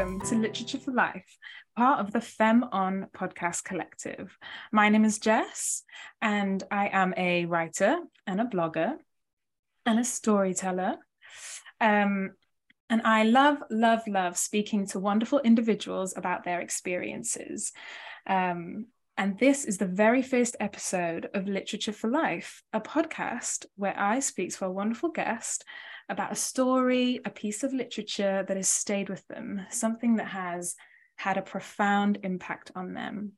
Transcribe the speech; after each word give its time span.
welcome 0.00 0.18
to 0.18 0.34
Literature 0.34 0.78
for 0.78 0.92
Life, 0.92 1.36
part 1.76 2.00
of 2.00 2.10
the 2.10 2.22
Fem 2.22 2.64
On 2.72 3.08
podcast 3.14 3.64
collective. 3.64 4.34
My 4.72 4.88
name 4.88 5.04
is 5.04 5.18
Jess, 5.18 5.82
and 6.22 6.64
I 6.70 6.88
am 6.90 7.12
a 7.18 7.44
writer 7.44 7.98
and 8.26 8.40
a 8.40 8.46
blogger 8.46 8.94
and 9.84 9.98
a 9.98 10.04
storyteller. 10.04 10.96
Um, 11.82 12.30
and 12.88 13.02
I 13.04 13.24
love, 13.24 13.58
love, 13.70 14.00
love 14.08 14.38
speaking 14.38 14.86
to 14.86 14.98
wonderful 14.98 15.40
individuals 15.40 16.16
about 16.16 16.44
their 16.44 16.62
experiences. 16.62 17.72
Um, 18.26 18.86
and 19.18 19.38
this 19.38 19.66
is 19.66 19.76
the 19.76 19.84
very 19.84 20.22
first 20.22 20.56
episode 20.60 21.28
of 21.34 21.46
Literature 21.46 21.92
for 21.92 22.08
Life, 22.08 22.62
a 22.72 22.80
podcast 22.80 23.66
where 23.76 24.00
I 24.00 24.20
speak 24.20 24.56
to 24.56 24.64
a 24.64 24.72
wonderful 24.72 25.10
guest 25.10 25.62
about 26.10 26.32
a 26.32 26.36
story, 26.36 27.20
a 27.24 27.30
piece 27.30 27.62
of 27.62 27.72
literature 27.72 28.44
that 28.46 28.56
has 28.56 28.68
stayed 28.68 29.08
with 29.08 29.26
them, 29.28 29.66
something 29.70 30.16
that 30.16 30.28
has 30.28 30.74
had 31.16 31.36
a 31.36 31.42
profound 31.42 32.18
impact 32.22 32.72
on 32.74 32.94
them. 32.94 33.32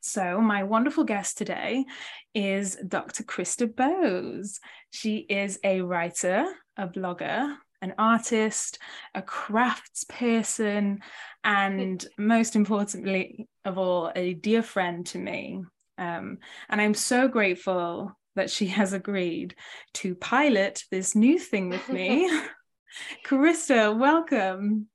So, 0.00 0.40
my 0.40 0.64
wonderful 0.64 1.04
guest 1.04 1.38
today 1.38 1.84
is 2.34 2.76
Dr. 2.76 3.22
Krista 3.22 3.72
Bose. 3.72 4.58
She 4.90 5.18
is 5.18 5.60
a 5.62 5.82
writer, 5.82 6.44
a 6.76 6.88
blogger, 6.88 7.54
an 7.82 7.94
artist, 7.98 8.78
a 9.14 9.22
crafts 9.22 10.04
person, 10.04 11.00
and 11.44 12.04
most 12.18 12.56
importantly 12.56 13.46
of 13.64 13.78
all, 13.78 14.10
a 14.16 14.34
dear 14.34 14.62
friend 14.62 15.06
to 15.06 15.18
me. 15.18 15.62
Um, 15.98 16.38
and 16.68 16.80
I'm 16.80 16.94
so 16.94 17.28
grateful 17.28 18.16
that 18.36 18.50
she 18.50 18.66
has 18.66 18.92
agreed 18.92 19.54
to 19.94 20.14
pilot 20.14 20.84
this 20.90 21.14
new 21.14 21.38
thing 21.38 21.68
with 21.68 21.88
me. 21.88 22.30
Krista, 23.26 23.96
welcome. 23.96 24.88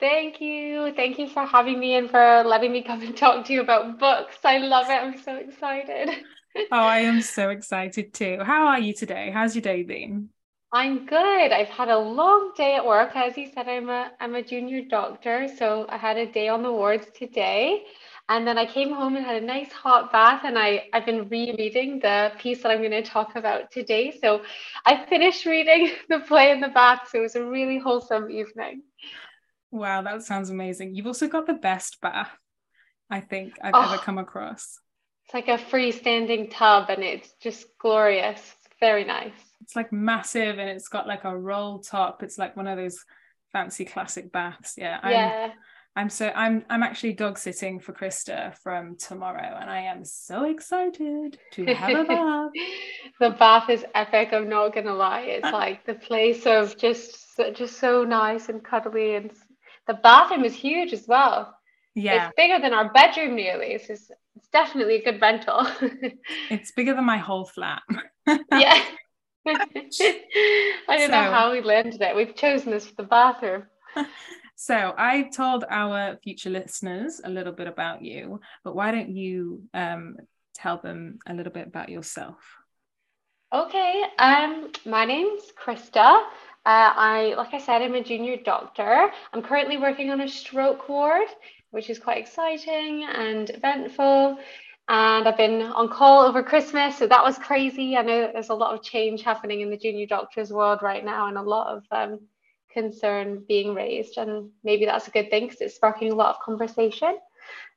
Thank 0.00 0.40
you. 0.40 0.92
Thank 0.94 1.18
you 1.18 1.28
for 1.28 1.46
having 1.46 1.78
me 1.78 1.94
and 1.94 2.10
for 2.10 2.42
letting 2.44 2.72
me 2.72 2.82
come 2.82 3.02
and 3.02 3.16
talk 3.16 3.46
to 3.46 3.52
you 3.52 3.60
about 3.60 3.98
books. 3.98 4.36
I 4.44 4.58
love 4.58 4.86
it. 4.90 4.92
I'm 4.92 5.18
so 5.18 5.36
excited. 5.36 6.10
oh, 6.56 6.64
I 6.70 7.00
am 7.00 7.20
so 7.22 7.50
excited 7.50 8.12
too. 8.12 8.38
How 8.42 8.66
are 8.66 8.80
you 8.80 8.92
today? 8.92 9.30
How's 9.32 9.54
your 9.54 9.62
day 9.62 9.82
been? 9.82 10.30
I'm 10.72 11.06
good. 11.06 11.52
I've 11.52 11.68
had 11.68 11.88
a 11.88 11.98
long 11.98 12.50
day 12.56 12.74
at 12.74 12.84
work. 12.84 13.14
As 13.14 13.36
you 13.36 13.48
said, 13.54 13.68
I'm 13.68 13.88
a 13.88 14.10
I'm 14.18 14.34
a 14.34 14.42
junior 14.42 14.82
doctor, 14.90 15.46
so 15.56 15.86
I 15.88 15.96
had 15.96 16.16
a 16.16 16.26
day 16.30 16.48
on 16.48 16.64
the 16.64 16.72
wards 16.72 17.06
today. 17.16 17.84
And 18.28 18.46
then 18.46 18.56
I 18.56 18.64
came 18.64 18.90
home 18.90 19.16
and 19.16 19.24
had 19.24 19.42
a 19.42 19.46
nice 19.46 19.70
hot 19.70 20.10
bath, 20.10 20.42
and 20.44 20.58
I, 20.58 20.84
I've 20.94 21.04
been 21.04 21.28
rereading 21.28 21.98
the 22.00 22.32
piece 22.38 22.62
that 22.62 22.70
I'm 22.70 22.78
going 22.78 22.90
to 22.92 23.02
talk 23.02 23.36
about 23.36 23.70
today. 23.70 24.18
So 24.18 24.42
I 24.86 25.04
finished 25.06 25.44
reading 25.44 25.90
the 26.08 26.20
play 26.20 26.50
in 26.50 26.60
the 26.60 26.68
bath. 26.68 27.08
So 27.10 27.18
it 27.18 27.22
was 27.22 27.36
a 27.36 27.44
really 27.44 27.78
wholesome 27.78 28.30
evening. 28.30 28.82
Wow, 29.70 30.02
that 30.02 30.22
sounds 30.22 30.48
amazing. 30.48 30.94
You've 30.94 31.06
also 31.06 31.28
got 31.28 31.46
the 31.46 31.54
best 31.54 32.00
bath 32.00 32.30
I 33.10 33.20
think 33.20 33.58
I've 33.62 33.74
oh, 33.74 33.92
ever 33.92 33.98
come 33.98 34.18
across. 34.18 34.78
It's 35.26 35.34
like 35.34 35.48
a 35.48 35.58
freestanding 35.58 36.50
tub, 36.50 36.88
and 36.88 37.02
it's 37.02 37.30
just 37.42 37.66
glorious. 37.78 38.40
It's 38.64 38.74
very 38.80 39.04
nice. 39.04 39.32
It's 39.60 39.76
like 39.76 39.92
massive, 39.92 40.58
and 40.58 40.70
it's 40.70 40.88
got 40.88 41.06
like 41.06 41.24
a 41.24 41.36
roll 41.36 41.80
top. 41.80 42.22
It's 42.22 42.38
like 42.38 42.56
one 42.56 42.68
of 42.68 42.78
those 42.78 43.04
fancy 43.52 43.84
classic 43.84 44.32
baths. 44.32 44.74
Yeah. 44.78 44.98
I'm, 45.02 45.10
yeah. 45.10 45.52
I'm 45.96 46.10
so 46.10 46.32
I'm 46.34 46.64
I'm 46.68 46.82
actually 46.82 47.12
dog 47.12 47.38
sitting 47.38 47.78
for 47.78 47.92
Krista 47.92 48.56
from 48.58 48.96
tomorrow, 48.96 49.58
and 49.60 49.70
I 49.70 49.82
am 49.82 50.04
so 50.04 50.44
excited 50.44 51.38
to 51.52 51.66
have 51.66 51.90
a 51.90 52.04
bath. 52.08 52.50
the 53.20 53.30
bath 53.30 53.70
is 53.70 53.84
epic. 53.94 54.30
I'm 54.32 54.48
not 54.48 54.74
gonna 54.74 54.94
lie. 54.94 55.20
It's 55.20 55.46
uh, 55.46 55.52
like 55.52 55.86
the 55.86 55.94
place 55.94 56.46
of 56.46 56.76
just 56.76 57.38
just 57.54 57.78
so 57.78 58.02
nice 58.02 58.48
and 58.48 58.64
cuddly, 58.64 59.14
and 59.14 59.30
the 59.86 59.94
bathroom 59.94 60.44
is 60.44 60.54
huge 60.54 60.92
as 60.92 61.06
well. 61.06 61.56
Yeah, 61.94 62.26
it's 62.26 62.34
bigger 62.36 62.58
than 62.60 62.74
our 62.74 62.92
bedroom 62.92 63.36
nearly. 63.36 63.66
It's 63.66 63.86
just, 63.86 64.10
it's 64.34 64.48
definitely 64.48 64.96
a 64.96 65.04
good 65.04 65.20
rental. 65.20 65.64
it's 66.50 66.72
bigger 66.72 66.94
than 66.94 67.04
my 67.04 67.18
whole 67.18 67.44
flat. 67.44 67.82
yeah. 68.26 68.82
I 69.46 69.52
don't 69.76 69.92
so, 69.92 71.08
know 71.08 71.30
how 71.30 71.52
we 71.52 71.60
landed 71.60 72.00
it. 72.00 72.16
We've 72.16 72.34
chosen 72.34 72.72
this 72.72 72.86
for 72.86 72.94
the 72.96 73.02
bathroom. 73.04 73.64
So 74.56 74.94
I 74.96 75.22
told 75.22 75.64
our 75.68 76.16
future 76.22 76.50
listeners 76.50 77.20
a 77.24 77.30
little 77.30 77.52
bit 77.52 77.66
about 77.66 78.02
you, 78.02 78.40
but 78.62 78.76
why 78.76 78.92
don't 78.92 79.10
you 79.10 79.62
um, 79.74 80.16
tell 80.54 80.78
them 80.78 81.18
a 81.26 81.34
little 81.34 81.52
bit 81.52 81.66
about 81.66 81.88
yourself? 81.88 82.36
Okay, 83.52 84.04
um, 84.18 84.70
my 84.86 85.04
name's 85.04 85.52
Krista. 85.60 86.22
Uh, 86.66 86.92
I, 86.96 87.34
like 87.36 87.52
I 87.52 87.58
said, 87.58 87.82
I'm 87.82 87.94
a 87.94 88.02
junior 88.02 88.36
doctor. 88.36 89.10
I'm 89.32 89.42
currently 89.42 89.76
working 89.76 90.10
on 90.10 90.20
a 90.22 90.28
stroke 90.28 90.88
ward, 90.88 91.28
which 91.70 91.90
is 91.90 91.98
quite 91.98 92.18
exciting 92.18 93.04
and 93.04 93.50
eventful. 93.50 94.38
And 94.88 95.28
I've 95.28 95.36
been 95.36 95.62
on 95.62 95.88
call 95.88 96.22
over 96.22 96.42
Christmas, 96.42 96.96
so 96.98 97.06
that 97.06 97.22
was 97.22 97.38
crazy. 97.38 97.96
I 97.96 98.02
know 98.02 98.30
there's 98.32 98.50
a 98.50 98.54
lot 98.54 98.74
of 98.74 98.82
change 98.82 99.22
happening 99.22 99.60
in 99.60 99.70
the 99.70 99.76
junior 99.76 100.06
doctors 100.06 100.52
world 100.52 100.80
right 100.82 101.04
now, 101.04 101.26
and 101.28 101.38
a 101.38 101.42
lot 101.42 101.76
of 101.76 101.84
um, 101.90 102.20
concern 102.74 103.44
being 103.48 103.74
raised 103.74 104.18
and 104.18 104.50
maybe 104.64 104.86
that's 104.86 105.08
a 105.08 105.12
good 105.12 105.30
thing 105.30 105.46
because 105.46 105.62
it's 105.62 105.76
sparking 105.76 106.12
a 106.12 106.16
lot 106.16 106.36
of 106.36 106.42
conversation. 106.42 107.18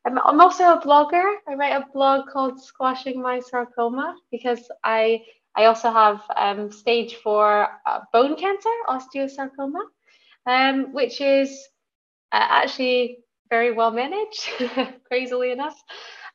I'm, 0.05 0.19
I'm 0.19 0.41
also 0.41 0.63
a 0.65 0.81
blogger. 0.81 1.35
I 1.47 1.55
write 1.55 1.73
a 1.73 1.85
blog 1.93 2.29
called 2.29 2.61
squashing 2.61 3.21
my 3.21 3.39
sarcoma 3.39 4.15
because 4.31 4.69
i 4.83 5.21
i 5.55 5.65
also 5.65 5.91
have 5.91 6.21
um, 6.35 6.71
stage 6.71 7.15
four 7.15 7.67
uh, 7.85 8.01
bone 8.13 8.35
cancer 8.35 8.75
osteosarcoma 8.89 9.83
um, 10.47 10.93
which 10.93 11.21
is 11.21 11.49
uh, 12.33 12.47
actually 12.49 13.19
very 13.49 13.73
well 13.73 13.91
managed 13.91 14.49
crazily 15.07 15.51
enough. 15.51 15.81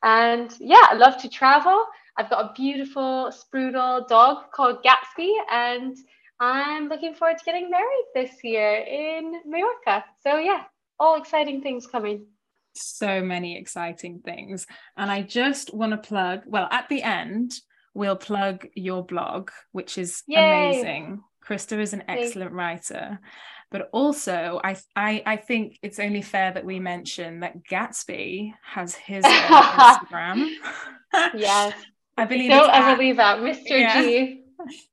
And 0.03 0.53
yeah 0.61 0.87
i 0.91 0.94
love 0.94 1.21
to 1.23 1.29
travel. 1.29 1.84
I've 2.19 2.31
got 2.31 2.44
a 2.50 2.53
beautiful 2.55 3.33
Sproodle 3.33 4.06
dog 4.09 4.53
called 4.55 4.84
gatsby 4.84 5.33
and 5.50 5.97
I'm 6.42 6.88
looking 6.88 7.14
forward 7.14 7.38
to 7.38 7.44
getting 7.44 7.70
married 7.70 8.04
this 8.16 8.32
year 8.42 8.75
in 8.78 9.42
Mallorca. 9.47 10.04
So, 10.25 10.38
yeah, 10.38 10.64
all 10.98 11.14
exciting 11.14 11.62
things 11.62 11.86
coming. 11.86 12.26
So 12.75 13.22
many 13.22 13.56
exciting 13.56 14.22
things. 14.25 14.66
And 14.97 15.08
I 15.08 15.22
just 15.22 15.72
want 15.72 15.92
to 15.92 15.98
plug, 15.98 16.41
well, 16.47 16.66
at 16.72 16.88
the 16.88 17.00
end, 17.00 17.52
we'll 17.94 18.16
plug 18.16 18.66
your 18.75 19.06
blog, 19.06 19.52
which 19.70 19.97
is 19.97 20.25
Yay. 20.26 20.70
amazing. 20.70 21.22
Krista 21.47 21.78
is 21.78 21.92
an 21.92 22.02
excellent 22.08 22.50
writer. 22.50 23.20
But 23.70 23.88
also, 23.92 24.60
I, 24.64 24.76
I 24.97 25.22
I 25.25 25.36
think 25.36 25.78
it's 25.82 26.00
only 26.00 26.22
fair 26.22 26.52
that 26.52 26.64
we 26.64 26.81
mention 26.81 27.41
that 27.41 27.64
Gatsby 27.64 28.52
has 28.64 28.97
his 28.97 29.25
Instagram. 29.25 30.50
yes. 31.34 31.72
I 32.19 32.25
believe 32.25 32.50
don't 32.50 32.69
ever 32.69 32.91
at, 32.91 32.98
leave 32.98 33.19
out 33.20 33.38
Mr. 33.38 33.70
Yeah. 33.70 34.02
G. 34.02 34.41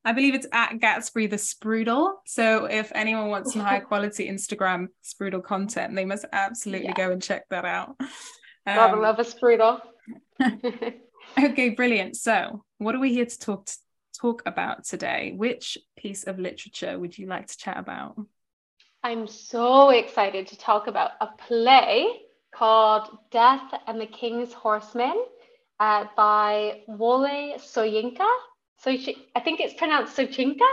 I 0.05 0.11
believe 0.11 0.35
it's 0.35 0.47
at 0.51 0.73
Gatsby 0.79 1.29
the 1.29 1.35
Sproodle. 1.35 2.13
So 2.25 2.65
if 2.65 2.91
anyone 2.95 3.29
wants 3.29 3.53
some 3.53 3.61
high 3.61 3.79
quality 3.79 4.29
Instagram 4.29 4.87
Sproodle 5.03 5.43
content, 5.43 5.95
they 5.95 6.05
must 6.05 6.25
absolutely 6.31 6.87
yeah. 6.87 6.93
go 6.93 7.11
and 7.11 7.21
check 7.21 7.47
that 7.49 7.65
out. 7.65 7.95
Um, 7.99 8.75
Gotta 8.75 9.01
love 9.01 9.19
a 9.19 9.23
Sproodle. 9.23 9.81
okay, 11.43 11.69
brilliant. 11.69 12.15
So 12.15 12.63
what 12.77 12.95
are 12.95 12.99
we 12.99 13.13
here 13.13 13.25
to 13.25 13.39
talk 13.39 13.65
to, 13.65 13.73
talk 14.19 14.43
about 14.45 14.85
today? 14.85 15.33
Which 15.35 15.77
piece 15.97 16.25
of 16.25 16.39
literature 16.39 16.97
would 16.97 17.17
you 17.17 17.27
like 17.27 17.47
to 17.47 17.57
chat 17.57 17.77
about? 17.77 18.15
I'm 19.03 19.27
so 19.27 19.91
excited 19.91 20.47
to 20.47 20.57
talk 20.57 20.87
about 20.87 21.11
a 21.21 21.27
play 21.47 22.05
called 22.53 23.17
Death 23.31 23.73
and 23.87 23.99
the 23.99 24.05
King's 24.05 24.53
Horsemen 24.53 25.23
uh, 25.79 26.05
by 26.15 26.81
Wole 26.87 27.57
Soyinka. 27.57 28.27
So 28.79 28.91
I 28.91 29.39
think 29.41 29.59
it's 29.59 29.73
pronounced 29.73 30.15
Sochinka. 30.17 30.67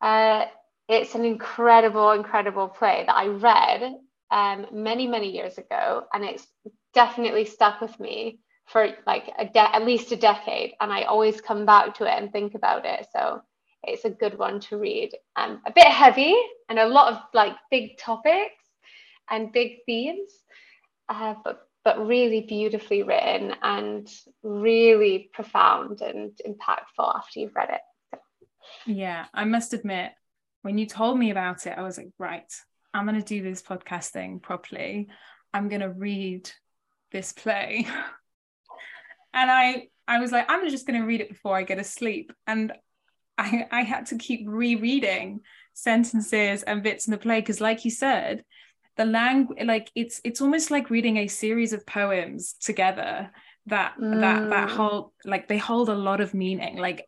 Uh, 0.00 0.46
it's 0.88 1.14
an 1.14 1.24
incredible, 1.24 2.12
incredible 2.12 2.68
play 2.68 3.04
that 3.06 3.14
I 3.14 3.26
read 3.26 3.96
um, 4.30 4.66
many, 4.72 5.06
many 5.06 5.30
years 5.30 5.58
ago, 5.58 6.04
and 6.12 6.24
it's 6.24 6.46
definitely 6.94 7.44
stuck 7.44 7.80
with 7.80 7.98
me 8.00 8.40
for 8.66 8.88
like 9.06 9.26
de- 9.52 9.76
at 9.76 9.84
least 9.84 10.12
a 10.12 10.16
decade. 10.16 10.74
And 10.80 10.92
I 10.92 11.02
always 11.02 11.40
come 11.40 11.66
back 11.66 11.94
to 11.96 12.04
it 12.04 12.22
and 12.22 12.32
think 12.32 12.54
about 12.54 12.84
it. 12.86 13.06
So 13.12 13.42
it's 13.82 14.04
a 14.04 14.10
good 14.10 14.38
one 14.38 14.60
to 14.60 14.78
read. 14.78 15.10
Um, 15.36 15.60
a 15.66 15.72
bit 15.72 15.86
heavy 15.86 16.36
and 16.68 16.78
a 16.78 16.86
lot 16.86 17.12
of 17.12 17.20
like 17.34 17.54
big 17.70 17.98
topics 17.98 18.64
and 19.30 19.52
big 19.52 19.78
themes, 19.86 20.32
uh, 21.08 21.34
but 21.44 21.67
but 21.84 22.06
really 22.06 22.42
beautifully 22.42 23.02
written 23.02 23.54
and 23.62 24.08
really 24.42 25.30
profound 25.32 26.00
and 26.00 26.32
impactful 26.46 27.16
after 27.16 27.40
you've 27.40 27.54
read 27.54 27.70
it. 27.70 28.20
Yeah, 28.86 29.26
I 29.32 29.44
must 29.44 29.72
admit, 29.72 30.12
when 30.62 30.78
you 30.78 30.86
told 30.86 31.18
me 31.18 31.30
about 31.30 31.66
it, 31.66 31.76
I 31.76 31.82
was 31.82 31.96
like, 31.96 32.10
right, 32.18 32.52
I'm 32.92 33.06
going 33.06 33.20
to 33.20 33.26
do 33.26 33.42
this 33.42 33.62
podcast 33.62 34.08
thing 34.08 34.40
properly. 34.40 35.08
I'm 35.54 35.68
going 35.68 35.80
to 35.80 35.90
read 35.90 36.50
this 37.12 37.32
play. 37.32 37.86
and 39.34 39.50
I 39.50 39.88
I 40.06 40.20
was 40.20 40.32
like, 40.32 40.46
I'm 40.48 40.68
just 40.70 40.86
going 40.86 40.98
to 40.98 41.06
read 41.06 41.20
it 41.20 41.28
before 41.28 41.56
I 41.56 41.62
get 41.62 41.78
asleep. 41.78 42.32
And 42.46 42.72
I, 43.36 43.66
I 43.70 43.82
had 43.82 44.06
to 44.06 44.16
keep 44.16 44.46
rereading 44.48 45.40
sentences 45.74 46.62
and 46.62 46.82
bits 46.82 47.06
in 47.06 47.12
the 47.12 47.18
play 47.18 47.40
because, 47.40 47.60
like 47.60 47.84
you 47.84 47.90
said, 47.90 48.42
the 48.98 49.04
language 49.06 49.64
like 49.64 49.90
it's 49.94 50.20
it's 50.24 50.42
almost 50.42 50.70
like 50.70 50.90
reading 50.90 51.16
a 51.18 51.28
series 51.28 51.72
of 51.72 51.86
poems 51.86 52.54
together 52.60 53.30
that 53.66 53.94
mm. 53.98 54.20
that 54.20 54.50
that 54.50 54.68
mm. 54.68 54.72
hold 54.72 55.12
like 55.24 55.48
they 55.48 55.56
hold 55.56 55.88
a 55.88 55.94
lot 55.94 56.20
of 56.20 56.34
meaning 56.34 56.76
like 56.76 57.06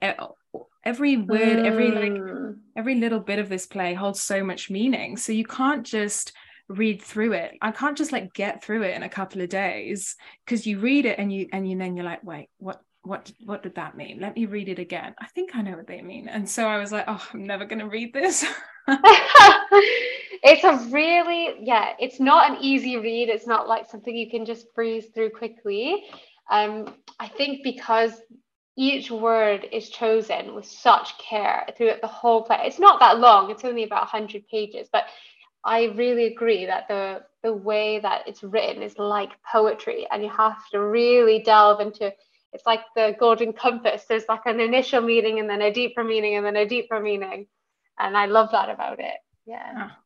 every 0.84 1.16
word 1.16 1.58
mm. 1.58 1.66
every 1.66 1.90
like 1.90 2.12
mm. 2.12 2.56
every 2.76 2.94
little 2.94 3.20
bit 3.20 3.40
of 3.40 3.48
this 3.48 3.66
play 3.66 3.92
holds 3.92 4.20
so 4.20 4.42
much 4.44 4.70
meaning 4.70 5.16
so 5.16 5.32
you 5.32 5.44
can't 5.44 5.84
just 5.84 6.32
read 6.68 7.02
through 7.02 7.32
it 7.32 7.56
i 7.60 7.72
can't 7.72 7.98
just 7.98 8.12
like 8.12 8.32
get 8.32 8.62
through 8.62 8.82
it 8.82 8.94
in 8.94 9.02
a 9.02 9.08
couple 9.08 9.42
of 9.42 9.48
days 9.48 10.14
because 10.44 10.64
you 10.66 10.78
read 10.78 11.04
it 11.04 11.18
and 11.18 11.32
you 11.32 11.48
and 11.52 11.68
you 11.68 11.76
then 11.76 11.96
you're 11.96 12.06
like 12.06 12.22
wait 12.22 12.48
what 12.58 12.80
what 13.02 13.32
what 13.44 13.62
did 13.62 13.74
that 13.76 13.96
mean? 13.96 14.18
Let 14.20 14.36
me 14.36 14.46
read 14.46 14.68
it 14.68 14.78
again. 14.78 15.14
I 15.18 15.26
think 15.28 15.54
i 15.54 15.62
know 15.62 15.76
what 15.76 15.86
they 15.86 16.02
mean. 16.02 16.28
And 16.28 16.48
so 16.48 16.66
i 16.66 16.78
was 16.78 16.92
like 16.92 17.04
oh 17.08 17.26
i'm 17.32 17.46
never 17.46 17.64
going 17.64 17.78
to 17.80 17.88
read 17.88 18.12
this. 18.12 18.44
It's 20.42 20.64
a 20.64 20.90
really 20.90 21.56
yeah 21.60 21.90
it's 21.98 22.18
not 22.18 22.50
an 22.50 22.56
easy 22.62 22.96
read. 22.96 23.28
It's 23.28 23.46
not 23.46 23.68
like 23.68 23.90
something 23.90 24.16
you 24.16 24.30
can 24.30 24.46
just 24.46 24.74
breeze 24.74 25.06
through 25.14 25.30
quickly. 25.30 26.04
Um 26.50 26.94
i 27.18 27.28
think 27.28 27.62
because 27.62 28.22
each 28.76 29.10
word 29.10 29.66
is 29.72 29.90
chosen 29.90 30.54
with 30.54 30.64
such 30.64 31.18
care 31.18 31.66
throughout 31.76 32.00
the 32.00 32.06
whole 32.06 32.42
play 32.42 32.62
it's 32.64 32.78
not 32.78 32.98
that 32.98 33.18
long 33.18 33.50
it's 33.50 33.64
only 33.64 33.82
about 33.82 34.02
100 34.02 34.46
pages 34.48 34.88
but 34.90 35.04
i 35.64 35.84
really 35.96 36.26
agree 36.26 36.64
that 36.64 36.88
the 36.88 37.20
the 37.42 37.52
way 37.52 37.98
that 37.98 38.22
it's 38.26 38.42
written 38.42 38.82
is 38.82 38.96
like 38.98 39.30
poetry 39.50 40.06
and 40.10 40.22
you 40.22 40.30
have 40.30 40.56
to 40.70 40.80
really 40.80 41.42
delve 41.42 41.80
into 41.80 42.12
it's 42.52 42.66
like 42.66 42.80
the 42.96 43.14
golden 43.18 43.52
compass 43.52 44.04
there's 44.08 44.28
like 44.28 44.46
an 44.46 44.60
initial 44.60 45.00
meaning 45.00 45.38
and 45.38 45.48
then 45.48 45.62
a 45.62 45.72
deeper 45.72 46.04
meaning 46.04 46.36
and 46.36 46.44
then 46.44 46.56
a 46.56 46.66
deeper 46.66 47.00
meaning 47.00 47.46
and 47.98 48.16
i 48.16 48.26
love 48.26 48.50
that 48.52 48.68
about 48.68 48.98
it 49.00 49.16
yeah 49.46 49.88
oh. 49.90 49.96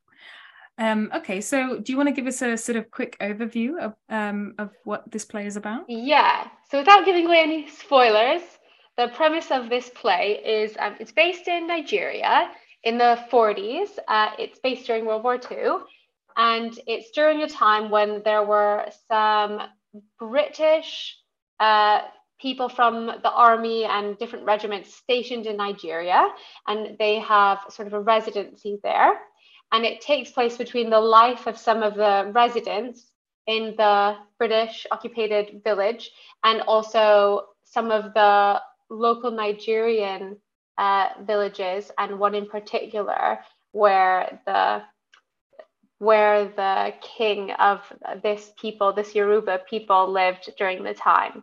Um, 0.77 1.11
okay, 1.15 1.41
so 1.41 1.79
do 1.79 1.93
you 1.93 1.97
want 1.97 2.09
to 2.09 2.13
give 2.13 2.27
us 2.27 2.43
a 2.43 2.57
sort 2.57 2.77
of 2.77 2.91
quick 2.91 3.17
overview 3.21 3.79
of 3.79 3.95
um, 4.09 4.55
of 4.59 4.71
what 4.83 5.09
this 5.11 5.25
play 5.25 5.47
is 5.47 5.57
about? 5.57 5.85
Yeah. 5.89 6.49
So 6.69 6.79
without 6.79 7.05
giving 7.05 7.27
away 7.27 7.43
any 7.43 7.69
spoilers, 7.69 8.43
the 8.97 9.09
premise 9.15 9.53
of 9.53 9.69
this 9.69 9.89
play 9.91 10.41
is 10.45 10.77
um, 10.81 10.97
it's 10.99 11.13
based 11.13 11.47
in 11.47 11.69
Nigeria 11.69 12.51
in 12.83 12.99
the 12.99 13.25
40s. 13.31 13.99
Uh, 14.09 14.31
it's 14.39 14.59
based 14.59 14.87
during 14.87 15.07
World 15.07 15.23
War 15.23 15.39
II, 15.51 15.79
and 16.37 16.79
it's 16.89 17.13
during 17.13 17.43
a 17.43 17.49
time 17.49 17.89
when 17.89 18.23
there 18.25 18.43
were 18.43 18.87
some 19.09 19.61
British 20.19 21.17
uh, 21.61 22.01
people 22.45 22.69
from 22.69 23.07
the 23.07 23.33
army 23.49 23.85
and 23.85 24.19
different 24.19 24.45
regiments 24.45 24.95
stationed 24.95 25.47
in 25.47 25.57
Nigeria, 25.57 26.29
and 26.69 26.99
they 26.99 27.19
have 27.21 27.59
sort 27.71 27.89
of 27.89 27.95
a 27.95 28.01
residency 28.15 28.79
there. 28.83 29.13
And 29.73 29.87
it 29.87 30.03
takes 30.03 30.31
place 30.31 30.59
between 30.59 30.91
the 30.91 31.01
life 31.01 31.47
of 31.47 31.57
some 31.57 31.83
of 31.83 31.95
the 31.95 32.31
residents 32.35 32.99
in 33.47 33.75
the 33.79 34.17
British 34.39 34.87
occupied 34.91 35.63
village 35.65 36.11
and 36.45 36.61
also 36.73 37.47
some 37.65 37.91
of 37.91 38.13
the 38.13 38.61
local 38.91 39.31
Nigerian 39.31 40.37
uh, 40.77 41.09
villages, 41.27 41.91
and 41.97 42.19
one 42.19 42.35
in 42.35 42.47
particular 42.47 43.39
where 43.73 44.39
the 44.47 44.83
where 45.99 46.45
the 46.63 46.93
king 47.01 47.53
of 47.53 47.81
this 48.23 48.53
people, 48.61 48.93
this 48.93 49.15
Yoruba 49.15 49.61
people, 49.71 50.13
lived 50.13 50.51
during 50.59 50.83
the 50.85 50.93
time. 50.93 51.43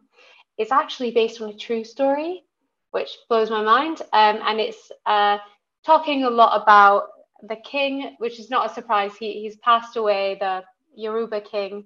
It's 0.62 0.72
actually 0.72 1.10
based 1.10 1.42
on 1.42 1.50
a 1.50 1.58
true 1.58 1.84
story, 1.84 2.44
which 2.92 3.10
blows 3.28 3.50
my 3.50 3.64
mind. 3.64 4.04
Um, 4.14 4.40
and 4.46 4.60
it's 4.60 4.92
uh, 5.08 5.40
talking 5.84 6.24
a 6.24 6.30
lot 6.30 6.62
about 6.62 7.08
the 7.50 7.56
king, 7.56 8.16
which 8.20 8.40
is 8.40 8.52
not 8.52 8.70
a 8.70 8.74
surprise. 8.76 9.16
He, 9.16 9.42
he's 9.42 9.56
passed 9.58 9.98
away, 9.98 10.38
the 10.40 10.64
Yoruba 10.94 11.42
king, 11.42 11.86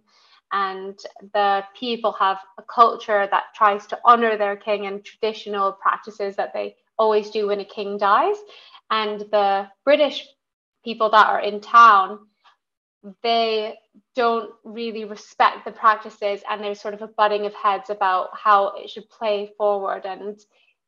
and 0.51 0.99
the 1.33 1.63
people 1.79 2.11
have 2.19 2.39
a 2.57 2.63
culture 2.63 3.29
that 3.31 3.45
tries 3.55 3.87
to 3.87 3.99
honor 4.03 4.35
their 4.37 4.57
king 4.57 4.87
and 4.87 5.05
traditional 5.05 5.71
practices 5.71 6.35
that 6.35 6.51
they 6.53 6.75
always 6.99 7.29
do 7.29 7.47
when 7.47 7.61
a 7.61 7.65
king 7.65 7.97
dies. 7.97 8.35
And 8.91 9.21
the 9.31 9.69
British 9.85 10.27
people 10.83 11.09
that 11.11 11.27
are 11.27 11.39
in 11.39 11.61
town 11.61 12.27
they 13.21 13.77
don't 14.15 14.51
really 14.63 15.05
respect 15.05 15.65
the 15.65 15.71
practices 15.71 16.41
and 16.49 16.63
there's 16.63 16.81
sort 16.81 16.93
of 16.93 17.01
a 17.01 17.07
butting 17.07 17.45
of 17.45 17.53
heads 17.53 17.89
about 17.89 18.29
how 18.33 18.73
it 18.75 18.89
should 18.89 19.09
play 19.09 19.51
forward. 19.57 20.05
And 20.05 20.39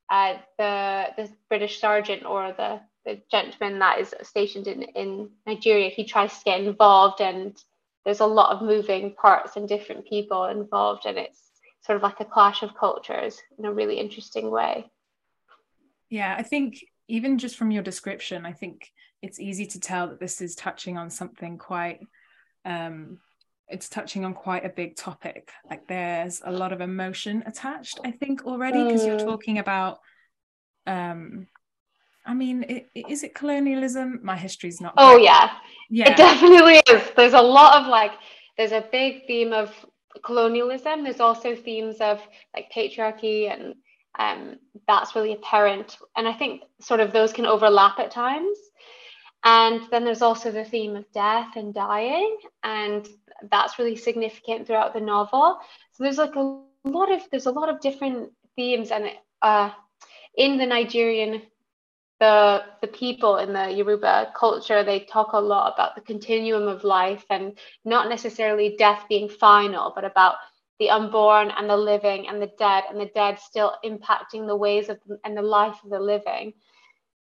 uh, 0.10 0.36
the 0.58 1.08
the 1.18 1.30
British 1.50 1.80
sergeant 1.80 2.26
or 2.26 2.54
the 2.54 2.80
the 3.06 3.22
gentleman 3.32 3.80
that 3.80 4.00
is 4.00 4.14
stationed 4.24 4.68
in 4.68 4.84
in 4.84 5.30
Nigeria 5.46 5.90
he 5.90 6.06
tries 6.06 6.38
to 6.38 6.44
get 6.44 6.62
involved 6.62 7.22
and 7.22 7.58
there's 8.06 8.20
a 8.22 8.26
lot 8.26 8.56
of 8.56 8.62
moving 8.62 9.14
parts 9.16 9.56
and 9.56 9.68
different 9.68 10.08
people 10.08 10.46
involved 10.46 11.06
and 11.06 11.18
it's 11.18 11.42
sort 11.82 11.98
of 11.98 12.04
like 12.04 12.20
a 12.20 12.26
clash 12.26 12.64
of 12.64 12.76
cultures 12.76 13.42
in 13.58 13.66
a 13.66 13.72
really 13.72 14.00
interesting 14.00 14.50
way. 14.50 14.90
Yeah 16.10 16.36
I 16.38 16.44
think 16.44 16.84
even 17.08 17.38
just 17.38 17.58
from 17.58 17.72
your 17.72 17.84
description 17.84 18.46
I 18.46 18.54
think 18.54 18.92
it's 19.22 19.40
easy 19.40 19.66
to 19.66 19.80
tell 19.80 20.08
that 20.10 20.20
this 20.20 20.42
is 20.42 20.56
touching 20.56 20.98
on 20.98 21.10
something 21.10 21.58
quite 21.58 22.00
um 22.66 23.20
it's 23.70 23.90
touching 23.90 24.24
on 24.24 24.34
quite 24.34 24.64
a 24.64 24.70
big 24.70 24.96
topic. 24.96 25.52
Like 25.70 25.88
there's 25.90 26.42
a 26.46 26.52
lot 26.52 26.72
of 26.72 26.80
emotion 26.82 27.44
attached 27.46 28.00
i 28.06 28.12
think 28.12 28.46
already 28.46 28.84
because 28.84 29.04
mm. 29.04 29.08
you're 29.08 29.20
talking 29.20 29.60
about 29.60 30.00
um 30.86 31.48
i 32.26 32.34
mean 32.34 32.64
it, 32.64 32.90
is 32.96 33.24
it 33.24 33.36
colonialism? 33.36 34.20
My 34.24 34.38
history's 34.38 34.82
not 34.82 34.94
oh 34.98 35.18
yeah 35.18 35.52
yeah. 35.90 36.12
It 36.12 36.18
definitely 36.18 36.82
is. 36.90 37.12
There's 37.16 37.34
a 37.34 37.42
lot 37.42 37.82
of 37.82 37.88
like 37.88 38.12
there's 38.58 38.72
a 38.72 38.86
big 38.92 39.26
theme 39.28 39.54
of 39.54 39.74
colonialism. 40.24 41.04
There's 41.04 41.20
also 41.20 41.56
themes 41.56 41.98
of 42.02 42.20
like 42.56 42.72
patriarchy 42.76 43.52
and 43.52 43.76
um, 44.20 44.58
that's 44.88 45.16
really 45.16 45.34
apparent. 45.34 45.98
And 46.16 46.28
i 46.28 46.34
think 46.34 46.64
sort 46.82 47.00
of 47.00 47.14
those 47.14 47.34
can 47.34 47.46
overlap 47.46 48.00
at 48.00 48.12
times 48.12 48.58
and 49.48 49.82
then 49.92 50.04
there's 50.04 50.22
also 50.22 50.52
the 50.52 50.66
theme 50.66 50.98
of 50.98 51.10
death 51.14 51.56
and 51.56 51.74
dying, 51.74 52.38
and 52.64 53.08
that's 53.50 53.80
really 53.80 53.96
significant 53.96 54.68
throughout 54.68 54.94
the 54.94 55.00
novel. 55.00 55.58
So 55.94 56.04
there's 56.04 56.18
like 56.18 56.36
a 56.36 56.60
lot 56.84 57.12
of 57.12 57.22
there's 57.32 57.46
a 57.46 57.52
lot 57.52 57.70
of 57.70 57.80
different 57.80 58.30
themes, 58.58 58.92
and 58.92 59.10
uh, 59.42 59.70
in 60.36 60.58
the 60.58 60.66
Nigerian, 60.66 61.44
the 62.20 62.64
the 62.82 62.88
people 62.88 63.38
in 63.38 63.54
the 63.54 63.72
Yoruba 63.72 64.34
culture, 64.36 64.84
they 64.84 65.00
talk 65.00 65.32
a 65.32 65.40
lot 65.40 65.74
about 65.74 65.96
the 65.96 66.02
continuum 66.02 66.68
of 66.68 66.84
life, 66.84 67.24
and 67.30 67.58
not 67.86 68.10
necessarily 68.10 68.76
death 68.78 69.06
being 69.08 69.30
final, 69.30 69.94
but 69.96 70.04
about 70.04 70.36
the 70.80 70.90
unborn 70.90 71.52
and 71.52 71.70
the 71.70 71.78
living 71.78 72.28
and 72.28 72.42
the 72.42 72.52
dead, 72.60 72.84
and 72.90 73.00
the 73.00 73.12
dead 73.16 73.40
still 73.40 73.76
impacting 73.86 74.46
the 74.46 74.58
ways 74.58 74.90
of 74.90 75.00
and 75.24 75.38
the 75.38 75.42
life 75.42 75.78
of 75.86 75.90
the 75.90 76.02
living. 76.02 76.52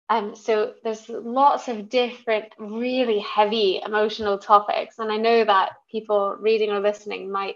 Um, 0.09 0.35
so 0.35 0.73
there's 0.83 1.09
lots 1.09 1.67
of 1.67 1.89
different, 1.89 2.45
really 2.57 3.19
heavy 3.19 3.81
emotional 3.85 4.37
topics, 4.37 4.99
and 4.99 5.11
I 5.11 5.17
know 5.17 5.43
that 5.43 5.71
people 5.91 6.35
reading 6.39 6.69
or 6.69 6.79
listening 6.79 7.29
might, 7.29 7.55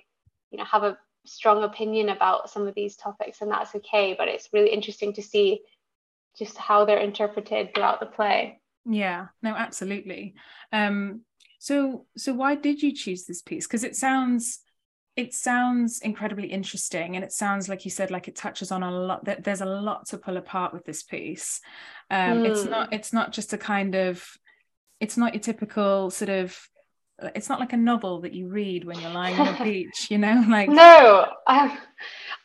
you 0.52 0.58
know, 0.58 0.66
have 0.66 0.84
a 0.84 0.98
strong 1.26 1.64
opinion 1.64 2.10
about 2.10 2.50
some 2.50 2.68
of 2.68 2.76
these 2.76 2.98
topics, 2.98 3.42
and 3.42 3.52
that's 3.52 3.74
okay. 3.76 4.16
But 4.18 4.28
it's 4.28 4.50
really 4.52 4.72
interesting 4.72 5.14
to 5.14 5.22
see 5.22 5.62
just 6.38 6.58
how 6.58 6.86
they're 6.86 7.00
interpreted 7.00 7.74
throughout 7.74 8.00
the 8.00 8.06
play. 8.06 8.60
Yeah, 8.86 9.28
no, 9.42 9.52
absolutely. 9.52 10.34
Um, 10.72 11.22
so, 11.60 12.06
so 12.18 12.34
why 12.34 12.56
did 12.56 12.82
you 12.82 12.94
choose 12.94 13.26
this 13.26 13.42
piece? 13.42 13.68
Because 13.68 13.84
it 13.84 13.96
sounds 13.96 14.60
it 15.16 15.34
sounds 15.34 16.00
incredibly 16.00 16.48
interesting 16.48 17.16
and 17.16 17.24
it 17.24 17.32
sounds 17.32 17.68
like 17.68 17.84
you 17.84 17.92
said 17.92 18.12
like 18.12 18.28
it 18.28 18.36
touches 18.36 18.72
on 18.72 18.82
a 18.82 18.92
lot 18.92 19.26
that 19.26 19.44
there's 19.44 19.62
a 19.62 19.66
lot 19.66 20.06
to 20.08 20.18
pull 20.18 20.38
apart 20.38 20.74
with 20.74 20.86
this 20.86 21.04
piece 21.04 21.62
um 22.10 22.44
mm. 22.44 22.50
it's 22.50 22.64
not 22.66 22.88
hmm. 22.88 22.94
it's 22.94 23.14
not 23.14 23.32
just 23.32 23.54
a 23.54 23.58
kind 23.58 23.96
of 23.96 24.26
it's 25.00 25.18
not 25.18 25.34
your 25.34 25.42
typical 25.42 26.10
sort 26.10 26.30
of 26.30 26.58
it's 27.36 27.50
not 27.50 27.60
like 27.60 27.74
a 27.74 27.78
novel 27.78 28.22
that 28.22 28.34
you 28.34 28.48
read 28.48 28.84
when 28.84 29.00
you're 29.00 29.12
lying 29.12 29.38
on 29.38 29.48
a 29.48 29.64
beach 29.64 30.08
you 30.10 30.18
know 30.18 30.44
like 30.50 30.70
no 30.70 31.28
um, 31.48 31.78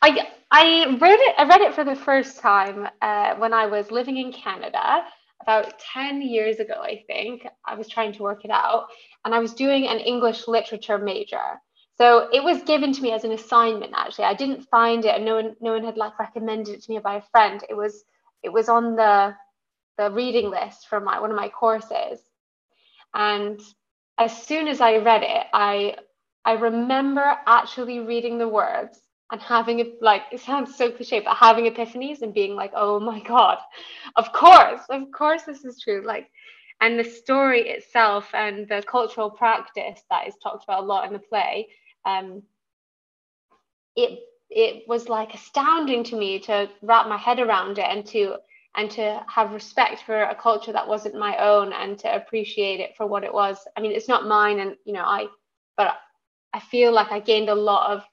i 0.01 0.27
i 0.51 0.97
read 0.99 1.19
it 1.19 1.35
i 1.37 1.47
read 1.47 1.61
it 1.61 1.73
for 1.73 1.83
the 1.83 1.95
first 1.95 2.39
time 2.39 2.87
uh, 3.01 3.35
when 3.35 3.53
i 3.53 3.65
was 3.65 3.91
living 3.91 4.17
in 4.17 4.31
canada 4.31 5.03
about 5.41 5.79
10 5.79 6.21
years 6.21 6.59
ago 6.59 6.75
i 6.81 7.03
think 7.07 7.47
i 7.65 7.75
was 7.75 7.87
trying 7.87 8.11
to 8.11 8.23
work 8.23 8.43
it 8.43 8.51
out 8.51 8.87
and 9.23 9.33
i 9.33 9.39
was 9.39 9.53
doing 9.53 9.87
an 9.87 9.99
english 9.99 10.47
literature 10.47 10.97
major 10.97 11.59
so 11.97 12.29
it 12.33 12.43
was 12.43 12.63
given 12.63 12.93
to 12.93 13.01
me 13.01 13.11
as 13.13 13.23
an 13.25 13.31
assignment. 13.33 13.93
Actually, 13.95 14.25
I 14.25 14.33
didn't 14.35 14.69
find 14.69 15.05
it, 15.05 15.15
and 15.15 15.25
no 15.25 15.35
one, 15.35 15.55
no 15.61 15.73
one 15.73 15.85
had 15.85 15.97
like 15.97 16.19
recommended 16.19 16.75
it 16.75 16.83
to 16.83 16.91
me 16.93 16.99
by 16.99 17.15
a 17.17 17.23
friend. 17.31 17.63
It 17.69 17.75
was, 17.75 18.05
it 18.43 18.49
was 18.53 18.69
on 18.69 18.95
the, 18.95 19.35
the 19.97 20.11
reading 20.11 20.49
list 20.51 20.87
for 20.89 20.99
my 21.01 21.19
one 21.19 21.31
of 21.31 21.37
my 21.37 21.49
courses, 21.49 22.19
and 23.15 23.61
as 24.19 24.43
soon 24.43 24.67
as 24.67 24.81
I 24.81 24.97
read 24.97 25.23
it, 25.23 25.47
I, 25.53 25.95
I 26.45 26.53
remember 26.53 27.35
actually 27.47 27.99
reading 27.99 28.37
the 28.37 28.47
words 28.49 28.99
and 29.31 29.41
having 29.41 29.79
it 29.79 30.01
like 30.01 30.23
it 30.31 30.41
sounds 30.41 30.75
so 30.75 30.91
cliche, 30.91 31.21
but 31.21 31.35
having 31.37 31.65
epiphanies 31.65 32.21
and 32.23 32.33
being 32.33 32.55
like, 32.55 32.71
oh 32.75 32.99
my 32.99 33.21
god, 33.21 33.59
of 34.17 34.31
course, 34.33 34.81
of 34.89 35.11
course, 35.11 35.43
this 35.43 35.65
is 35.65 35.81
true. 35.81 36.03
Like 36.05 36.29
And 36.81 36.99
the 36.99 37.03
story 37.05 37.69
itself 37.69 38.29
and 38.35 38.67
the 38.69 38.83
cultural 38.87 39.31
practice 39.31 40.01
that 40.11 40.27
is 40.27 40.35
talked 40.43 40.63
about 40.65 40.83
a 40.83 40.87
lot 40.87 41.07
in 41.07 41.13
the 41.13 41.19
play, 41.19 41.67
um, 42.07 42.43
it 43.95 44.19
it 44.49 44.87
was 44.87 45.09
like 45.09 45.33
astounding 45.33 46.03
to 46.05 46.15
me 46.15 46.39
to 46.39 46.69
wrap 46.81 47.07
my 47.07 47.17
head 47.17 47.39
around 47.39 47.77
it 47.77 47.85
and 47.89 48.05
to 48.07 48.37
and 48.77 48.89
to 48.91 49.25
have 49.27 49.53
respect 49.53 50.03
for 50.05 50.21
a 50.23 50.35
culture 50.35 50.71
that 50.71 50.87
wasn't 50.87 51.15
my 51.15 51.35
own 51.37 51.73
and 51.73 51.97
to 51.97 52.15
appreciate 52.15 52.79
it 52.79 52.95
for 52.95 53.07
what 53.07 53.23
it 53.23 53.33
was. 53.33 53.57
I 53.75 53.81
mean, 53.81 53.91
it's 53.91 54.07
not 54.07 54.27
mine, 54.27 54.59
and 54.59 54.75
you 54.85 54.93
know, 54.93 55.01
I, 55.01 55.27
but 55.75 55.95
I 56.53 56.59
feel 56.59 56.91
like 56.91 57.11
I 57.11 57.19
gained 57.19 57.49
a 57.49 57.55
lot 57.55 57.91
of 57.91 58.03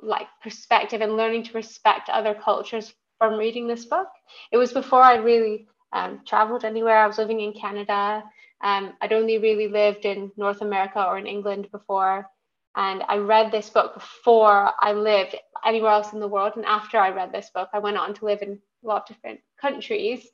like 0.00 0.26
perspective 0.42 1.00
and 1.00 1.16
learning 1.16 1.44
to 1.44 1.52
respect 1.54 2.10
other 2.10 2.34
cultures 2.34 2.94
from 3.18 3.38
reading 3.38 3.66
this 3.66 3.86
book. 3.86 4.08
It 4.52 4.58
was 4.58 4.72
before 4.72 5.00
I 5.00 5.16
really 5.16 5.66
um, 5.94 6.20
traveled 6.26 6.64
anywhere. 6.64 6.98
I 6.98 7.06
was 7.06 7.18
living 7.18 7.40
in 7.40 7.54
Canada. 7.54 8.22
Um, 8.62 8.92
I'd 9.00 9.14
only 9.14 9.38
really 9.38 9.68
lived 9.68 10.04
in 10.04 10.30
North 10.36 10.60
America 10.60 11.02
or 11.02 11.16
in 11.16 11.26
England 11.26 11.68
before. 11.72 12.28
And 12.76 13.02
I 13.08 13.18
read 13.18 13.52
this 13.52 13.70
book 13.70 13.94
before 13.94 14.72
I 14.80 14.92
lived 14.92 15.36
anywhere 15.64 15.92
else 15.92 16.12
in 16.12 16.20
the 16.20 16.28
world. 16.28 16.54
And 16.56 16.64
after 16.64 16.98
I 16.98 17.10
read 17.10 17.32
this 17.32 17.50
book, 17.54 17.68
I 17.72 17.78
went 17.78 17.96
on 17.96 18.14
to 18.14 18.24
live 18.24 18.42
in 18.42 18.58
a 18.84 18.86
lot 18.86 19.08
of 19.08 19.16
different 19.16 19.40
countries. 19.60 20.28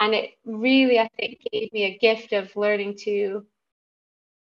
And 0.00 0.14
it 0.14 0.30
really, 0.44 0.98
I 0.98 1.08
think, 1.16 1.40
gave 1.52 1.72
me 1.72 1.84
a 1.84 1.98
gift 1.98 2.32
of 2.32 2.54
learning 2.56 2.96
to 3.04 3.46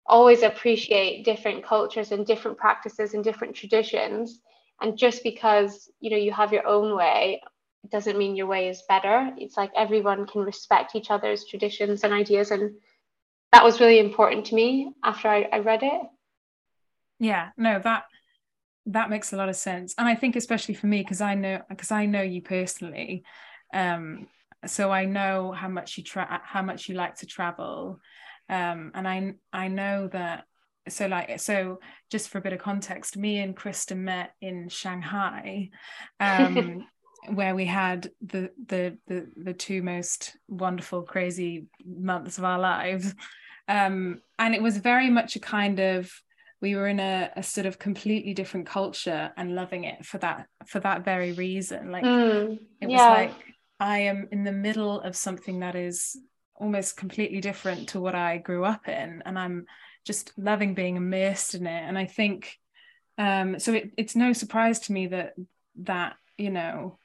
always 0.07 0.43
appreciate 0.43 1.25
different 1.25 1.65
cultures 1.65 2.13
and 2.13 2.27
different 2.27 2.57
practices 2.57 3.15
and 3.15 3.23
different 3.23 3.55
traditions. 3.55 4.41
And 4.81 4.97
just 4.97 5.23
because 5.23 5.91
you 6.01 6.11
know 6.11 6.17
you 6.17 6.33
have 6.33 6.53
your 6.53 6.67
own 6.67 6.97
way 6.97 7.41
doesn't 7.91 8.19
mean 8.19 8.37
your 8.37 8.47
way 8.47 8.69
is 8.69 8.83
better. 8.89 9.31
It's 9.37 9.57
like 9.57 9.71
everyone 9.77 10.27
can 10.27 10.43
respect 10.43 10.95
each 10.95 11.11
other's 11.11 11.45
traditions 11.45 12.03
and 12.03 12.13
ideas. 12.13 12.51
And 12.51 12.73
that 13.53 13.65
was 13.65 13.81
really 13.81 14.01
important 14.01 14.47
to 14.47 14.55
me 14.55 14.93
after 15.05 15.29
I, 15.29 15.49
I 15.53 15.59
read 15.61 15.83
it. 15.83 16.03
Yeah, 17.19 17.51
no, 17.57 17.79
that 17.79 18.05
that 18.87 19.11
makes 19.11 19.33
a 19.33 19.37
lot 19.37 19.49
of 19.49 19.57
sense. 19.57 19.95
And 19.99 20.07
I 20.07 20.15
think 20.15 20.37
especially 20.37 20.75
for 20.75 20.87
me, 20.87 21.03
because 21.03 21.21
I 21.21 21.35
know 21.35 21.61
because 21.69 21.91
I 21.91 22.07
know 22.07 22.23
you 22.23 22.43
personally, 22.43 23.25
um, 23.75 24.29
so 24.65 24.91
I 24.91 25.05
know 25.05 25.53
how 25.53 25.69
much 25.69 25.99
you 25.99 26.05
try 26.05 26.39
how 26.43 26.63
much 26.63 26.89
you 26.89 26.95
like 26.95 27.17
to 27.17 27.27
travel. 27.27 28.01
Um, 28.49 28.93
and 28.95 29.09
I 29.09 29.35
I 29.53 29.69
know 29.69 30.09
that 30.09 30.45
so 30.89 31.07
like 31.07 31.41
so 31.41 31.81
just 32.11 32.29
for 32.29 32.39
a 32.39 32.43
bit 32.43 32.53
of 32.53 32.61
context, 32.61 33.17
me 33.17 33.39
and 33.39 33.57
Krista 33.57 33.97
met 33.97 34.33
in 34.41 34.69
Shanghai. 34.69 35.71
Um, 36.21 36.87
where 37.35 37.57
we 37.57 37.65
had 37.65 38.11
the, 38.21 38.51
the 38.67 38.97
the 39.09 39.27
the 39.37 39.53
two 39.53 39.83
most 39.83 40.37
wonderful 40.47 41.03
crazy 41.03 41.67
months 41.85 42.39
of 42.39 42.45
our 42.45 42.59
lives 42.59 43.15
um, 43.69 44.21
and 44.39 44.55
it 44.55 44.63
was 44.63 44.77
very 44.77 45.11
much 45.11 45.35
a 45.35 45.41
kind 45.41 45.81
of 45.81 46.13
we 46.61 46.75
were 46.75 46.87
in 46.87 47.01
a, 47.01 47.31
a 47.37 47.43
sort 47.43 47.67
of 47.67 47.79
completely 47.79 48.35
different 48.35 48.67
culture 48.67 49.33
and 49.37 49.55
loving 49.55 49.85
it 49.85 50.05
for 50.05 50.19
that 50.19 50.47
for 50.67 50.81
that 50.81 51.05
very 51.05 51.33
reason 51.33 51.91
like 51.91 52.05
mm, 52.05 52.59
it 52.81 52.87
was 52.87 52.93
yeah. 52.93 53.09
like 53.09 53.35
i 53.81 53.99
am 53.99 54.29
in 54.33 54.45
the 54.45 54.53
middle 54.53 55.01
of 55.01 55.17
something 55.17 55.61
that 55.61 55.75
is 55.75 56.17
almost 56.55 56.97
completely 56.97 57.41
different 57.41 57.89
to 57.91 58.01
what 58.01 58.15
i 58.15 58.39
grew 58.39 58.65
up 58.65 58.89
in 58.89 59.23
and 59.27 59.39
i'm 59.39 59.67
just 60.05 60.33
loving 60.39 60.75
being 60.75 60.97
immersed 60.97 61.55
in 61.55 61.67
it 61.67 61.83
and 61.83 61.99
i 61.99 62.07
think 62.07 62.57
um 63.19 63.59
so 63.59 63.75
it, 63.75 63.91
it's 63.97 64.17
no 64.17 64.33
surprise 64.33 64.79
to 64.79 64.93
me 64.93 65.09
that 65.09 65.35
that 65.77 66.17
you 66.39 66.51
know 66.51 66.99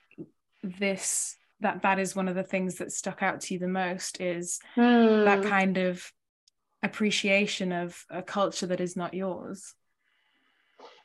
this 0.64 1.36
that 1.60 1.82
that 1.84 2.00
is 2.00 2.16
one 2.16 2.28
of 2.28 2.36
the 2.36 2.44
things 2.44 2.78
that 2.78 2.92
stuck 2.92 3.22
out 3.22 3.42
to 3.42 3.54
you 3.54 3.60
the 3.60 3.68
most 3.68 4.20
is 4.22 4.60
mm. 4.76 5.26
that 5.26 5.44
kind 5.44 5.78
of 5.78 6.12
appreciation 6.84 7.72
of 7.72 8.06
a 8.10 8.22
culture 8.22 8.68
that 8.68 8.82
is 8.82 8.96
not 8.96 9.14
yours. 9.14 9.74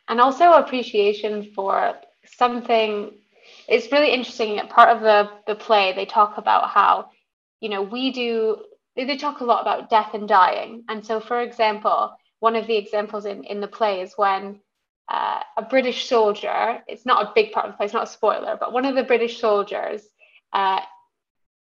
And 0.09 0.21
also 0.21 0.53
appreciation 0.53 1.51
for 1.55 1.95
something 2.25 3.13
it's 3.69 3.91
really 3.93 4.13
interesting 4.13 4.59
part 4.69 4.89
of 4.97 5.03
the 5.03 5.31
the 5.47 5.55
play 5.55 5.93
they 5.93 6.07
talk 6.07 6.39
about 6.39 6.69
how 6.69 7.11
you 7.61 7.69
know 7.69 7.83
we 7.83 8.11
do 8.11 8.57
they 8.97 9.17
talk 9.17 9.41
a 9.41 9.45
lot 9.45 9.61
about 9.61 9.91
death 9.91 10.15
and 10.15 10.29
dying. 10.29 10.85
And 10.89 11.05
so 11.05 11.21
for 11.21 11.41
example 11.41 12.17
one 12.41 12.57
of 12.57 12.67
the 12.67 12.77
examples 12.77 13.27
in 13.27 13.45
in 13.45 13.61
the 13.61 13.69
play 13.69 14.01
is 14.01 14.15
when 14.17 14.61
uh, 15.09 15.41
a 15.57 15.63
british 15.63 16.09
soldier 16.09 16.83
it's 16.89 17.07
not 17.07 17.25
a 17.25 17.33
big 17.35 17.53
part 17.53 17.67
of 17.67 17.73
the 17.73 17.77
play 17.77 17.87
it's 17.87 17.95
not 17.95 18.09
a 18.09 18.11
spoiler 18.19 18.57
but 18.59 18.73
one 18.73 18.85
of 18.85 18.97
the 18.97 19.05
british 19.05 19.41
soldiers 19.41 20.03
uh, 20.53 20.81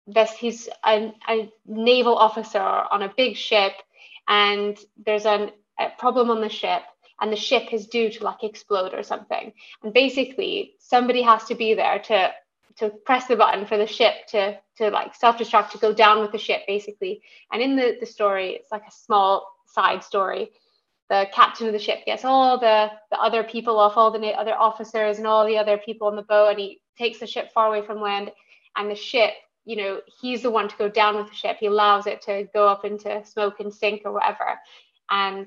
this 0.06 0.32
he's 0.32 0.68
a, 0.84 1.12
a 1.28 1.52
naval 1.66 2.16
officer 2.16 2.58
on 2.58 3.02
a 3.02 3.12
big 3.16 3.36
ship 3.36 3.72
and 4.28 4.78
there's 5.04 5.26
an, 5.26 5.50
a 5.78 5.88
problem 5.98 6.30
on 6.30 6.40
the 6.40 6.48
ship 6.48 6.82
and 7.20 7.32
the 7.32 7.36
ship 7.36 7.72
is 7.72 7.86
due 7.86 8.10
to 8.10 8.24
like 8.24 8.42
explode 8.42 8.94
or 8.94 9.02
something. 9.02 9.52
And 9.82 9.92
basically 9.92 10.74
somebody 10.78 11.22
has 11.22 11.44
to 11.44 11.54
be 11.54 11.74
there 11.74 11.98
to 12.00 12.32
to 12.76 12.90
press 12.90 13.28
the 13.28 13.36
button 13.36 13.66
for 13.66 13.78
the 13.78 13.86
ship 13.86 14.14
to 14.28 14.58
to 14.76 14.90
like 14.90 15.14
self-destruct 15.14 15.70
to 15.70 15.78
go 15.78 15.92
down 15.92 16.20
with 16.20 16.32
the 16.32 16.38
ship 16.38 16.62
basically. 16.66 17.22
And 17.52 17.62
in 17.62 17.76
the 17.76 17.96
the 18.00 18.06
story 18.06 18.50
it's 18.50 18.72
like 18.72 18.86
a 18.88 18.92
small 18.92 19.46
side 19.66 20.02
story. 20.02 20.50
The 21.10 21.26
captain 21.32 21.66
of 21.66 21.72
the 21.72 21.78
ship 21.78 22.04
gets 22.06 22.24
all 22.24 22.58
the 22.58 22.90
the 23.10 23.20
other 23.20 23.44
people 23.44 23.78
off 23.78 23.96
all 23.96 24.10
the 24.10 24.32
other 24.32 24.54
officers 24.54 25.18
and 25.18 25.26
all 25.26 25.46
the 25.46 25.58
other 25.58 25.78
people 25.78 26.08
on 26.08 26.16
the 26.16 26.22
boat 26.22 26.50
and 26.50 26.58
he 26.58 26.80
takes 26.98 27.20
the 27.20 27.26
ship 27.26 27.52
far 27.52 27.68
away 27.68 27.86
from 27.86 28.00
land 28.00 28.32
and 28.76 28.90
the 28.90 28.94
ship 28.94 29.34
you 29.64 29.76
know, 29.76 30.00
he's 30.20 30.42
the 30.42 30.50
one 30.50 30.68
to 30.68 30.76
go 30.76 30.88
down 30.88 31.16
with 31.16 31.28
the 31.28 31.34
ship. 31.34 31.56
He 31.58 31.66
allows 31.66 32.06
it 32.06 32.22
to 32.22 32.48
go 32.52 32.68
up 32.68 32.84
into 32.84 33.24
smoke 33.24 33.60
and 33.60 33.72
sink 33.72 34.02
or 34.04 34.12
whatever. 34.12 34.58
And 35.10 35.46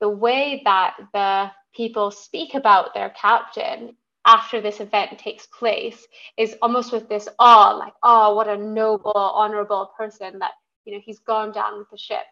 the 0.00 0.08
way 0.08 0.62
that 0.64 0.96
the 1.12 1.50
people 1.74 2.10
speak 2.10 2.54
about 2.54 2.94
their 2.94 3.10
captain 3.10 3.96
after 4.24 4.60
this 4.60 4.80
event 4.80 5.18
takes 5.18 5.46
place 5.46 6.06
is 6.36 6.54
almost 6.60 6.92
with 6.92 7.08
this 7.08 7.28
awe, 7.38 7.70
like, 7.70 7.94
oh, 8.02 8.34
what 8.34 8.48
a 8.48 8.56
noble, 8.56 9.12
honorable 9.14 9.90
person 9.96 10.38
that, 10.38 10.52
you 10.84 10.94
know, 10.94 11.00
he's 11.04 11.18
gone 11.20 11.52
down 11.52 11.78
with 11.78 11.90
the 11.90 11.98
ship. 11.98 12.24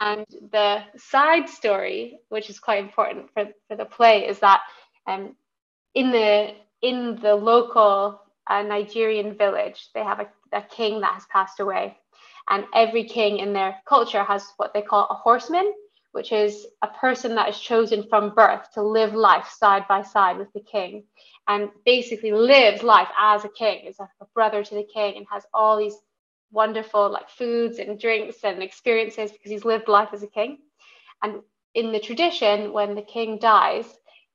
And 0.00 0.26
the 0.52 0.82
side 0.96 1.48
story, 1.48 2.18
which 2.28 2.50
is 2.50 2.58
quite 2.58 2.82
important 2.82 3.30
for, 3.32 3.48
for 3.68 3.76
the 3.76 3.84
play, 3.84 4.26
is 4.26 4.38
that 4.40 4.60
um, 5.06 5.36
in 5.94 6.10
the 6.10 6.54
in 6.82 7.16
the 7.22 7.34
local 7.34 8.20
uh, 8.46 8.62
Nigerian 8.62 9.36
village, 9.36 9.88
they 9.94 10.02
have 10.02 10.20
a 10.20 10.28
a 10.54 10.62
king 10.62 11.00
that 11.00 11.14
has 11.14 11.26
passed 11.26 11.60
away. 11.60 11.96
And 12.48 12.64
every 12.74 13.04
king 13.04 13.38
in 13.38 13.52
their 13.52 13.76
culture 13.86 14.22
has 14.22 14.46
what 14.56 14.74
they 14.74 14.82
call 14.82 15.06
a 15.10 15.14
horseman, 15.14 15.72
which 16.12 16.30
is 16.32 16.66
a 16.82 16.88
person 16.88 17.34
that 17.34 17.48
is 17.48 17.58
chosen 17.58 18.04
from 18.08 18.34
birth 18.34 18.70
to 18.74 18.82
live 18.82 19.14
life 19.14 19.48
side 19.48 19.86
by 19.88 20.02
side 20.02 20.38
with 20.38 20.52
the 20.52 20.60
king 20.60 21.04
and 21.48 21.68
basically 21.84 22.32
lives 22.32 22.82
life 22.82 23.08
as 23.18 23.44
a 23.44 23.48
king, 23.48 23.86
is 23.86 23.98
a 23.98 24.08
brother 24.34 24.62
to 24.62 24.74
the 24.74 24.86
king, 24.92 25.16
and 25.16 25.26
has 25.30 25.44
all 25.52 25.76
these 25.76 25.96
wonderful 26.52 27.10
like 27.10 27.28
foods 27.28 27.78
and 27.78 27.98
drinks 27.98 28.36
and 28.44 28.62
experiences 28.62 29.32
because 29.32 29.50
he's 29.50 29.64
lived 29.64 29.88
life 29.88 30.10
as 30.12 30.22
a 30.22 30.28
king. 30.28 30.58
And 31.22 31.40
in 31.74 31.92
the 31.92 32.00
tradition, 32.00 32.72
when 32.72 32.94
the 32.94 33.02
king 33.02 33.38
dies, 33.38 33.86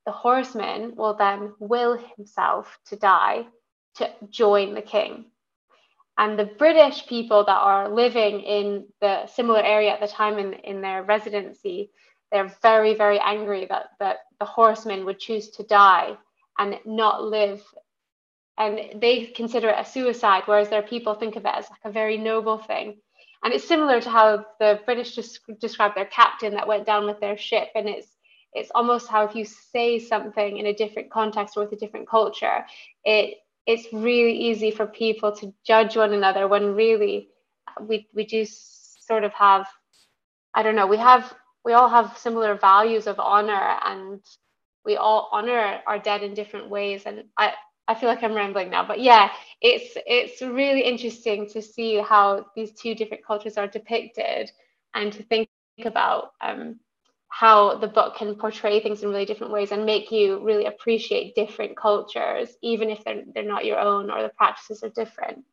the 0.06 0.12
horseman 0.12 0.96
will 0.96 1.14
then 1.14 1.54
will 1.60 1.98
himself 2.16 2.80
to 2.88 2.96
die 2.96 3.46
to 3.96 4.10
join 4.30 4.74
the 4.74 4.82
king. 4.82 5.26
And 6.20 6.38
the 6.38 6.46
British 6.46 7.08
people 7.08 7.46
that 7.46 7.58
are 7.58 7.88
living 7.88 8.42
in 8.42 8.86
the 9.00 9.26
similar 9.26 9.64
area 9.64 9.92
at 9.92 10.02
the 10.02 10.08
time 10.08 10.38
in, 10.38 10.54
in 10.54 10.82
their 10.82 11.02
residency, 11.02 11.92
they're 12.30 12.54
very, 12.62 12.94
very 12.94 13.18
angry 13.20 13.66
that, 13.70 13.92
that 14.00 14.18
the 14.38 14.46
horsemen 14.46 15.06
would 15.06 15.18
choose 15.18 15.50
to 15.52 15.64
die 15.64 16.18
and 16.58 16.78
not 16.86 17.24
live. 17.24 17.64
And 18.58 19.02
they 19.02 19.28
consider 19.28 19.70
it 19.70 19.80
a 19.80 19.86
suicide, 19.86 20.44
whereas 20.46 20.68
their 20.68 20.82
people 20.82 21.16
think 21.16 21.38
of 21.38 21.46
it 21.46 21.54
as 21.56 21.70
like 21.70 21.86
a 21.86 21.92
very 21.92 22.18
noble 22.18 22.58
thing. 22.58 22.98
And 23.42 23.54
it's 23.54 23.66
similar 23.66 24.02
to 24.02 24.10
how 24.10 24.46
the 24.60 24.82
British 24.84 25.16
just 25.16 25.40
describe 25.62 25.96
their 25.96 26.06
captain 26.06 26.54
that 26.56 26.68
went 26.68 26.86
down 26.86 27.06
with 27.06 27.22
their 27.22 27.38
ship. 27.38 27.70
And 27.76 27.88
it's 27.88 28.18
it's 28.52 28.72
almost 28.76 29.08
how 29.08 29.24
if 29.26 29.36
you 29.36 29.46
say 29.46 30.00
something 30.00 30.58
in 30.58 30.66
a 30.66 30.74
different 30.74 31.12
context 31.12 31.56
or 31.56 31.64
with 31.64 31.72
a 31.72 31.78
different 31.78 32.10
culture, 32.10 32.66
it 33.06 33.38
it's 33.70 33.94
really 33.94 34.34
easy 34.34 34.72
for 34.72 34.88
people 34.88 35.32
to 35.32 35.54
judge 35.64 35.96
one 35.96 36.14
another 36.14 36.48
when 36.48 36.76
really 36.76 37.30
we 37.80 38.08
we 38.16 38.26
do 38.26 38.44
sort 38.46 39.24
of 39.24 39.32
have 39.34 39.68
I 40.56 40.64
don't 40.64 40.76
know 40.76 40.88
we 40.88 40.98
have 40.98 41.34
we 41.64 41.74
all 41.74 41.90
have 41.90 42.18
similar 42.18 42.56
values 42.56 43.06
of 43.06 43.20
honor 43.20 43.78
and 43.86 44.22
we 44.86 44.98
all 44.98 45.30
honor 45.32 45.82
our 45.86 46.00
dead 46.00 46.24
in 46.24 46.34
different 46.34 46.70
ways. 46.70 47.04
And 47.06 47.26
I 47.38 47.54
I 47.88 47.94
feel 47.94 48.10
like 48.10 48.24
I'm 48.24 48.34
rambling 48.34 48.72
now 48.72 48.88
but 48.88 49.00
yeah 49.02 49.30
it's 49.62 49.94
it's 50.08 50.42
really 50.42 50.82
interesting 50.82 51.48
to 51.50 51.62
see 51.62 51.98
how 52.02 52.48
these 52.56 52.72
two 52.74 52.96
different 52.96 53.24
cultures 53.26 53.58
are 53.58 53.68
depicted 53.68 54.52
and 54.96 55.14
to 55.14 55.24
think 55.24 55.50
about 55.86 56.32
um, 56.42 56.80
how 57.30 57.78
the 57.78 57.88
book 57.88 58.18
can 58.18 58.36
portray 58.36 58.80
things 58.80 59.04
in 59.04 59.10
really 59.10 59.26
different 59.26 59.54
ways 59.54 59.72
and 59.72 59.86
make 59.86 60.12
you 60.12 60.44
really 60.44 60.66
appreciate 60.66 61.36
different 61.36 61.78
cultures, 61.78 62.50
even 62.62 62.90
if 62.90 63.04
they're, 63.04 63.24
they're 63.34 63.44
not 63.44 63.66
your 63.66 63.80
own 63.80 64.10
or 64.10 64.24
the 64.24 64.30
practices 64.30 64.84
are 64.84 64.90
different. 64.90 65.46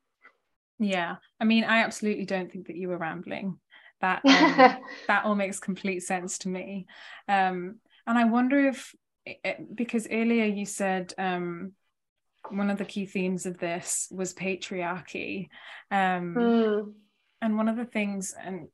Yeah, 0.79 1.17
I 1.39 1.45
mean, 1.45 1.65
I 1.65 1.83
absolutely 1.83 2.25
don't 2.25 2.51
think 2.51 2.67
that 2.67 2.77
you 2.77 2.89
were 2.89 2.99
rambling. 2.99 3.59
That 4.01 4.23
um, 4.27 4.81
that 5.07 5.25
all 5.25 5.35
makes 5.35 5.59
complete 5.59 6.01
sense 6.01 6.39
to 6.39 6.49
me. 6.49 6.87
Um, 7.29 7.77
and 8.07 8.19
I 8.19 8.25
wonder 8.25 8.69
if, 8.69 8.95
because 9.75 10.07
earlier 10.11 10.45
you 10.45 10.67
said 10.67 11.13
um, 11.19 11.73
one 12.51 12.71
of 12.71 12.79
the 12.79 12.85
key 12.85 13.07
themes 13.07 13.47
of 13.47 13.59
this 13.59 14.09
was 14.11 14.35
patriarchy, 14.35 15.49
um, 15.91 16.35
mm. 16.35 16.93
and 17.43 17.57
one 17.57 17.69
of 17.69 17.77
the 17.77 17.85
things, 17.85 18.35
and 18.39 18.69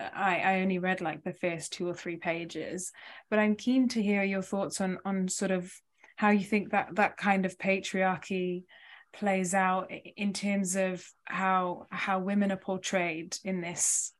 I, 0.00 0.38
I 0.38 0.60
only 0.60 0.78
read 0.78 1.00
like 1.00 1.22
the 1.22 1.32
first 1.32 1.72
two 1.72 1.88
or 1.88 1.94
three 1.94 2.16
pages, 2.16 2.92
but 3.30 3.38
I'm 3.38 3.56
keen 3.56 3.88
to 3.90 4.02
hear 4.02 4.22
your 4.22 4.42
thoughts 4.42 4.80
on 4.80 4.98
on 5.04 5.28
sort 5.28 5.50
of 5.50 5.72
how 6.16 6.30
you 6.30 6.44
think 6.44 6.70
that 6.70 6.94
that 6.96 7.16
kind 7.16 7.46
of 7.46 7.58
patriarchy 7.58 8.64
plays 9.12 9.54
out 9.54 9.90
in 10.16 10.32
terms 10.32 10.76
of 10.76 11.06
how 11.24 11.86
how 11.90 12.18
women 12.18 12.50
are 12.50 12.56
portrayed 12.56 13.36
in 13.44 13.60
this 13.60 14.12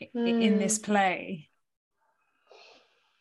mm. 0.00 0.42
in 0.42 0.58
this 0.58 0.78
hmm. 0.78 0.84
play 0.84 1.48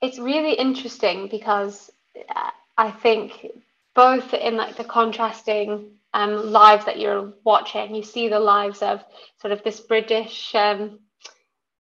it's 0.01 0.19
really 0.19 0.53
interesting 0.53 1.27
because 1.27 1.89
uh, 2.35 2.51
i 2.77 2.91
think 2.91 3.47
both 3.95 4.33
in 4.33 4.55
like 4.55 4.77
the 4.77 4.83
contrasting 4.83 5.91
um, 6.13 6.51
lives 6.51 6.85
that 6.85 6.99
you're 6.99 7.33
watching 7.43 7.95
you 7.95 8.03
see 8.03 8.29
the 8.29 8.39
lives 8.39 8.81
of 8.81 9.03
sort 9.41 9.51
of 9.51 9.63
this 9.63 9.79
british 9.79 10.53
um, 10.53 10.99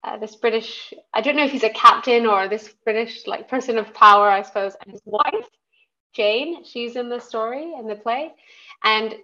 uh, 0.05 0.17
this 0.17 0.35
british 0.35 0.93
i 1.13 1.21
don't 1.21 1.35
know 1.35 1.43
if 1.43 1.51
he's 1.51 1.63
a 1.63 1.69
captain 1.69 2.25
or 2.25 2.47
this 2.47 2.73
british 2.83 3.25
like 3.27 3.49
person 3.49 3.77
of 3.77 3.93
power 3.93 4.29
i 4.29 4.41
suppose 4.41 4.75
and 4.81 4.91
his 4.91 5.01
wife 5.05 5.49
jane 6.13 6.63
she's 6.63 6.95
in 6.95 7.09
the 7.09 7.19
story 7.19 7.73
in 7.77 7.87
the 7.87 7.95
play 7.95 8.31
and 8.83 9.15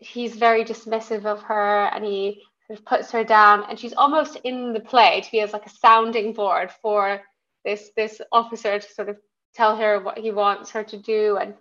he's 0.00 0.34
very 0.34 0.64
dismissive 0.64 1.24
of 1.24 1.42
her 1.42 1.86
and 1.92 2.04
he 2.04 2.42
sort 2.66 2.78
of 2.78 2.84
puts 2.84 3.10
her 3.10 3.24
down 3.24 3.64
and 3.68 3.78
she's 3.78 3.94
almost 3.94 4.36
in 4.44 4.72
the 4.72 4.80
play 4.80 5.20
to 5.20 5.30
be 5.30 5.40
as 5.40 5.52
like 5.52 5.66
a 5.66 5.70
sounding 5.70 6.32
board 6.32 6.70
for 6.82 7.20
this 7.64 7.90
this 7.96 8.20
officer 8.32 8.78
to 8.78 8.92
sort 8.92 9.08
of 9.08 9.16
tell 9.54 9.76
her 9.76 10.00
what 10.00 10.18
he 10.18 10.30
wants 10.30 10.70
her 10.70 10.84
to 10.84 10.96
do 10.96 11.36
and 11.36 11.54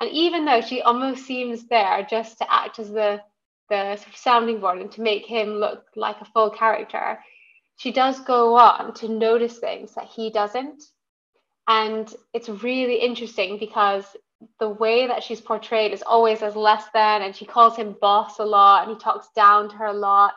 and 0.00 0.10
even 0.10 0.44
though 0.44 0.60
she 0.60 0.82
almost 0.82 1.24
seems 1.24 1.66
there 1.68 2.06
just 2.08 2.38
to 2.38 2.52
act 2.52 2.78
as 2.78 2.90
the 2.90 3.20
the 3.70 3.96
sort 3.96 4.08
of 4.08 4.16
sounding 4.16 4.60
board 4.60 4.78
and 4.78 4.92
to 4.92 5.00
make 5.00 5.24
him 5.24 5.54
look 5.54 5.84
like 5.96 6.20
a 6.20 6.26
full 6.26 6.50
character 6.50 7.18
she 7.76 7.92
does 7.92 8.20
go 8.20 8.56
on 8.56 8.94
to 8.94 9.08
notice 9.08 9.58
things 9.58 9.94
that 9.94 10.06
he 10.06 10.30
doesn't 10.30 10.82
and 11.68 12.12
it's 12.32 12.48
really 12.48 12.96
interesting 12.96 13.58
because 13.58 14.04
the 14.58 14.68
way 14.68 15.06
that 15.06 15.22
she's 15.22 15.40
portrayed 15.40 15.92
is 15.92 16.02
always 16.02 16.42
as 16.42 16.56
less 16.56 16.84
than, 16.92 17.22
and 17.22 17.34
she 17.34 17.44
calls 17.44 17.76
him 17.76 17.96
boss 18.00 18.38
a 18.38 18.44
lot, 18.44 18.82
and 18.82 18.96
he 18.96 19.02
talks 19.02 19.28
down 19.34 19.68
to 19.68 19.76
her 19.76 19.86
a 19.86 19.92
lot. 19.92 20.34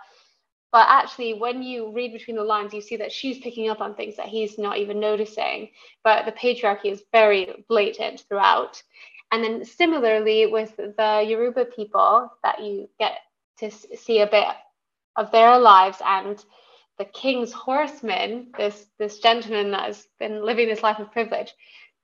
But 0.72 0.88
actually, 0.90 1.34
when 1.34 1.64
you 1.64 1.92
read 1.92 2.14
between 2.14 2.36
the 2.36 2.44
lines, 2.44 2.74
you 2.74 2.82
see 2.82 2.98
that 2.98 3.12
she's 3.12 3.40
picking 3.40 3.70
up 3.70 3.82
on 3.82 3.96
things 3.96 4.18
that 4.18 4.28
he's 4.28 4.58
not 4.58 4.78
even 4.78 5.00
noticing. 5.00 5.70
But 6.04 6.26
the 6.26 6.34
patriarchy 6.34 6.92
is 6.92 7.04
very 7.12 7.66
blatant 7.70 8.26
throughout. 8.28 8.82
And 9.32 9.44
then 9.44 9.66
similarly 9.66 10.48
with 10.48 10.76
the 10.76 11.26
Yoruba 11.28 11.66
people 11.66 12.30
that 12.44 12.62
you 12.64 12.90
get 13.00 13.20
to 13.60 13.72
see 13.72 14.20
a 14.20 14.28
bit 14.28 14.48
of 15.16 15.32
their 15.32 15.58
lives 15.58 15.98
and 16.06 16.44
the 16.98 17.06
king's 17.06 17.52
horseman, 17.52 18.48
this 18.58 18.88
this 18.98 19.20
gentleman 19.20 19.72
that 19.72 19.86
has 19.86 20.08
been 20.20 20.46
living 20.46 20.68
this 20.68 20.84
life 20.84 21.00
of 21.00 21.12
privilege, 21.12 21.54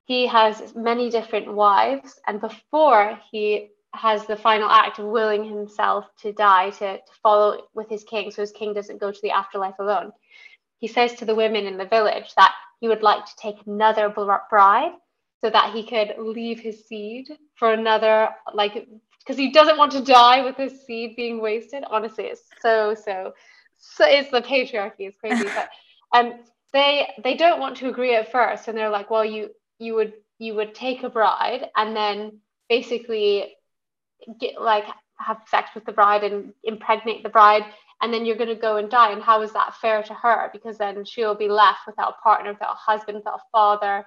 he 0.06 0.28
has 0.28 0.74
many 0.76 1.10
different 1.10 1.54
wives, 1.54 2.20
and 2.28 2.42
before 2.42 3.20
he 3.32 3.70
has 3.94 4.26
the 4.26 4.36
final 4.36 4.70
act 4.70 5.00
of 5.00 5.06
willing 5.06 5.44
himself 5.44 6.06
to 6.22 6.32
die 6.32 6.70
to, 6.70 6.98
to 6.98 7.14
follow 7.22 7.68
with 7.74 7.90
his 7.90 8.04
king, 8.04 8.32
so 8.32 8.42
his 8.42 8.52
king 8.52 8.74
doesn't 8.74 9.00
go 9.00 9.12
to 9.12 9.22
the 9.22 9.32
afterlife 9.32 9.80
alone, 9.80 10.12
he 10.80 10.88
says 10.88 11.14
to 11.16 11.26
the 11.26 11.36
women 11.36 11.66
in 11.66 11.78
the 11.78 11.86
village 11.86 12.34
that 12.36 12.54
he 12.80 12.88
would 12.88 13.04
like 13.04 13.26
to 13.26 13.36
take 13.38 13.58
another 13.66 14.10
bride 14.50 14.94
so 15.42 15.50
that 15.50 15.74
he 15.74 15.84
could 15.86 16.14
leave 16.18 16.60
his 16.60 16.86
seed 16.86 17.28
for 17.56 17.74
another, 17.74 18.30
like, 18.54 18.88
because 19.20 19.38
he 19.38 19.52
doesn't 19.52 19.78
want 19.78 19.92
to 19.92 20.04
die 20.04 20.44
with 20.44 20.56
his 20.56 20.86
seed 20.86 21.16
being 21.16 21.42
wasted. 21.42 21.84
Honestly, 21.90 22.26
it's 22.26 22.44
so, 22.62 22.96
so, 22.96 23.34
so 23.82 24.06
it's 24.08 24.32
the 24.32 24.42
patriarchy, 24.42 25.08
it's 25.08 25.18
crazy. 25.18 25.44
but 25.44 25.70
um, 26.18 26.40
they 26.72 27.10
they 27.24 27.36
don't 27.36 27.60
want 27.60 27.78
to 27.78 27.90
agree 27.90 28.16
at 28.16 28.32
first, 28.32 28.68
and 28.68 28.78
they're 28.78 28.90
like, 28.90 29.10
well, 29.10 29.26
you 29.26 29.50
you 29.80 29.96
would 29.96 30.14
you 30.40 30.56
would 30.56 30.74
take 30.74 31.04
a 31.04 31.10
bride 31.10 31.68
and 31.76 31.96
then 31.96 32.40
basically 32.70 33.54
get 34.40 34.62
like 34.62 34.86
have 35.18 35.38
sex 35.48 35.70
with 35.76 35.86
the 35.86 35.92
bride 35.92 36.24
and 36.24 36.54
impregnate 36.64 37.22
the 37.22 37.30
bride 37.30 37.64
and 38.02 38.12
then 38.12 38.26
you're 38.26 38.36
going 38.36 38.50
to 38.50 38.56
go 38.56 38.78
and 38.78 38.90
die 38.90 39.12
and 39.12 39.22
how 39.22 39.42
is 39.42 39.54
that 39.54 39.76
fair 39.76 40.02
to 40.02 40.14
her 40.14 40.50
because 40.52 40.78
then 40.78 41.06
she'll 41.06 41.36
be 41.36 41.48
left 41.48 41.82
without 41.86 42.16
a 42.18 42.24
partner 42.24 42.52
without 42.52 42.74
a 42.74 42.92
husband 42.92 43.18
without 43.18 43.36
a 43.36 43.50
father 43.52 44.06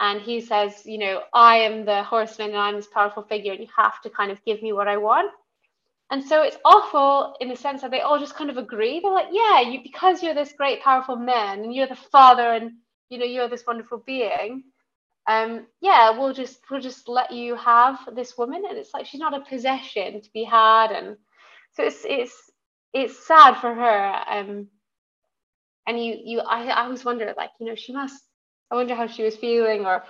and 0.00 0.20
he 0.20 0.40
says 0.40 0.82
you 0.84 0.98
know 0.98 1.22
i 1.32 1.56
am 1.56 1.84
the 1.84 2.02
horseman 2.04 2.50
and 2.50 2.58
i'm 2.58 2.76
this 2.76 2.86
powerful 2.86 3.24
figure 3.24 3.52
and 3.52 3.60
you 3.60 3.68
have 3.76 4.00
to 4.00 4.10
kind 4.10 4.30
of 4.30 4.44
give 4.44 4.62
me 4.62 4.72
what 4.72 4.88
i 4.88 4.96
want 4.96 5.30
and 6.10 6.24
so 6.24 6.42
it's 6.42 6.58
awful 6.64 7.36
in 7.40 7.48
the 7.48 7.56
sense 7.56 7.82
that 7.82 7.90
they 7.90 8.00
all 8.00 8.18
just 8.18 8.36
kind 8.36 8.50
of 8.50 8.56
agree. 8.58 9.00
They're 9.00 9.12
like 9.12 9.28
yeah 9.32 9.60
you 9.60 9.80
because 9.82 10.22
you're 10.22 10.34
this 10.34 10.54
great 10.56 10.82
powerful 10.82 11.16
man 11.16 11.60
and 11.64 11.74
you're 11.74 11.88
the 11.88 11.96
father 11.96 12.52
and 12.52 12.72
you 13.10 13.18
know 13.18 13.24
you're 13.26 13.48
this 13.48 13.66
wonderful 13.66 14.02
being 14.06 14.64
um, 15.26 15.66
yeah, 15.80 16.16
we'll 16.16 16.32
just 16.32 16.60
we'll 16.70 16.80
just 16.80 17.08
let 17.08 17.32
you 17.32 17.56
have 17.56 17.98
this 18.14 18.38
woman, 18.38 18.62
and 18.68 18.78
it's 18.78 18.94
like 18.94 19.06
she's 19.06 19.20
not 19.20 19.34
a 19.34 19.44
possession 19.44 20.20
to 20.20 20.30
be 20.32 20.44
had, 20.44 20.92
and 20.92 21.16
so 21.72 21.82
it's 21.84 22.04
it's 22.04 22.50
it's 22.92 23.26
sad 23.26 23.54
for 23.56 23.74
her. 23.74 24.22
Um, 24.28 24.68
and 25.86 26.04
you 26.04 26.16
you 26.24 26.40
I 26.40 26.66
I 26.68 26.84
always 26.84 27.04
wonder 27.04 27.32
like 27.36 27.50
you 27.60 27.66
know 27.66 27.74
she 27.74 27.92
must 27.92 28.22
I 28.70 28.76
wonder 28.76 28.94
how 28.94 29.06
she 29.08 29.24
was 29.24 29.36
feeling 29.36 29.84
or 29.86 30.04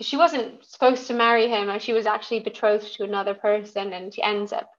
she 0.00 0.16
wasn't 0.16 0.64
supposed 0.64 1.06
to 1.06 1.14
marry 1.14 1.48
him 1.48 1.70
or 1.70 1.78
she 1.78 1.92
was 1.92 2.06
actually 2.06 2.40
betrothed 2.40 2.94
to 2.94 3.04
another 3.04 3.34
person 3.34 3.92
and 3.92 4.14
she 4.14 4.22
ends 4.22 4.52
up 4.52 4.70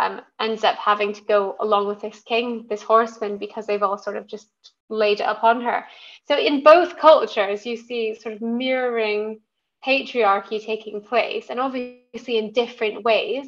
um, 0.00 0.22
ends 0.40 0.64
up 0.64 0.76
having 0.76 1.12
to 1.12 1.22
go 1.22 1.56
along 1.60 1.86
with 1.86 2.00
this 2.00 2.22
king, 2.22 2.66
this 2.68 2.82
horseman, 2.82 3.36
because 3.36 3.66
they've 3.66 3.82
all 3.82 3.98
sort 3.98 4.16
of 4.16 4.26
just 4.26 4.48
laid 4.88 5.20
it 5.20 5.28
upon 5.28 5.60
her. 5.60 5.84
So 6.26 6.38
in 6.38 6.62
both 6.62 6.96
cultures, 6.96 7.66
you 7.66 7.76
see 7.76 8.14
sort 8.14 8.34
of 8.34 8.40
mirroring 8.40 9.40
patriarchy 9.86 10.64
taking 10.64 11.00
place, 11.02 11.46
and 11.50 11.60
obviously 11.60 12.38
in 12.38 12.52
different 12.52 13.04
ways. 13.04 13.46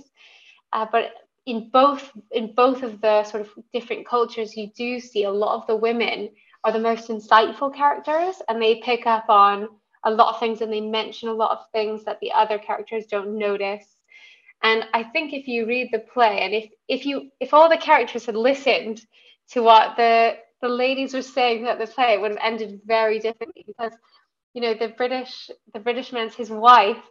Uh, 0.73 0.87
but 0.91 1.12
in 1.47 1.71
both 1.71 2.11
in 2.31 2.55
both 2.55 2.83
of 2.83 3.01
the 3.01 3.25
sort 3.25 3.43
of 3.43 3.51
different 3.73 4.07
cultures, 4.07 4.57
you 4.57 4.71
do 4.77 5.01
see 5.01 5.25
a 5.25 5.31
lot 5.31 5.57
of 5.57 5.67
the 5.67 5.77
women 5.77 6.31
are 6.65 6.73
the 6.73 6.79
most 6.79 7.09
insightful 7.09 7.75
characters, 7.75 8.37
and 8.49 8.61
they 8.61 8.77
pick 8.77 9.07
up 9.07 9.25
on 9.29 9.69
a 10.05 10.11
lot 10.11 10.35
of 10.35 10.41
things 10.41 10.61
and 10.61 10.73
they 10.73 10.81
mention 10.81 11.29
a 11.29 11.33
lot 11.33 11.53
of 11.53 11.71
things 11.73 12.05
that 12.05 12.19
the 12.21 12.33
other 12.33 12.59
characters 12.59 13.07
don't 13.07 13.38
notice. 13.38 13.97
And 14.62 14.85
I 14.94 15.03
think 15.03 15.33
if 15.33 15.48
you 15.48 15.66
read 15.66 15.90
the 15.92 15.98
play, 15.98 16.40
and 16.40 16.55
if 16.55 16.70
if 16.88 17.07
you 17.07 17.31
if 17.40 17.53
all 17.55 17.68
the 17.68 17.77
characters 17.77 18.27
had 18.27 18.37
listened 18.37 19.03
to 19.51 19.62
what 19.62 19.96
the 19.96 20.37
the 20.62 20.68
ladies 20.68 21.12
were 21.12 21.22
saying 21.22 21.64
that 21.64 21.79
the 21.79 21.87
play 21.87 22.14
it 22.14 22.20
would 22.20 22.31
have 22.31 22.40
ended 22.42 22.81
very 22.87 23.18
differently 23.18 23.64
because 23.66 23.92
you 24.55 24.62
know 24.62 24.75
the 24.75 24.88
british 24.96 25.51
the 25.75 25.81
british 25.81 26.12
man's 26.12 26.35
his 26.35 26.51
wife 26.51 27.03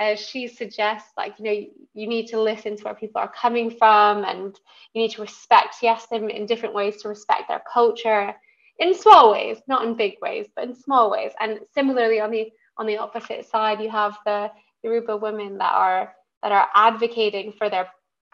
uh, 0.00 0.16
she 0.16 0.48
suggests 0.48 1.10
like 1.16 1.38
you 1.38 1.44
know 1.44 1.52
you, 1.52 1.70
you 1.92 2.06
need 2.08 2.26
to 2.26 2.40
listen 2.40 2.76
to 2.76 2.84
where 2.84 2.94
people 2.94 3.20
are 3.20 3.32
coming 3.32 3.70
from 3.70 4.24
and 4.24 4.58
you 4.92 5.02
need 5.02 5.10
to 5.10 5.22
respect 5.22 5.76
yes 5.82 6.06
them 6.06 6.28
in 6.30 6.46
different 6.46 6.74
ways 6.74 7.00
to 7.00 7.08
respect 7.08 7.48
their 7.48 7.62
culture 7.72 8.34
in 8.80 8.94
small 8.94 9.30
ways 9.30 9.58
not 9.68 9.84
in 9.84 9.94
big 9.94 10.14
ways 10.20 10.46
but 10.56 10.64
in 10.64 10.74
small 10.74 11.10
ways. 11.10 11.32
And 11.40 11.60
similarly 11.72 12.20
on 12.20 12.30
the 12.30 12.50
on 12.76 12.86
the 12.86 12.98
opposite 12.98 13.46
side 13.48 13.80
you 13.80 13.90
have 13.90 14.16
the 14.24 14.50
yoruba 14.82 15.16
women 15.16 15.58
that 15.58 15.72
are 15.74 16.12
that 16.44 16.52
are 16.52 16.68
advocating 16.74 17.52
for 17.52 17.70
their 17.70 17.88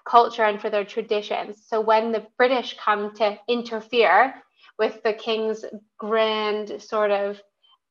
culture 0.05 0.42
and 0.42 0.61
for 0.61 0.68
their 0.68 0.85
traditions. 0.85 1.64
So 1.66 1.81
when 1.81 2.11
the 2.12 2.27
british 2.37 2.77
come 2.85 3.14
to 3.14 3.38
interfere 3.49 4.35
with 4.79 5.01
the 5.05 5.12
king's 5.12 5.64
grand 5.96 6.83
sort 6.83 7.12
of 7.12 7.40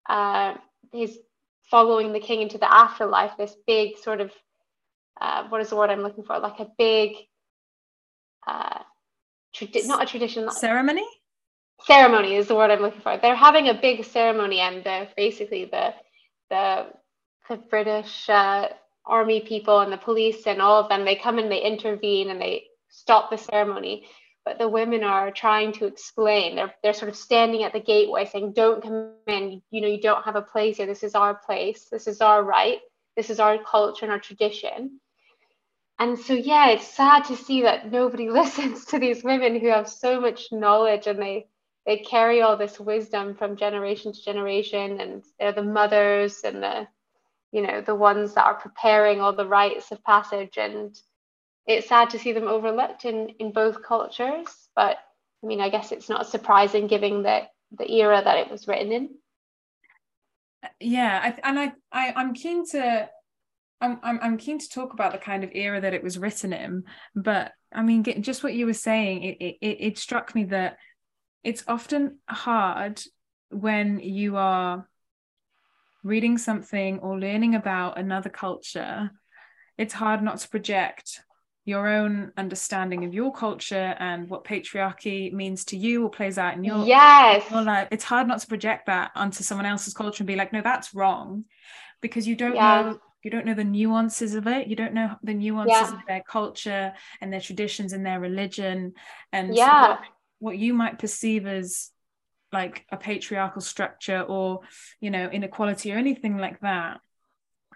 uh, 0.09 0.55
he's 0.91 1.17
following 1.71 2.11
the 2.11 2.19
king 2.19 2.41
into 2.41 2.57
the 2.57 2.71
afterlife 2.71 3.31
this 3.37 3.55
big 3.65 3.97
sort 3.97 4.19
of 4.19 4.31
uh, 5.21 5.47
what 5.49 5.61
is 5.61 5.69
the 5.69 5.75
word 5.75 5.89
i'm 5.89 6.01
looking 6.01 6.25
for? 6.25 6.37
Like 6.39 6.59
a 6.59 6.67
big 6.77 7.15
uh, 8.45 8.79
tradi- 9.55 9.87
not 9.87 10.03
a 10.03 10.05
tradition 10.05 10.51
ceremony? 10.51 11.07
Ceremony 11.85 12.35
is 12.35 12.47
the 12.47 12.55
word 12.55 12.71
i'm 12.71 12.81
looking 12.81 13.01
for. 13.01 13.17
They're 13.17 13.35
having 13.35 13.69
a 13.69 13.73
big 13.73 14.03
ceremony 14.03 14.59
and 14.59 14.83
the 14.83 15.07
basically 15.15 15.65
the 15.65 15.93
the 16.49 16.87
the 17.47 17.57
british 17.57 18.27
uh, 18.29 18.67
army 19.05 19.41
people 19.41 19.79
and 19.79 19.91
the 19.91 19.97
police 19.97 20.45
and 20.47 20.61
all 20.61 20.79
of 20.79 20.89
them 20.89 21.05
they 21.05 21.15
come 21.15 21.39
and 21.39 21.51
they 21.51 21.61
intervene 21.61 22.29
and 22.29 22.41
they 22.41 22.63
stop 22.89 23.29
the 23.29 23.37
ceremony 23.37 24.05
but 24.45 24.57
the 24.57 24.67
women 24.67 25.03
are 25.03 25.29
trying 25.29 25.71
to 25.73 25.85
explain. 25.85 26.55
They're, 26.55 26.73
they're 26.81 26.93
sort 26.93 27.09
of 27.09 27.15
standing 27.15 27.63
at 27.63 27.73
the 27.73 27.79
gateway 27.79 28.25
saying, 28.25 28.53
Don't 28.53 28.81
come 28.81 29.11
in. 29.27 29.61
You 29.69 29.81
know, 29.81 29.87
you 29.87 30.01
don't 30.01 30.25
have 30.25 30.37
a 30.37 30.41
place 30.41 30.77
here. 30.77 30.87
This 30.87 31.03
is 31.03 31.13
our 31.13 31.35
place. 31.35 31.87
This 31.91 32.07
is 32.07 32.19
our 32.19 32.43
right. 32.43 32.79
This 33.15 33.29
is 33.29 33.39
our 33.39 33.57
culture 33.63 34.05
and 34.05 34.11
our 34.11 34.19
tradition. 34.19 34.99
and 35.99 36.17
so 36.17 36.33
yeah 36.33 36.69
it's 36.69 36.87
sad 36.87 37.25
to 37.25 37.35
see 37.35 37.61
that 37.63 37.91
nobody 37.91 38.29
listens 38.39 38.85
to 38.85 38.97
these 38.97 39.23
women 39.23 39.59
who 39.59 39.67
have 39.67 39.89
so 39.89 40.19
much 40.19 40.51
knowledge 40.51 41.05
and 41.07 41.21
they 41.21 41.47
they 41.85 41.97
carry 41.97 42.41
all 42.41 42.55
this 42.55 42.79
wisdom 42.79 43.35
from 43.35 43.55
generation 43.55 44.13
to 44.13 44.23
generation 44.23 44.99
and 45.01 45.23
they're 45.37 45.51
the 45.51 45.63
mothers 45.63 46.41
and 46.43 46.63
the 46.63 46.87
you 47.51 47.61
know 47.61 47.81
the 47.81 47.95
ones 47.95 48.33
that 48.33 48.45
are 48.45 48.55
preparing 48.55 49.21
all 49.21 49.33
the 49.33 49.47
rites 49.47 49.91
of 49.91 50.03
passage 50.03 50.57
and 50.57 50.99
it's 51.65 51.87
sad 51.87 52.09
to 52.09 52.19
see 52.19 52.31
them 52.31 52.47
overlooked 52.47 53.05
in 53.05 53.29
in 53.39 53.51
both 53.51 53.83
cultures 53.83 54.69
but 54.75 54.97
i 55.43 55.47
mean 55.47 55.61
i 55.61 55.69
guess 55.69 55.91
it's 55.91 56.09
not 56.09 56.27
surprising 56.27 56.87
given 56.87 57.23
the 57.23 57.41
the 57.77 57.91
era 57.91 58.21
that 58.23 58.37
it 58.37 58.49
was 58.49 58.67
written 58.67 58.91
in. 58.91 59.09
Yeah 60.79 61.19
I, 61.23 61.47
and 61.47 61.59
I, 61.59 61.71
I 61.91 62.13
i'm 62.15 62.33
keen 62.33 62.67
to 62.71 63.09
I'm, 63.81 63.99
I'm 64.03 64.19
I'm 64.21 64.37
keen 64.37 64.59
to 64.59 64.69
talk 64.69 64.93
about 64.93 65.13
the 65.13 65.17
kind 65.17 65.43
of 65.43 65.51
era 65.53 65.79
that 65.79 65.93
it 65.93 66.03
was 66.03 66.17
written 66.17 66.51
in, 66.51 66.83
but 67.15 67.53
I 67.73 67.81
mean, 67.81 68.03
just 68.21 68.43
what 68.43 68.53
you 68.53 68.65
were 68.65 68.73
saying, 68.73 69.23
it, 69.23 69.37
it 69.39 69.57
it 69.61 69.97
struck 69.97 70.35
me 70.35 70.45
that 70.45 70.77
it's 71.43 71.63
often 71.67 72.17
hard 72.27 73.01
when 73.51 73.99
you 73.99 74.35
are 74.35 74.88
reading 76.03 76.37
something 76.37 76.99
or 76.99 77.19
learning 77.19 77.55
about 77.55 77.97
another 77.97 78.29
culture. 78.29 79.11
It's 79.77 79.93
hard 79.93 80.21
not 80.21 80.39
to 80.39 80.49
project 80.49 81.21
your 81.65 81.87
own 81.87 82.31
understanding 82.35 83.05
of 83.05 83.13
your 83.13 83.31
culture 83.31 83.95
and 83.99 84.29
what 84.29 84.43
patriarchy 84.43 85.31
means 85.31 85.65
to 85.65 85.77
you 85.77 86.03
or 86.03 86.09
plays 86.09 86.37
out 86.37 86.55
in 86.55 86.63
your, 86.63 86.85
yes. 86.85 87.49
your 87.51 87.61
life. 87.61 87.87
It's 87.91 88.03
hard 88.03 88.27
not 88.27 88.39
to 88.39 88.47
project 88.47 88.87
that 88.87 89.11
onto 89.15 89.43
someone 89.43 89.67
else's 89.67 89.93
culture 89.93 90.23
and 90.23 90.27
be 90.27 90.35
like, 90.35 90.51
no, 90.51 90.61
that's 90.61 90.95
wrong, 90.95 91.45
because 92.01 92.27
you 92.27 92.35
don't 92.35 92.55
yeah. 92.55 92.81
know 92.81 92.99
you 93.23 93.29
don't 93.29 93.45
know 93.45 93.53
the 93.53 93.65
nuances 93.65 94.33
of 94.33 94.47
it 94.47 94.67
you 94.67 94.77
don't 94.77 94.93
know 94.93 95.13
the 95.23 95.33
nuances 95.33 95.91
yeah. 95.91 95.93
of 95.93 95.99
their 96.07 96.23
culture 96.25 96.93
and 97.19 97.33
their 97.33 97.41
traditions 97.41 97.91
and 97.91 98.05
their 98.05 98.17
religion 98.17 98.93
and 99.33 99.53
yeah 99.53 99.89
what, 99.89 99.99
what 100.39 100.57
you 100.57 100.73
might 100.73 100.99
perceive 100.99 101.45
as 101.45 101.91
like 102.51 102.85
a 102.91 102.97
patriarchal 102.97 103.61
structure 103.61 104.21
or 104.21 104.61
you 104.99 105.11
know 105.11 105.29
inequality 105.29 105.93
or 105.93 105.97
anything 105.97 106.37
like 106.37 106.59
that 106.61 106.99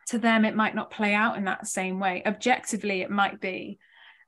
to 0.07 0.17
them 0.17 0.45
it 0.45 0.55
might 0.55 0.75
not 0.75 0.91
play 0.91 1.13
out 1.13 1.37
in 1.37 1.45
that 1.45 1.67
same 1.67 1.99
way. 1.99 2.21
Objectively 2.25 3.01
it 3.01 3.09
might 3.09 3.39
be 3.39 3.79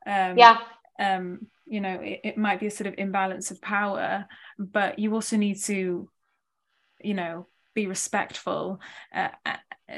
um, 0.07 0.37
yeah. 0.37 0.59
um 0.99 1.47
you 1.65 1.81
know 1.81 1.99
it, 2.01 2.21
it 2.23 2.37
might 2.37 2.59
be 2.59 2.67
a 2.67 2.71
sort 2.71 2.87
of 2.87 2.95
imbalance 2.97 3.51
of 3.51 3.61
power 3.61 4.25
but 4.57 4.99
you 4.99 5.13
also 5.13 5.35
need 5.35 5.59
to 5.61 6.09
you 7.01 7.13
know 7.13 7.47
be 7.73 7.87
respectful. 7.87 8.79
Uh, 9.13 9.29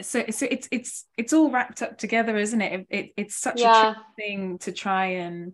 so, 0.02 0.26
so 0.32 0.48
it's 0.50 0.68
it's 0.72 1.06
it's 1.16 1.32
all 1.32 1.52
wrapped 1.52 1.82
up 1.82 1.98
together 1.98 2.36
isn't 2.38 2.62
it, 2.62 2.74
it, 2.74 2.88
it 2.90 3.12
it's 3.16 3.36
such 3.36 3.62
yeah. 3.62 3.92
a 3.92 3.96
thing 4.16 4.58
to 4.60 4.72
try 4.72 5.06
and 5.06 5.54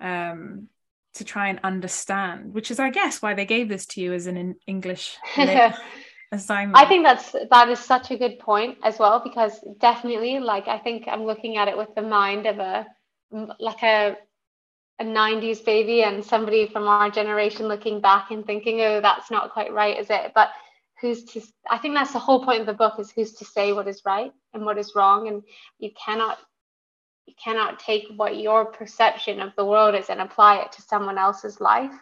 um 0.00 0.68
to 1.16 1.24
try 1.24 1.48
and 1.48 1.60
understand 1.62 2.52
which 2.52 2.70
is 2.70 2.78
i 2.78 2.90
guess 2.90 3.20
why 3.22 3.34
they 3.34 3.46
gave 3.46 3.68
this 3.68 3.86
to 3.86 4.00
you 4.00 4.12
as 4.12 4.26
an 4.26 4.54
english 4.66 5.16
assignment. 6.32 6.76
I 6.76 6.86
think 6.86 7.04
that's 7.04 7.32
that 7.50 7.68
is 7.68 7.78
such 7.78 8.10
a 8.10 8.16
good 8.16 8.38
point 8.38 8.78
as 8.82 8.98
well 8.98 9.20
because 9.22 9.60
definitely 9.78 10.38
like 10.38 10.68
i 10.68 10.78
think 10.78 11.04
i'm 11.08 11.24
looking 11.24 11.56
at 11.56 11.68
it 11.68 11.76
with 11.76 11.94
the 11.94 12.02
mind 12.02 12.46
of 12.46 12.58
a 12.58 12.86
like 13.58 13.82
a 13.82 14.16
a 14.98 15.04
90s 15.04 15.62
baby 15.64 16.02
and 16.02 16.24
somebody 16.24 16.66
from 16.66 16.88
our 16.88 17.10
generation 17.10 17.68
looking 17.68 18.00
back 18.00 18.30
and 18.30 18.46
thinking 18.46 18.80
oh 18.80 19.00
that's 19.00 19.30
not 19.30 19.52
quite 19.52 19.72
right 19.72 19.98
is 19.98 20.08
it? 20.08 20.32
But 20.34 20.50
who's 21.00 21.24
to 21.24 21.42
i 21.68 21.78
think 21.78 21.94
that's 21.94 22.12
the 22.12 22.18
whole 22.18 22.44
point 22.44 22.60
of 22.60 22.66
the 22.66 22.72
book 22.72 22.94
is 22.98 23.10
who's 23.10 23.32
to 23.34 23.44
say 23.44 23.72
what 23.72 23.88
is 23.88 24.02
right 24.06 24.32
and 24.54 24.64
what 24.64 24.78
is 24.78 24.92
wrong 24.96 25.28
and 25.28 25.42
you 25.78 25.90
cannot 26.02 26.38
you 27.26 27.34
cannot 27.42 27.78
take 27.78 28.06
what 28.16 28.38
your 28.38 28.64
perception 28.64 29.40
of 29.40 29.54
the 29.56 29.64
world 29.64 29.94
is 29.94 30.10
and 30.10 30.20
apply 30.20 30.56
it 30.56 30.72
to 30.72 30.82
someone 30.82 31.18
else's 31.18 31.60
life 31.60 31.92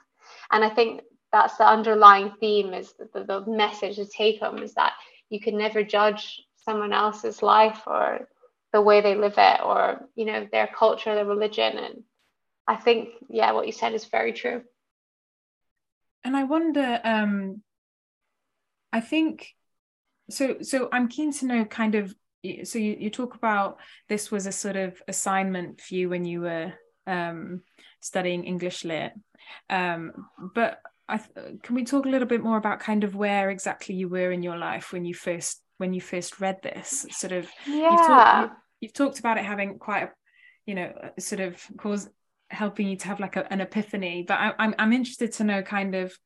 and 0.52 0.64
i 0.64 0.68
think 0.68 1.02
that's 1.32 1.56
the 1.56 1.66
underlying 1.66 2.32
theme 2.38 2.72
is 2.72 2.94
the, 3.12 3.24
the 3.24 3.44
message 3.46 3.96
to 3.96 4.06
take 4.06 4.40
home 4.40 4.58
is 4.58 4.74
that 4.74 4.92
you 5.30 5.40
can 5.40 5.58
never 5.58 5.82
judge 5.82 6.42
someone 6.56 6.92
else's 6.92 7.42
life 7.42 7.82
or 7.86 8.28
the 8.72 8.80
way 8.80 9.00
they 9.00 9.14
live 9.14 9.34
it 9.36 9.60
or 9.64 10.08
you 10.14 10.24
know 10.24 10.46
their 10.50 10.68
culture 10.68 11.14
their 11.14 11.24
religion 11.24 11.78
and 11.78 12.02
i 12.66 12.76
think 12.76 13.10
yeah 13.28 13.52
what 13.52 13.66
you 13.66 13.72
said 13.72 13.94
is 13.94 14.04
very 14.04 14.32
true 14.32 14.62
and 16.24 16.36
i 16.36 16.44
wonder 16.44 17.00
um 17.04 17.62
I 18.94 19.00
think 19.00 19.56
so. 20.30 20.58
So 20.62 20.88
I'm 20.92 21.08
keen 21.08 21.32
to 21.32 21.46
know 21.46 21.64
kind 21.64 21.96
of. 21.96 22.14
So 22.64 22.78
you, 22.78 22.96
you 22.98 23.10
talk 23.10 23.34
about 23.34 23.78
this 24.08 24.30
was 24.30 24.46
a 24.46 24.52
sort 24.52 24.76
of 24.76 25.00
assignment 25.08 25.80
for 25.80 25.94
you 25.94 26.08
when 26.08 26.24
you 26.24 26.42
were 26.42 26.72
um, 27.06 27.62
studying 28.00 28.44
English 28.44 28.84
lit, 28.84 29.12
um, 29.70 30.12
but 30.54 30.80
I, 31.08 31.20
can 31.62 31.74
we 31.74 31.84
talk 31.84 32.06
a 32.06 32.08
little 32.08 32.28
bit 32.28 32.42
more 32.42 32.56
about 32.56 32.80
kind 32.80 33.04
of 33.04 33.14
where 33.14 33.50
exactly 33.50 33.94
you 33.94 34.08
were 34.08 34.32
in 34.32 34.42
your 34.42 34.56
life 34.56 34.92
when 34.92 35.04
you 35.04 35.14
first 35.14 35.60
when 35.78 35.92
you 35.92 36.00
first 36.00 36.40
read 36.40 36.62
this? 36.62 37.06
Sort 37.10 37.32
of. 37.32 37.48
Yeah. 37.66 37.90
You've 37.90 38.06
talked, 38.06 38.54
you've 38.80 38.92
talked 38.92 39.18
about 39.18 39.38
it 39.38 39.44
having 39.44 39.78
quite 39.78 40.04
a, 40.04 40.10
you 40.66 40.74
know, 40.74 40.92
sort 41.18 41.40
of 41.40 41.60
cause 41.76 42.08
helping 42.48 42.88
you 42.88 42.96
to 42.96 43.08
have 43.08 43.20
like 43.20 43.36
a, 43.36 43.52
an 43.52 43.60
epiphany, 43.60 44.24
but 44.26 44.38
I, 44.38 44.52
I'm 44.58 44.74
I'm 44.78 44.92
interested 44.92 45.32
to 45.34 45.44
know 45.44 45.62
kind 45.62 45.94
of 45.94 46.16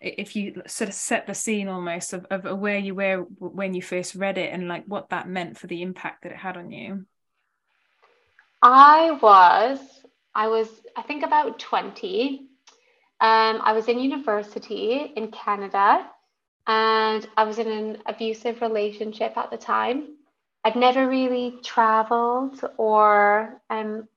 if 0.00 0.36
you 0.36 0.62
sort 0.66 0.88
of 0.88 0.94
set 0.94 1.26
the 1.26 1.34
scene 1.34 1.68
almost 1.68 2.12
of, 2.12 2.26
of 2.30 2.58
where 2.58 2.78
you 2.78 2.94
were 2.94 3.26
when 3.38 3.74
you 3.74 3.82
first 3.82 4.14
read 4.14 4.38
it 4.38 4.52
and 4.52 4.68
like 4.68 4.84
what 4.86 5.10
that 5.10 5.28
meant 5.28 5.58
for 5.58 5.66
the 5.66 5.82
impact 5.82 6.22
that 6.22 6.32
it 6.32 6.38
had 6.38 6.56
on 6.56 6.70
you? 6.70 7.04
I 8.62 9.18
was 9.22 9.78
i 10.34 10.48
was 10.48 10.68
i 10.96 11.02
think 11.02 11.24
about 11.24 11.58
20 11.58 12.46
um, 13.20 13.60
i 13.62 13.72
was 13.72 13.88
in 13.88 13.98
university 13.98 15.12
in 15.16 15.30
canada 15.30 16.06
and 16.66 17.26
i 17.36 17.44
was 17.44 17.58
in 17.58 17.68
an 17.68 17.98
abusive 18.06 18.60
relationship 18.60 19.36
at 19.36 19.50
the 19.50 19.56
time. 19.56 20.14
I'd 20.64 20.76
never 20.76 21.08
really 21.08 21.58
traveled 21.62 22.60
or 22.76 23.62
um, 23.70 24.08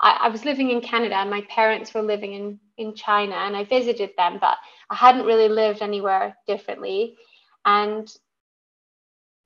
I, 0.00 0.18
I 0.22 0.28
was 0.28 0.44
living 0.44 0.70
in 0.70 0.80
canada 0.80 1.16
and 1.16 1.30
my 1.30 1.42
parents 1.42 1.92
were 1.94 2.02
living 2.02 2.32
in 2.32 2.58
in 2.80 2.94
china 2.94 3.34
and 3.34 3.56
i 3.56 3.64
visited 3.64 4.10
them 4.16 4.38
but 4.40 4.56
I 4.90 4.96
hadn't 4.96 5.24
really 5.24 5.48
lived 5.48 5.82
anywhere 5.82 6.36
differently. 6.46 7.16
And 7.64 8.12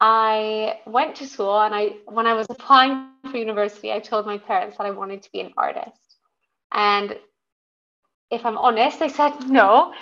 I 0.00 0.80
went 0.86 1.16
to 1.16 1.26
school 1.26 1.60
and 1.60 1.74
I 1.74 1.96
when 2.06 2.26
I 2.26 2.32
was 2.32 2.46
applying 2.50 3.10
for 3.30 3.36
university, 3.36 3.92
I 3.92 4.00
told 4.00 4.26
my 4.26 4.38
parents 4.38 4.78
that 4.78 4.86
I 4.86 4.90
wanted 4.90 5.22
to 5.22 5.32
be 5.32 5.40
an 5.40 5.52
artist. 5.56 6.16
And 6.72 7.16
if 8.30 8.44
I'm 8.44 8.56
honest, 8.56 8.98
they 8.98 9.10
said 9.10 9.32
no. 9.48 9.92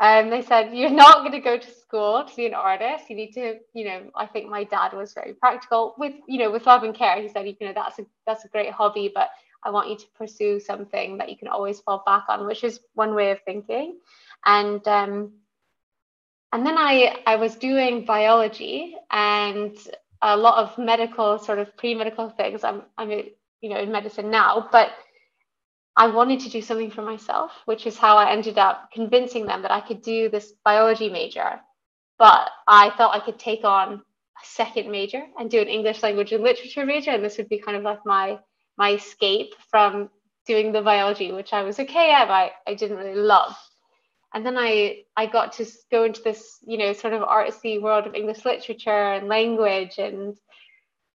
And 0.00 0.26
um, 0.26 0.30
they 0.30 0.42
said, 0.42 0.72
You're 0.72 0.90
not 0.90 1.18
going 1.18 1.32
to 1.32 1.40
go 1.40 1.58
to 1.58 1.70
school 1.74 2.24
to 2.24 2.36
be 2.36 2.46
an 2.46 2.54
artist. 2.54 3.10
You 3.10 3.16
need 3.16 3.32
to, 3.32 3.56
you 3.74 3.84
know, 3.84 4.02
I 4.14 4.26
think 4.26 4.48
my 4.48 4.64
dad 4.64 4.92
was 4.92 5.12
very 5.12 5.34
practical 5.34 5.94
with, 5.98 6.14
you 6.28 6.38
know, 6.38 6.50
with 6.50 6.66
love 6.66 6.84
and 6.84 6.94
care. 6.94 7.20
He 7.20 7.28
said, 7.28 7.46
you 7.46 7.56
know, 7.60 7.72
that's 7.74 7.98
a 7.98 8.06
that's 8.24 8.44
a 8.44 8.48
great 8.48 8.72
hobby, 8.72 9.10
but 9.12 9.30
I 9.64 9.70
want 9.70 9.88
you 9.90 9.96
to 9.96 10.06
pursue 10.18 10.60
something 10.60 11.18
that 11.18 11.30
you 11.30 11.36
can 11.36 11.48
always 11.48 11.80
fall 11.80 12.02
back 12.04 12.24
on, 12.28 12.46
which 12.46 12.64
is 12.64 12.80
one 12.94 13.14
way 13.14 13.30
of 13.30 13.40
thinking 13.44 13.98
and 14.44 14.86
um, 14.88 15.32
and 16.52 16.66
then 16.66 16.76
I 16.76 17.22
I 17.26 17.36
was 17.36 17.56
doing 17.56 18.04
biology 18.04 18.96
and 19.10 19.76
a 20.20 20.36
lot 20.36 20.62
of 20.62 20.78
medical 20.78 21.38
sort 21.38 21.58
of 21.58 21.76
pre-medical 21.76 22.30
things. 22.30 22.64
I'm 22.64 22.82
I'm 22.98 23.10
you 23.10 23.68
know 23.68 23.78
in 23.78 23.92
medicine 23.92 24.30
now, 24.30 24.68
but 24.70 24.90
I 25.96 26.08
wanted 26.08 26.40
to 26.40 26.48
do 26.48 26.62
something 26.62 26.90
for 26.90 27.02
myself, 27.02 27.52
which 27.66 27.86
is 27.86 27.98
how 27.98 28.16
I 28.16 28.32
ended 28.32 28.58
up 28.58 28.90
convincing 28.92 29.46
them 29.46 29.62
that 29.62 29.70
I 29.70 29.80
could 29.80 30.02
do 30.02 30.28
this 30.28 30.52
biology 30.64 31.10
major. 31.10 31.60
But 32.18 32.50
I 32.66 32.90
felt 32.96 33.14
I 33.14 33.20
could 33.20 33.38
take 33.38 33.64
on 33.64 33.94
a 33.94 34.44
second 34.44 34.90
major 34.90 35.22
and 35.38 35.50
do 35.50 35.60
an 35.60 35.68
English 35.68 36.02
language 36.02 36.32
and 36.32 36.42
literature 36.42 36.86
major, 36.86 37.10
and 37.10 37.24
this 37.24 37.36
would 37.38 37.48
be 37.48 37.58
kind 37.58 37.76
of 37.76 37.82
like 37.82 38.00
my 38.06 38.38
my 38.76 38.92
escape 38.92 39.54
from 39.70 40.10
doing 40.46 40.72
the 40.72 40.82
biology, 40.82 41.32
which 41.32 41.52
I 41.52 41.62
was 41.62 41.78
okay 41.78 42.12
at, 42.12 42.30
I, 42.30 42.52
I 42.66 42.74
didn't 42.74 42.96
really 42.98 43.14
love. 43.14 43.54
And 44.34 44.46
then 44.46 44.56
I 44.56 45.02
I 45.16 45.26
got 45.26 45.52
to 45.54 45.66
go 45.90 46.04
into 46.04 46.22
this 46.22 46.58
you 46.62 46.78
know 46.78 46.92
sort 46.94 47.12
of 47.12 47.22
artsy 47.22 47.80
world 47.80 48.06
of 48.06 48.14
English 48.14 48.44
literature 48.44 49.12
and 49.12 49.28
language 49.28 49.98
and 49.98 50.36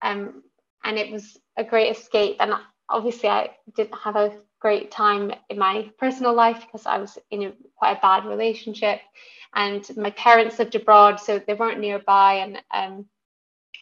um 0.01 0.43
and 0.83 0.97
it 0.97 1.11
was 1.11 1.37
a 1.57 1.63
great 1.63 1.95
escape. 1.95 2.37
And 2.39 2.53
obviously 2.89 3.29
I 3.29 3.51
didn't 3.75 3.97
have 3.97 4.17
a 4.17 4.37
great 4.59 4.91
time 4.91 5.31
in 5.49 5.57
my 5.57 5.89
personal 5.97 6.33
life 6.33 6.59
because 6.61 6.85
I 6.85 6.97
was 6.97 7.17
in 7.31 7.43
a, 7.43 7.53
quite 7.77 7.97
a 7.97 8.01
bad 8.01 8.25
relationship. 8.25 8.99
And 9.53 9.85
my 9.95 10.09
parents 10.11 10.59
lived 10.59 10.75
abroad 10.75 11.19
so 11.21 11.39
they 11.39 11.53
weren't 11.53 11.79
nearby. 11.79 12.33
And 12.35 12.57
um 12.73 13.05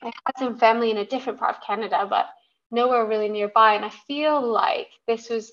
I 0.04 0.12
had 0.26 0.38
some 0.38 0.60
family 0.60 0.92
in 0.92 0.98
a 0.98 1.06
different 1.06 1.40
part 1.40 1.56
of 1.56 1.64
Canada 1.64 2.06
but 2.08 2.28
nowhere 2.74 3.06
really 3.06 3.30
nearby 3.30 3.76
and 3.76 3.86
I 3.86 3.90
feel 3.90 4.42
like 4.42 4.90
this 5.08 5.30
was 5.30 5.52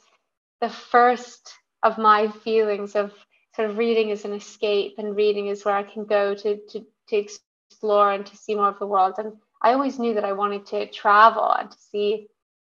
the 0.61 0.71
first 0.71 1.53
of 1.83 1.99
my 1.99 2.29
feelings 2.29 2.97
of 2.97 3.13
sort 3.55 3.71
of 3.71 3.79
reading 3.79 4.11
as 4.11 4.25
an 4.25 4.33
escape 4.33 4.95
and 4.99 5.17
reading 5.17 5.49
is 5.49 5.65
where 5.65 5.75
I 5.75 5.83
can 5.83 6.05
go 6.05 6.35
to, 6.35 6.57
to, 6.57 6.87
to 7.09 7.17
explore 7.17 8.13
and 8.13 8.25
to 8.27 8.37
see 8.37 8.55
more 8.55 8.69
of 8.69 8.79
the 8.79 8.87
world. 8.87 9.15
And 9.19 9.33
I 9.63 9.73
always 9.73 9.99
knew 9.99 10.15
that 10.15 10.25
I 10.25 10.33
wanted 10.33 10.67
to 10.67 10.91
travel 10.91 11.51
and 11.51 11.71
to 11.71 11.79
see 11.79 12.29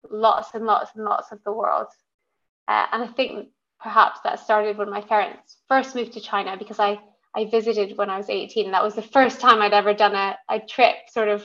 lots 0.08 0.54
and 0.54 0.64
lots 0.64 0.90
and 0.94 1.04
lots 1.04 1.32
of 1.32 1.42
the 1.44 1.52
world. 1.52 1.86
Uh, 2.68 2.86
and 2.92 3.02
I 3.04 3.08
think 3.08 3.48
perhaps 3.80 4.20
that 4.24 4.40
started 4.40 4.78
when 4.78 4.90
my 4.90 5.00
parents 5.00 5.58
first 5.68 5.94
moved 5.94 6.12
to 6.14 6.20
China 6.20 6.56
because 6.56 6.78
I, 6.78 7.00
I 7.34 7.44
visited 7.46 7.96
when 7.96 8.10
I 8.10 8.18
was 8.18 8.30
18. 8.30 8.66
And 8.66 8.74
that 8.74 8.84
was 8.84 8.94
the 8.94 9.02
first 9.02 9.40
time 9.40 9.60
I'd 9.60 9.72
ever 9.72 9.94
done 9.94 10.14
a, 10.14 10.38
a 10.48 10.60
trip 10.60 10.96
sort 11.12 11.28
of 11.28 11.44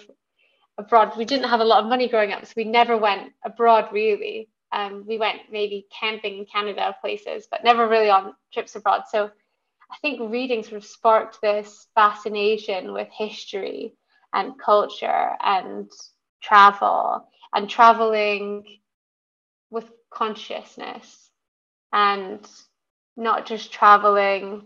abroad. 0.77 1.13
We 1.17 1.25
didn't 1.25 1.49
have 1.49 1.61
a 1.61 1.65
lot 1.65 1.83
of 1.83 1.89
money 1.89 2.07
growing 2.07 2.33
up, 2.33 2.45
so 2.45 2.53
we 2.57 2.65
never 2.65 2.97
went 2.97 3.33
abroad 3.43 3.89
really. 3.91 4.49
Um, 4.71 5.05
we 5.07 5.17
went 5.17 5.41
maybe 5.51 5.87
camping 5.97 6.39
in 6.39 6.45
Canada 6.45 6.95
places, 7.01 7.47
but 7.49 7.63
never 7.63 7.87
really 7.87 8.09
on 8.09 8.33
trips 8.53 8.75
abroad. 8.75 9.03
So 9.09 9.29
I 9.91 9.97
think 10.01 10.19
reading 10.31 10.63
sort 10.63 10.77
of 10.77 10.85
sparked 10.85 11.41
this 11.41 11.87
fascination 11.95 12.93
with 12.93 13.07
history 13.11 13.93
and 14.33 14.59
culture 14.59 15.31
and 15.41 15.89
travel 16.41 17.29
and 17.53 17.69
traveling 17.69 18.65
with 19.69 19.89
consciousness 20.11 21.29
and 21.93 22.45
not 23.15 23.45
just 23.45 23.71
traveling 23.71 24.63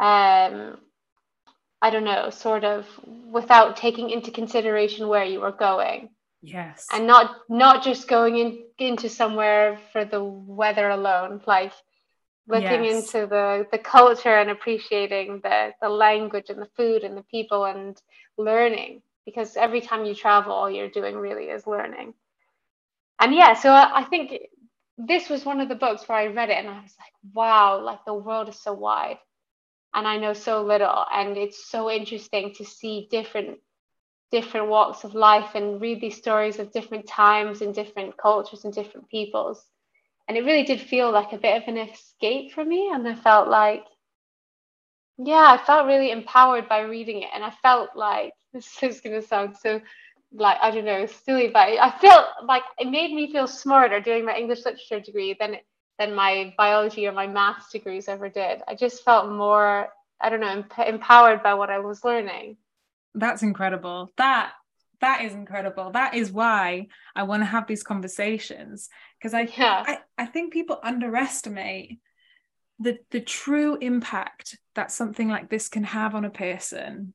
um 0.00 0.78
i 1.82 1.90
don't 1.90 2.04
know 2.04 2.30
sort 2.30 2.64
of 2.64 2.86
without 3.30 3.76
taking 3.76 4.10
into 4.10 4.30
consideration 4.30 5.08
where 5.08 5.24
you 5.24 5.40
were 5.40 5.52
going. 5.52 6.10
Yes. 6.42 6.86
And 6.92 7.06
not 7.06 7.36
not 7.48 7.84
just 7.84 8.08
going 8.08 8.38
in, 8.38 8.64
into 8.78 9.08
somewhere 9.08 9.78
for 9.92 10.04
the 10.04 10.22
weather 10.24 10.88
alone 10.88 11.42
like 11.46 11.72
looking 12.48 12.84
yes. 12.84 13.14
into 13.14 13.26
the 13.26 13.66
the 13.70 13.78
culture 13.78 14.34
and 14.34 14.50
appreciating 14.50 15.40
the 15.42 15.72
the 15.82 15.88
language 15.88 16.48
and 16.48 16.60
the 16.60 16.70
food 16.76 17.04
and 17.04 17.16
the 17.16 17.24
people 17.24 17.66
and 17.66 18.00
learning 18.38 19.02
because 19.26 19.56
every 19.56 19.82
time 19.82 20.06
you 20.06 20.14
travel 20.14 20.52
all 20.52 20.70
you're 20.70 20.88
doing 20.88 21.16
really 21.16 21.44
is 21.44 21.66
learning. 21.66 22.14
And 23.20 23.34
yeah 23.34 23.52
so 23.52 23.70
I, 23.70 24.00
I 24.00 24.04
think 24.04 24.32
this 24.96 25.28
was 25.28 25.44
one 25.44 25.60
of 25.60 25.68
the 25.68 25.74
books 25.74 26.08
where 26.08 26.18
i 26.18 26.26
read 26.26 26.50
it 26.50 26.58
and 26.58 26.68
i 26.68 26.82
was 26.82 26.94
like 26.98 27.12
wow 27.34 27.80
like 27.80 28.04
the 28.04 28.12
world 28.12 28.50
is 28.50 28.60
so 28.60 28.74
wide 28.74 29.18
and 29.94 30.06
i 30.06 30.16
know 30.16 30.32
so 30.32 30.62
little 30.62 31.04
and 31.12 31.36
it's 31.36 31.70
so 31.70 31.90
interesting 31.90 32.52
to 32.54 32.64
see 32.64 33.08
different 33.10 33.58
different 34.30 34.68
walks 34.68 35.04
of 35.04 35.14
life 35.14 35.54
and 35.54 35.80
read 35.80 36.00
these 36.00 36.16
stories 36.16 36.58
of 36.58 36.72
different 36.72 37.06
times 37.06 37.62
and 37.62 37.74
different 37.74 38.16
cultures 38.16 38.64
and 38.64 38.72
different 38.72 39.08
peoples. 39.08 39.66
And 40.28 40.38
it 40.38 40.44
really 40.44 40.62
did 40.62 40.80
feel 40.80 41.10
like 41.10 41.32
a 41.32 41.38
bit 41.38 41.60
of 41.60 41.68
an 41.68 41.76
escape 41.76 42.52
for 42.52 42.64
me 42.64 42.90
and 42.92 43.06
i 43.08 43.14
felt 43.16 43.48
like 43.48 43.82
yeah 45.18 45.46
i 45.48 45.58
felt 45.66 45.86
really 45.88 46.12
empowered 46.12 46.68
by 46.68 46.80
reading 46.80 47.22
it 47.22 47.28
and 47.34 47.42
i 47.42 47.50
felt 47.62 47.90
like 47.96 48.32
this 48.52 48.80
is 48.82 49.00
going 49.00 49.20
to 49.20 49.26
sound 49.26 49.56
so 49.56 49.80
like 50.32 50.56
i 50.62 50.70
don't 50.70 50.84
know 50.84 51.04
silly 51.06 51.48
but 51.48 51.68
i 51.68 51.90
felt 52.00 52.26
like 52.46 52.62
it 52.78 52.88
made 52.88 53.12
me 53.12 53.32
feel 53.32 53.48
smarter 53.48 54.00
doing 54.00 54.24
my 54.24 54.36
english 54.36 54.64
literature 54.64 55.00
degree 55.00 55.36
than 55.40 55.56
than 56.00 56.14
my 56.14 56.54
biology 56.56 57.06
or 57.06 57.12
my 57.12 57.26
maths 57.26 57.70
degrees 57.70 58.08
ever 58.08 58.30
did. 58.30 58.62
I 58.66 58.74
just 58.74 59.04
felt 59.04 59.30
more 59.30 59.90
i 60.22 60.28
don't 60.28 60.40
know 60.40 60.48
emp- 60.48 60.78
empowered 60.86 61.42
by 61.42 61.54
what 61.54 61.70
i 61.70 61.78
was 61.78 62.04
learning. 62.04 62.56
That's 63.14 63.42
incredible. 63.42 64.10
That 64.16 64.52
that 65.00 65.22
is 65.24 65.34
incredible. 65.34 65.92
That 65.92 66.14
is 66.14 66.32
why 66.32 66.88
i 67.14 67.22
want 67.22 67.42
to 67.42 67.46
have 67.46 67.66
these 67.66 67.82
conversations 67.82 68.88
because 69.18 69.34
I, 69.34 69.42
yeah. 69.56 69.84
I 69.86 69.98
i 70.16 70.26
think 70.26 70.52
people 70.52 70.80
underestimate 70.82 72.00
the 72.78 72.98
the 73.10 73.20
true 73.20 73.76
impact 73.76 74.58
that 74.74 74.90
something 74.90 75.28
like 75.28 75.50
this 75.50 75.68
can 75.68 75.84
have 75.84 76.14
on 76.14 76.24
a 76.24 76.30
person 76.30 77.12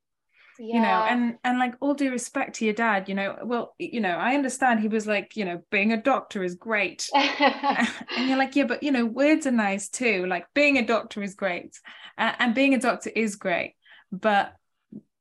yeah. 0.59 0.75
you 0.75 0.81
know 0.81 1.05
and 1.09 1.35
and 1.43 1.59
like 1.59 1.75
all 1.81 1.93
due 1.93 2.11
respect 2.11 2.55
to 2.55 2.65
your 2.65 2.73
dad 2.73 3.09
you 3.09 3.15
know 3.15 3.37
well 3.43 3.73
you 3.77 3.99
know 3.99 4.15
i 4.15 4.33
understand 4.33 4.79
he 4.79 4.87
was 4.87 5.07
like 5.07 5.35
you 5.35 5.45
know 5.45 5.61
being 5.71 5.91
a 5.91 6.01
doctor 6.01 6.43
is 6.43 6.55
great 6.55 7.07
and 7.15 7.89
you're 8.17 8.37
like 8.37 8.55
yeah 8.55 8.65
but 8.65 8.81
you 8.83 8.91
know 8.91 9.05
words 9.05 9.45
are 9.45 9.51
nice 9.51 9.89
too 9.89 10.25
like 10.27 10.45
being 10.53 10.77
a 10.77 10.85
doctor 10.85 11.21
is 11.21 11.35
great 11.35 11.79
uh, 12.17 12.33
and 12.39 12.55
being 12.55 12.73
a 12.73 12.79
doctor 12.79 13.09
is 13.09 13.35
great 13.35 13.73
but 14.11 14.53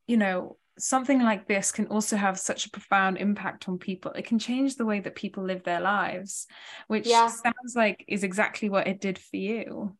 you 0.06 0.16
know 0.16 0.56
something 0.78 1.22
like 1.22 1.46
this 1.46 1.72
can 1.72 1.86
also 1.86 2.16
have 2.16 2.38
such 2.38 2.66
a 2.66 2.70
profound 2.70 3.16
impact 3.18 3.68
on 3.68 3.78
people. 3.78 4.12
It 4.12 4.26
can 4.26 4.38
change 4.38 4.76
the 4.76 4.84
way 4.84 5.00
that 5.00 5.14
people 5.14 5.44
live 5.44 5.62
their 5.62 5.80
lives, 5.80 6.46
which 6.88 7.06
yeah. 7.06 7.28
sounds 7.28 7.74
like 7.76 8.04
is 8.08 8.24
exactly 8.24 8.68
what 8.68 8.88
it 8.88 9.00
did 9.00 9.18
for 9.18 9.36
you. 9.36 9.96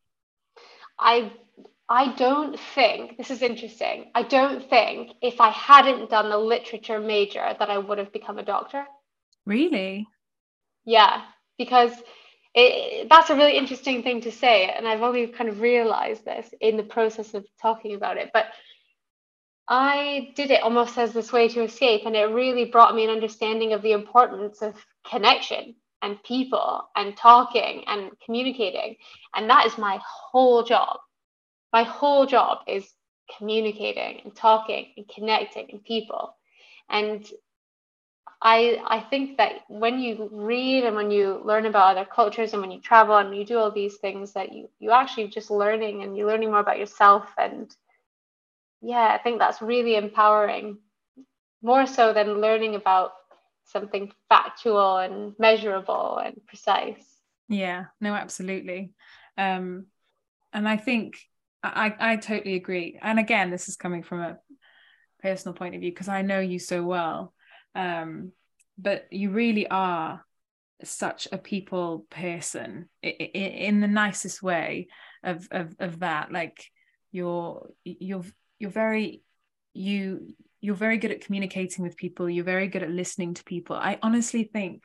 I 0.98 1.32
I 1.88 2.14
don't 2.14 2.58
think 2.58 3.18
this 3.18 3.30
is 3.30 3.42
interesting. 3.42 4.10
I 4.14 4.22
don't 4.22 4.68
think 4.70 5.12
if 5.20 5.40
I 5.40 5.50
hadn't 5.50 6.10
done 6.10 6.32
a 6.32 6.38
literature 6.38 6.98
major 6.98 7.54
that 7.58 7.70
I 7.70 7.78
would 7.78 7.98
have 7.98 8.12
become 8.12 8.38
a 8.38 8.44
doctor. 8.44 8.86
Really? 9.44 10.06
Yeah, 10.86 11.22
because 11.58 11.92
it, 12.54 13.08
that's 13.10 13.30
a 13.30 13.36
really 13.36 13.58
interesting 13.58 14.02
thing 14.02 14.22
to 14.22 14.32
say, 14.32 14.70
and 14.70 14.88
I've 14.88 15.02
only 15.02 15.26
kind 15.26 15.50
of 15.50 15.60
realized 15.60 16.24
this 16.24 16.48
in 16.60 16.76
the 16.76 16.82
process 16.82 17.34
of 17.34 17.44
talking 17.60 17.94
about 17.94 18.16
it. 18.16 18.30
But 18.32 18.46
I 19.68 20.32
did 20.36 20.50
it 20.50 20.62
almost 20.62 20.96
as 20.96 21.12
this 21.12 21.32
way 21.32 21.48
to 21.48 21.64
escape, 21.64 22.02
and 22.06 22.16
it 22.16 22.24
really 22.24 22.66
brought 22.66 22.94
me 22.94 23.04
an 23.04 23.10
understanding 23.10 23.72
of 23.72 23.82
the 23.82 23.92
importance 23.92 24.62
of 24.62 24.74
connection 25.06 25.74
and 26.00 26.22
people 26.22 26.88
and 26.96 27.16
talking 27.16 27.84
and 27.86 28.10
communicating. 28.24 28.96
And 29.34 29.50
that 29.50 29.66
is 29.66 29.76
my 29.76 29.98
whole 30.02 30.62
job. 30.62 30.98
My 31.74 31.82
whole 31.82 32.24
job 32.24 32.58
is 32.68 32.88
communicating 33.36 34.20
and 34.24 34.34
talking 34.34 34.92
and 34.96 35.08
connecting 35.08 35.66
and 35.72 35.84
people. 35.84 36.36
And 36.88 37.26
I 38.40 38.80
I 38.86 39.00
think 39.00 39.38
that 39.38 39.62
when 39.68 39.98
you 39.98 40.28
read 40.30 40.84
and 40.84 40.94
when 40.94 41.10
you 41.10 41.42
learn 41.44 41.66
about 41.66 41.96
other 41.96 42.08
cultures 42.08 42.52
and 42.52 42.62
when 42.62 42.70
you 42.70 42.80
travel 42.80 43.16
and 43.16 43.36
you 43.36 43.44
do 43.44 43.58
all 43.58 43.72
these 43.72 43.96
things 43.96 44.34
that 44.34 44.52
you 44.52 44.68
you 44.78 44.92
actually 44.92 45.28
just 45.28 45.50
learning 45.50 46.02
and 46.04 46.16
you're 46.16 46.28
learning 46.28 46.50
more 46.50 46.60
about 46.60 46.78
yourself 46.78 47.26
and 47.36 47.74
yeah, 48.80 49.08
I 49.12 49.18
think 49.18 49.38
that's 49.38 49.62
really 49.62 49.96
empowering, 49.96 50.78
more 51.62 51.86
so 51.86 52.12
than 52.12 52.40
learning 52.40 52.74
about 52.76 53.12
something 53.64 54.12
factual 54.28 54.98
and 54.98 55.34
measurable 55.38 56.18
and 56.18 56.36
precise. 56.46 57.04
Yeah, 57.48 57.86
no, 58.00 58.14
absolutely. 58.14 58.92
Um, 59.38 59.86
and 60.52 60.68
I 60.68 60.76
think 60.76 61.16
I, 61.68 62.12
I 62.12 62.16
totally 62.16 62.54
agree. 62.54 62.98
And 63.00 63.18
again, 63.18 63.50
this 63.50 63.68
is 63.68 63.76
coming 63.76 64.02
from 64.02 64.20
a 64.20 64.38
personal 65.22 65.54
point 65.54 65.74
of 65.74 65.80
view 65.80 65.90
because 65.90 66.08
I 66.08 66.22
know 66.22 66.40
you 66.40 66.58
so 66.58 66.82
well. 66.82 67.32
Um, 67.74 68.32
but 68.78 69.06
you 69.10 69.30
really 69.30 69.66
are 69.68 70.24
such 70.82 71.28
a 71.32 71.38
people 71.38 72.06
person 72.10 72.88
in 73.02 73.80
the 73.80 73.88
nicest 73.88 74.42
way 74.42 74.88
of, 75.22 75.48
of, 75.50 75.74
of 75.78 76.00
that. 76.00 76.32
Like 76.32 76.64
you're, 77.12 77.70
you're 77.84 78.24
you're 78.58 78.70
very 78.70 79.22
you 79.72 80.34
you're 80.60 80.74
very 80.74 80.96
good 80.96 81.10
at 81.10 81.20
communicating 81.20 81.84
with 81.84 81.96
people 81.96 82.30
you're 82.30 82.44
very 82.44 82.68
good 82.68 82.82
at 82.82 82.90
listening 82.90 83.34
to 83.34 83.44
people 83.44 83.76
i 83.76 83.98
honestly 84.02 84.44
think 84.44 84.82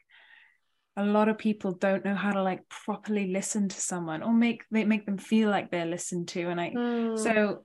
a 1.00 1.04
lot 1.04 1.30
of 1.30 1.38
people 1.38 1.72
don't 1.72 2.06
know 2.06 2.16
how 2.16 2.32
to 2.32 2.42
like 2.42 2.68
properly 2.70 3.32
listen 3.32 3.70
to 3.70 3.80
someone 3.80 4.22
or 4.22 4.34
make 4.34 4.64
they 4.72 4.86
make 4.86 5.06
them 5.06 5.18
feel 5.18 5.50
like 5.50 5.72
they're 5.72 5.86
listened 5.86 6.28
to 6.28 6.50
and 6.50 6.60
i 6.60 6.70
mm. 6.70 7.18
so 7.18 7.64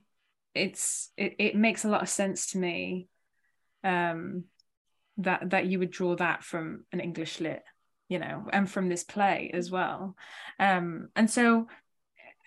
it's 0.53 1.11
it, 1.17 1.35
it 1.39 1.55
makes 1.55 1.85
a 1.85 1.89
lot 1.89 2.01
of 2.01 2.09
sense 2.09 2.51
to 2.51 2.57
me 2.57 3.07
um 3.83 4.45
that 5.17 5.49
that 5.49 5.65
you 5.65 5.79
would 5.79 5.91
draw 5.91 6.15
that 6.15 6.43
from 6.43 6.85
an 6.91 6.99
english 6.99 7.39
lit 7.39 7.63
you 8.09 8.19
know 8.19 8.47
and 8.53 8.69
from 8.69 8.89
this 8.89 9.03
play 9.03 9.51
as 9.53 9.69
well 9.71 10.15
um 10.59 11.09
and 11.15 11.29
so 11.29 11.67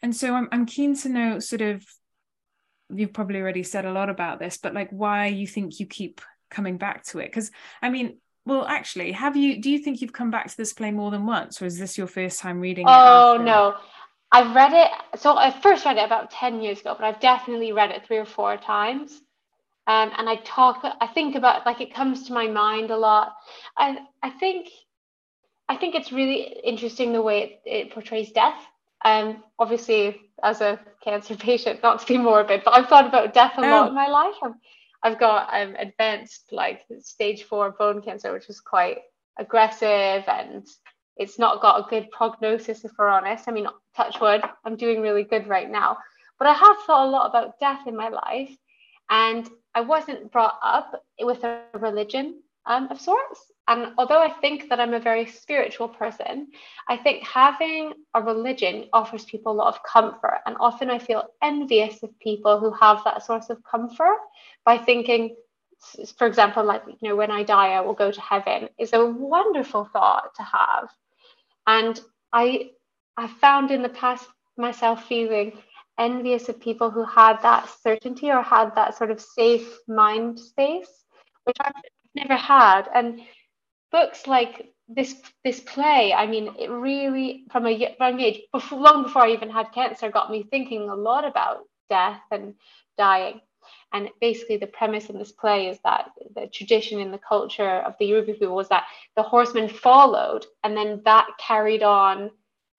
and 0.03 0.14
so 0.14 0.35
i'm, 0.35 0.48
I'm 0.53 0.66
keen 0.66 0.96
to 0.98 1.09
know 1.09 1.38
sort 1.38 1.62
of 1.62 1.85
you've 2.94 3.12
probably 3.12 3.40
already 3.40 3.62
said 3.62 3.85
a 3.85 3.92
lot 3.92 4.09
about 4.09 4.38
this, 4.38 4.59
but 4.59 4.74
like 4.74 4.90
why 4.90 5.27
you 5.27 5.46
think 5.46 5.81
you 5.81 5.87
keep 5.87 6.20
coming 6.51 6.79
back 6.79 7.05
to 7.05 7.18
it? 7.18 7.27
Because 7.27 7.51
I 7.83 7.90
mean, 7.90 8.18
well, 8.48 8.66
actually, 8.66 9.12
have 9.12 9.37
you? 9.37 9.61
Do 9.61 9.70
you 9.70 9.78
think 9.78 10.00
you've 10.00 10.14
come 10.14 10.30
back 10.30 10.48
to 10.48 10.56
this 10.56 10.72
play 10.72 10.90
more 10.90 11.11
than 11.11 11.26
once, 11.26 11.61
or 11.61 11.66
is 11.66 11.78
this 11.78 11.98
your 11.98 12.06
first 12.06 12.40
time 12.40 12.61
reading 12.61 12.87
it? 12.87 12.90
Oh 12.90 13.37
no, 13.38 13.76
I've 14.32 14.54
read 14.54 14.72
it. 14.72 15.20
So 15.20 15.37
I 15.37 15.50
first 15.50 15.84
read 15.84 15.98
it 15.98 16.04
about 16.04 16.30
ten 16.30 16.62
years 16.62 16.80
ago, 16.80 16.96
but 16.98 17.04
I've 17.04 17.20
definitely 17.20 17.72
read 17.72 17.90
it 17.90 18.06
three 18.06 18.16
or 18.16 18.24
four 18.24 18.56
times. 18.56 19.20
Um, 19.87 20.11
and 20.16 20.28
I 20.28 20.37
talk, 20.44 20.80
I 20.82 21.06
think 21.06 21.34
about 21.34 21.66
like 21.66 21.82
it 21.82 21.94
comes 21.94 22.26
to 22.26 22.32
my 22.32 22.46
mind 22.46 22.90
a 22.90 22.96
lot. 22.96 23.37
I 23.76 23.98
I 24.22 24.30
think, 24.30 24.68
I 25.68 25.76
think 25.76 25.94
it's 25.94 26.11
really 26.11 26.56
interesting 26.64 27.12
the 27.12 27.22
way 27.22 27.42
it, 27.42 27.61
it 27.66 27.92
portrays 27.92 28.32
death. 28.32 28.61
Um, 29.04 29.42
obviously, 29.58 30.22
as 30.42 30.62
a 30.62 30.80
cancer 31.04 31.37
patient, 31.48 31.82
not 31.82 32.00
to 32.00 32.06
be 32.06 32.16
morbid, 32.16 32.62
but 32.64 32.74
I've 32.74 32.88
thought 32.88 33.06
about 33.06 33.34
death 33.34 33.52
a 33.58 33.61
oh. 33.61 33.68
lot 33.68 33.88
in 33.88 33.94
my 33.94 34.08
life. 34.08 34.37
I've, 34.42 34.54
I've 35.02 35.18
got 35.18 35.48
um, 35.52 35.76
advanced 35.76 36.52
like 36.52 36.82
stage 37.00 37.44
four 37.44 37.70
bone 37.70 38.02
cancer, 38.02 38.32
which 38.32 38.48
is 38.48 38.61
quite 38.61 38.98
aggressive 39.38 40.24
and 40.26 40.66
it's 41.18 41.38
not 41.38 41.61
got 41.61 41.80
a 41.80 41.90
good 41.90 42.11
prognosis, 42.11 42.84
if 42.84 42.92
we're 42.96 43.08
honest. 43.08 43.48
I 43.48 43.52
mean, 43.52 43.66
touch 43.96 44.20
wood, 44.20 44.42
I'm 44.64 44.76
doing 44.76 45.00
really 45.00 45.24
good 45.24 45.48
right 45.48 45.68
now. 45.68 45.98
But 46.38 46.48
I 46.48 46.52
have 46.52 46.76
thought 46.87 47.08
a 47.08 47.11
lot 47.11 47.28
about 47.28 47.58
death 47.58 47.87
in 47.88 47.96
my 47.96 48.08
life, 48.08 48.56
and 49.11 49.48
I 49.74 49.80
wasn't 49.80 50.30
brought 50.30 50.58
up 50.62 51.02
with 51.20 51.42
a 51.42 51.62
religion 51.74 52.40
um, 52.66 52.88
of 52.90 53.00
sorts. 53.00 53.40
And 53.68 53.92
although 53.98 54.22
I 54.22 54.31
think 54.40 54.70
that 54.70 54.81
I'm 54.81 54.94
a 54.94 55.00
very 55.00 55.26
spiritual 55.26 55.88
person, 55.88 56.48
I 56.88 56.96
think 56.96 57.22
having 57.22 57.92
a 58.14 58.22
religion 58.22 58.87
offers 58.94 59.26
people 59.26 59.52
a 59.52 59.61
lot 59.61 59.74
of 59.74 59.83
comfort. 59.83 60.40
And 60.46 60.57
often 60.59 60.88
I 60.88 60.98
feel 60.98 61.24
envious 61.42 62.02
of 62.02 62.18
people 62.18 62.59
who 62.59 62.72
have 62.72 63.04
that 63.04 63.22
source 63.22 63.50
of 63.50 63.62
comfort 63.70 64.20
by 64.64 64.78
thinking, 64.78 65.37
for 66.16 66.26
example, 66.26 66.64
like, 66.64 66.83
you 66.87 67.09
know, 67.09 67.14
when 67.14 67.31
I 67.31 67.42
die, 67.42 67.72
I 67.72 67.83
will 67.83 67.92
go 67.92 68.11
to 68.11 68.20
heaven 68.22 68.70
is 68.78 68.94
a 68.94 69.04
wonderful 69.04 69.85
thought 69.92 70.35
to 70.37 70.42
have. 70.42 70.88
And 71.66 72.00
I, 72.33 72.70
I 73.18 73.26
found 73.26 73.70
in 73.70 73.83
the 73.83 73.90
past 73.90 74.26
myself 74.57 75.04
feeling 75.04 75.59
envious 75.98 76.48
of 76.48 76.59
people 76.59 76.90
who 76.90 77.04
had 77.04 77.42
that 77.42 77.68
certainty 77.83 78.31
or 78.31 78.40
had 78.40 78.74
that 78.76 78.96
sort 78.96 79.11
of 79.11 79.20
safe 79.20 79.78
mind 79.87 80.38
space, 80.38 81.04
which 81.44 81.57
I've 81.61 81.74
never 82.14 82.37
had. 82.37 82.88
And 82.94 83.20
books 83.90 84.27
like 84.27 84.72
this 84.88 85.14
this 85.44 85.61
play, 85.61 86.12
I 86.12 86.27
mean, 86.27 86.55
it 86.59 86.70
really 86.70 87.44
from 87.51 87.66
a 87.66 87.70
young 87.70 88.20
age, 88.20 88.40
before, 88.53 88.81
long 88.81 89.03
before 89.03 89.22
I 89.22 89.33
even 89.33 89.51
had 89.51 89.72
cancer, 89.72 90.11
got 90.11 90.31
me 90.31 90.44
thinking 90.51 90.88
a 90.88 90.94
lot 90.94 91.27
about 91.27 91.64
death 91.90 92.20
and 92.31 92.55
dying. 92.96 93.40
And 93.92 94.09
basically, 94.20 94.57
the 94.57 94.66
premise 94.66 95.11
in 95.11 95.18
this 95.18 95.33
play 95.33 95.68
is 95.68 95.79
that 95.85 96.11
the 96.35 96.46
tradition 96.46 97.01
in 97.01 97.11
the 97.11 97.18
culture 97.18 97.81
of 97.81 97.94
the 97.98 98.07
Yoruba 98.07 98.35
people 98.35 98.55
was 98.55 98.68
that 98.70 98.85
the 99.16 99.22
horsemen 99.22 99.68
followed, 99.68 100.46
and 100.64 100.77
then 100.77 101.03
that 101.05 101.27
carried 101.38 101.83
on 101.83 102.31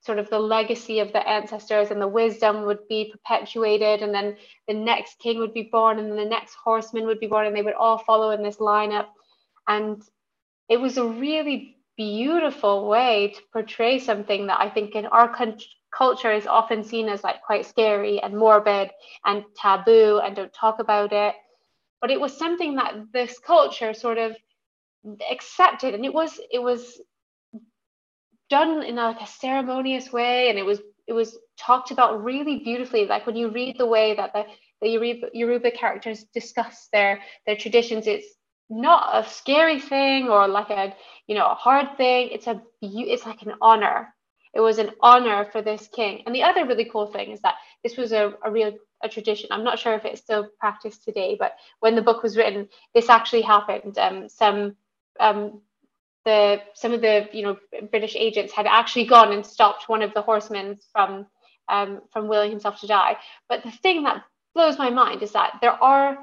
sort 0.01 0.17
of 0.17 0.29
the 0.29 0.39
legacy 0.39 0.99
of 0.99 1.11
the 1.11 1.27
ancestors 1.27 1.91
and 1.91 2.01
the 2.01 2.07
wisdom 2.07 2.65
would 2.65 2.87
be 2.87 3.11
perpetuated 3.11 4.01
and 4.01 4.13
then 4.13 4.35
the 4.67 4.73
next 4.73 5.19
king 5.19 5.39
would 5.39 5.53
be 5.53 5.69
born 5.71 5.99
and 5.99 6.09
then 6.09 6.17
the 6.17 6.23
next 6.25 6.55
horseman 6.55 7.05
would 7.05 7.19
be 7.19 7.27
born 7.27 7.45
and 7.45 7.55
they 7.55 7.61
would 7.61 7.73
all 7.73 7.97
follow 7.97 8.31
in 8.31 8.41
this 8.41 8.57
lineup 8.57 9.07
and 9.67 10.01
it 10.69 10.79
was 10.79 10.97
a 10.97 11.05
really 11.05 11.77
beautiful 11.97 12.87
way 12.87 13.33
to 13.35 13.41
portray 13.51 13.99
something 13.99 14.47
that 14.47 14.59
i 14.59 14.69
think 14.69 14.95
in 14.95 15.05
our 15.07 15.27
culture 15.91 16.31
is 16.31 16.47
often 16.47 16.83
seen 16.83 17.09
as 17.09 17.23
like 17.23 17.41
quite 17.41 17.65
scary 17.65 18.21
and 18.21 18.37
morbid 18.37 18.91
and 19.25 19.43
taboo 19.55 20.19
and 20.23 20.35
don't 20.35 20.53
talk 20.53 20.79
about 20.79 21.11
it. 21.11 21.35
But 22.01 22.11
it 22.11 22.21
was 22.21 22.37
something 22.37 22.75
that 22.75 22.95
this 23.11 23.39
culture 23.39 23.93
sort 23.93 24.17
of 24.17 24.35
accepted 25.31 25.93
and 25.93 26.05
it 26.05 26.13
was 26.13 26.39
it 26.51 26.59
was 26.59 27.01
done 28.49 28.83
in 28.83 28.97
a, 28.97 29.07
like 29.07 29.21
a 29.21 29.27
ceremonious 29.27 30.11
way 30.11 30.49
and 30.49 30.57
it 30.59 30.65
was 30.65 30.81
it 31.07 31.13
was 31.13 31.37
talked 31.57 31.91
about 31.91 32.23
really 32.23 32.59
beautifully. 32.59 33.05
Like 33.05 33.25
when 33.25 33.35
you 33.35 33.49
read 33.49 33.77
the 33.77 33.85
way 33.85 34.15
that 34.15 34.31
the, 34.33 34.43
the 34.81 34.89
Yoruba, 34.89 35.27
Yoruba 35.33 35.71
characters 35.71 36.25
discuss 36.33 36.87
their 36.93 37.19
their 37.45 37.55
traditions 37.57 38.07
it's 38.07 38.27
not 38.69 39.09
a 39.13 39.27
scary 39.27 39.79
thing 39.79 40.29
or 40.29 40.47
like 40.47 40.69
a 40.69 40.93
you 41.27 41.35
know 41.35 41.45
a 41.45 41.55
hard 41.55 41.97
thing. 41.97 42.29
It's 42.31 42.47
a 42.47 42.61
it's 42.81 43.25
like 43.25 43.41
an 43.41 43.53
honor. 43.61 44.13
It 44.53 44.61
was 44.61 44.79
an 44.79 44.91
honor 45.01 45.45
for 45.51 45.61
this 45.61 45.87
king. 45.93 46.23
And 46.25 46.33
the 46.33 46.43
other 46.43 46.65
really 46.65 46.85
cool 46.85 47.07
thing 47.07 47.31
is 47.31 47.41
that 47.41 47.55
this 47.83 47.97
was 47.97 48.11
a, 48.11 48.33
a 48.43 48.51
real 48.51 48.73
a 49.03 49.09
tradition. 49.09 49.49
I'm 49.51 49.63
not 49.63 49.79
sure 49.79 49.93
if 49.93 50.05
it's 50.05 50.21
still 50.21 50.49
practiced 50.59 51.03
today 51.03 51.37
but 51.39 51.53
when 51.79 51.95
the 51.95 52.01
book 52.01 52.23
was 52.23 52.37
written 52.37 52.67
this 52.93 53.09
actually 53.09 53.41
happened. 53.41 53.97
Um, 53.97 54.29
some 54.29 54.75
um, 55.19 55.61
the 56.25 56.61
some 56.73 56.93
of 56.93 57.01
the 57.01 57.27
you 57.33 57.43
know 57.43 57.57
British 57.91 58.15
agents 58.15 58.53
had 58.53 58.67
actually 58.67 59.05
gone 59.05 59.33
and 59.33 59.45
stopped 59.45 59.89
one 59.89 60.01
of 60.01 60.13
the 60.13 60.21
horsemen 60.21 60.77
from 60.91 61.25
um, 61.69 62.01
from 62.11 62.27
willing 62.27 62.51
himself 62.51 62.79
to 62.81 62.87
die. 62.87 63.17
But 63.47 63.63
the 63.63 63.71
thing 63.71 64.03
that 64.03 64.23
blows 64.53 64.77
my 64.77 64.89
mind 64.89 65.23
is 65.23 65.31
that 65.33 65.59
there 65.61 65.81
are 65.83 66.17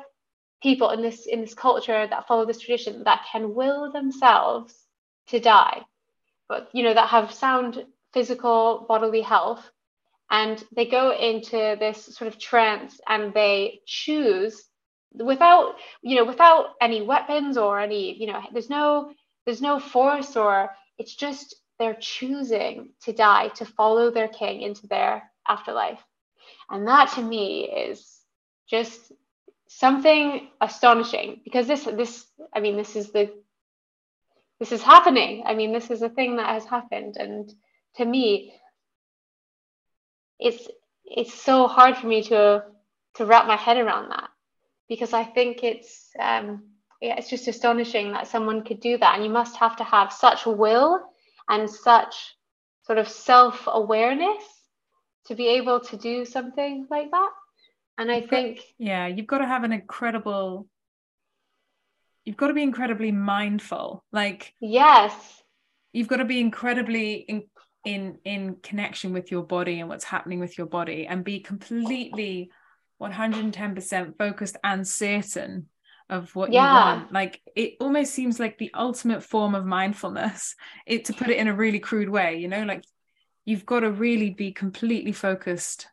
people 0.62 0.90
in 0.90 1.03
this 1.03 1.27
in 1.27 1.40
this 1.40 1.55
culture 1.55 2.07
that 2.07 2.27
follow 2.27 2.47
this 2.47 2.61
tradition 2.61 3.05
that 3.05 3.27
can 3.31 3.55
will 3.55 3.92
themselves 3.92 4.75
to 5.29 5.40
die, 5.40 5.83
but 6.49 6.69
you 6.73 6.83
know 6.83 6.95
that 6.95 7.09
have 7.09 7.33
sound 7.33 7.85
physical 8.12 8.87
bodily 8.88 9.21
health, 9.21 9.71
and 10.31 10.62
they 10.75 10.87
go 10.87 11.12
into 11.12 11.77
this 11.79 12.05
sort 12.05 12.29
of 12.29 12.38
trance 12.38 13.01
and 13.09 13.35
they 13.35 13.81
choose 13.87 14.64
without 15.14 15.77
you 16.03 16.16
know 16.16 16.25
without 16.25 16.71
any 16.81 17.03
weapons 17.03 17.57
or 17.57 17.81
any 17.81 18.19
you 18.19 18.27
know 18.27 18.40
there's 18.53 18.71
no 18.71 19.12
there's 19.45 19.62
no 19.62 19.79
force 19.79 20.37
or 20.37 20.71
it's 20.99 21.14
just 21.14 21.55
they're 21.79 21.97
choosing 22.01 22.90
to 23.03 23.12
die 23.12 23.49
to 23.49 23.64
follow 23.64 24.11
their 24.11 24.29
king 24.29 24.62
into 24.62 24.87
their 24.87 25.31
afterlife. 25.47 26.03
And 26.71 26.87
that 26.88 27.12
to 27.12 27.23
me 27.23 27.64
is 27.64 28.21
just 28.69 29.12
something 29.68 30.48
astonishing 30.61 31.40
because 31.44 31.66
this 31.66 31.85
this 31.85 32.26
i 32.55 32.61
mean 32.61 32.76
this 32.76 32.96
is 32.96 33.11
the 33.11 33.31
this 34.61 34.72
is 34.72 34.83
happening 34.83 35.42
i 35.46 35.55
mean 35.55 35.72
this 35.72 35.90
is 35.90 36.02
a 36.02 36.09
thing 36.09 36.37
that 36.37 36.48
has 36.48 36.64
happened 36.64 37.16
and 37.16 37.52
to 37.96 38.05
me 38.05 38.55
it's 40.38 40.68
it's 41.05 41.35
so 41.35 41.66
hard 41.66 41.96
for 41.96 42.07
me 42.07 42.22
to 42.22 42.62
to 43.14 43.26
wrap 43.26 43.46
my 43.46 43.57
head 43.57 43.76
around 43.76 44.11
that 44.11 44.29
because 44.88 45.12
i 45.12 45.24
think 45.24 45.64
it's 45.64 46.11
um 46.20 46.62
yeah, 47.00 47.16
it's 47.18 47.29
just 47.29 47.48
astonishing 47.48 48.12
that 48.12 48.26
someone 48.26 48.64
could 48.64 48.81
do 48.81 48.96
that. 48.98 49.14
And 49.14 49.24
you 49.24 49.31
must 49.31 49.57
have 49.57 49.76
to 49.76 49.85
have 49.85 50.12
such 50.12 50.46
will 50.46 51.00
and 51.48 51.68
such 51.68 52.37
sort 52.83 52.98
of 52.98 53.09
self 53.09 53.64
awareness 53.66 54.42
to 55.26 55.35
be 55.35 55.48
able 55.48 55.81
to 55.81 55.96
do 55.96 56.24
something 56.24 56.87
like 56.90 57.11
that. 57.11 57.31
And 57.98 58.11
I 58.11 58.20
think. 58.20 58.61
Yeah, 58.78 59.06
you've 59.06 59.26
got 59.26 59.38
to 59.38 59.46
have 59.46 59.64
an 59.64 59.72
incredible. 59.72 60.68
You've 62.24 62.37
got 62.37 62.48
to 62.48 62.54
be 62.54 62.62
incredibly 62.62 63.12
mindful. 63.12 64.04
Like, 64.12 64.52
yes. 64.61 65.42
You've 65.92 66.09
got 66.09 66.16
to 66.16 66.24
be 66.24 66.40
incredibly 66.40 67.14
in, 67.14 67.44
in 67.85 68.18
in 68.24 68.56
connection 68.62 69.12
with 69.12 69.30
your 69.30 69.44
body 69.44 69.80
and 69.80 69.88
what's 69.88 70.04
happening 70.04 70.40
with 70.40 70.59
your 70.59 70.66
body 70.66 71.06
and 71.06 71.24
be 71.24 71.40
completely 71.40 72.50
110% 73.00 74.18
focused 74.18 74.56
and 74.64 74.87
certain 74.87 75.66
of 76.09 76.35
what 76.37 76.52
yeah. 76.52 76.62
you 76.62 77.00
want 77.00 77.12
like 77.12 77.40
it 77.56 77.74
almost 77.80 78.12
seems 78.12 78.38
like 78.38 78.59
the 78.59 78.70
ultimate 78.74 79.22
form 79.22 79.54
of 79.54 79.66
mindfulness 79.66 80.54
it 80.87 81.06
to 81.06 81.12
put 81.12 81.28
it 81.28 81.37
in 81.37 81.48
a 81.48 81.54
really 81.54 81.80
crude 81.80 82.09
way 82.09 82.37
you 82.37 82.46
know 82.46 82.62
like 82.62 82.85
you've 83.44 83.66
got 83.66 83.80
to 83.80 83.90
really 83.90 84.30
be 84.30 84.52
completely 84.52 85.12
focused 85.12 85.88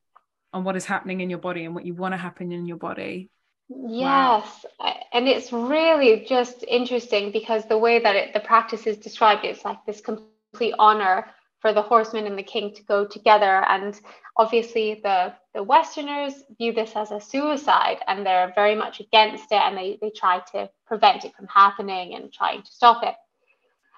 on 0.54 0.64
what 0.64 0.76
is 0.76 0.86
happening 0.86 1.22
in 1.22 1.30
your 1.30 1.40
body 1.40 1.66
and 1.66 1.76
what 1.76 1.86
you 1.86 1.94
want 1.94 2.14
to 2.14 2.18
happen 2.18 2.52
in 2.52 2.66
your 2.66 2.78
body 2.78 3.30
yes 3.70 4.66
wow. 4.80 4.96
and 5.14 5.28
it's 5.28 5.52
really 5.52 6.26
just 6.28 6.64
interesting 6.68 7.32
because 7.32 7.66
the 7.66 7.78
way 7.78 8.00
that 8.00 8.16
it, 8.16 8.34
the 8.34 8.40
practice 8.40 8.86
is 8.86 8.98
described 8.98 9.44
it's 9.46 9.66
like 9.66 9.84
this 9.86 10.02
complete 10.02 10.74
honor 10.78 11.26
for 11.64 11.72
the 11.72 11.82
horseman 11.82 12.28
and 12.28 12.38
the 12.38 12.44
king 12.44 12.76
to 12.76 12.84
go 12.84 13.06
together. 13.06 13.64
And 13.70 13.98
obviously, 14.36 15.00
the, 15.02 15.34
the 15.56 15.64
Westerners 15.64 16.34
view 16.58 16.74
this 16.74 16.92
as 16.94 17.12
a 17.12 17.22
suicide 17.22 18.00
and 18.06 18.26
they're 18.26 18.52
very 18.54 18.76
much 18.76 19.00
against 19.00 19.46
it 19.46 19.62
and 19.64 19.78
they, 19.78 19.98
they 20.02 20.10
try 20.10 20.42
to 20.52 20.70
prevent 20.86 21.24
it 21.24 21.34
from 21.34 21.48
happening 21.48 22.16
and 22.16 22.34
trying 22.34 22.64
to 22.64 22.70
stop 22.72 23.02
it. 23.02 23.16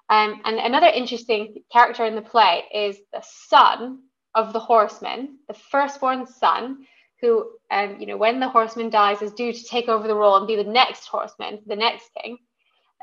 Um, 0.09 0.41
and 0.45 0.59
another 0.59 0.85
interesting 0.85 1.63
character 1.73 2.05
in 2.05 2.13
the 2.13 2.21
play 2.21 2.65
is 2.71 2.99
the 3.11 3.23
son 3.23 4.03
of 4.35 4.53
the 4.53 4.59
horseman, 4.59 5.39
the 5.47 5.53
firstborn 5.53 6.27
son, 6.27 6.85
who, 7.21 7.49
um, 7.71 7.97
you 7.99 8.05
know, 8.05 8.17
when 8.17 8.39
the 8.39 8.49
horseman 8.49 8.89
dies, 8.89 9.21
is 9.21 9.33
due 9.33 9.53
to 9.53 9.63
take 9.63 9.87
over 9.87 10.07
the 10.07 10.15
role 10.15 10.35
and 10.35 10.47
be 10.47 10.55
the 10.57 10.63
next 10.63 11.07
horseman, 11.07 11.59
the 11.65 11.75
next 11.75 12.09
king. 12.21 12.37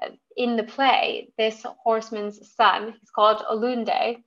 Uh, 0.00 0.10
in 0.36 0.56
the 0.56 0.62
play, 0.62 1.32
this 1.38 1.64
horseman's 1.82 2.54
son, 2.54 2.94
he's 3.00 3.10
called 3.10 3.42
Olunde, 3.50 4.22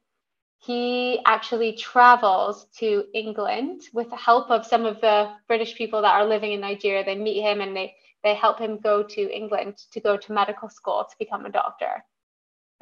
he 0.65 1.19
actually 1.25 1.73
travels 1.73 2.65
to 2.79 3.05
England 3.13 3.81
with 3.93 4.10
the 4.10 4.15
help 4.15 4.49
of 4.49 4.65
some 4.65 4.85
of 4.85 4.99
the 4.99 5.31
British 5.47 5.75
people 5.75 6.01
that 6.01 6.13
are 6.13 6.25
living 6.25 6.53
in 6.53 6.62
Nigeria. 6.62 7.06
They 7.06 7.15
meet 7.15 7.41
him 7.41 7.62
and 7.62 7.75
they 7.75 7.95
they 8.23 8.33
help 8.33 8.58
him 8.58 8.79
go 8.79 9.03
to 9.03 9.35
England 9.35 9.77
to 9.91 9.99
go 9.99 10.17
to 10.17 10.33
medical 10.33 10.67
school 10.67 11.06
to 11.08 11.15
become 11.19 11.45
a 11.45 11.51
doctor. 11.51 12.03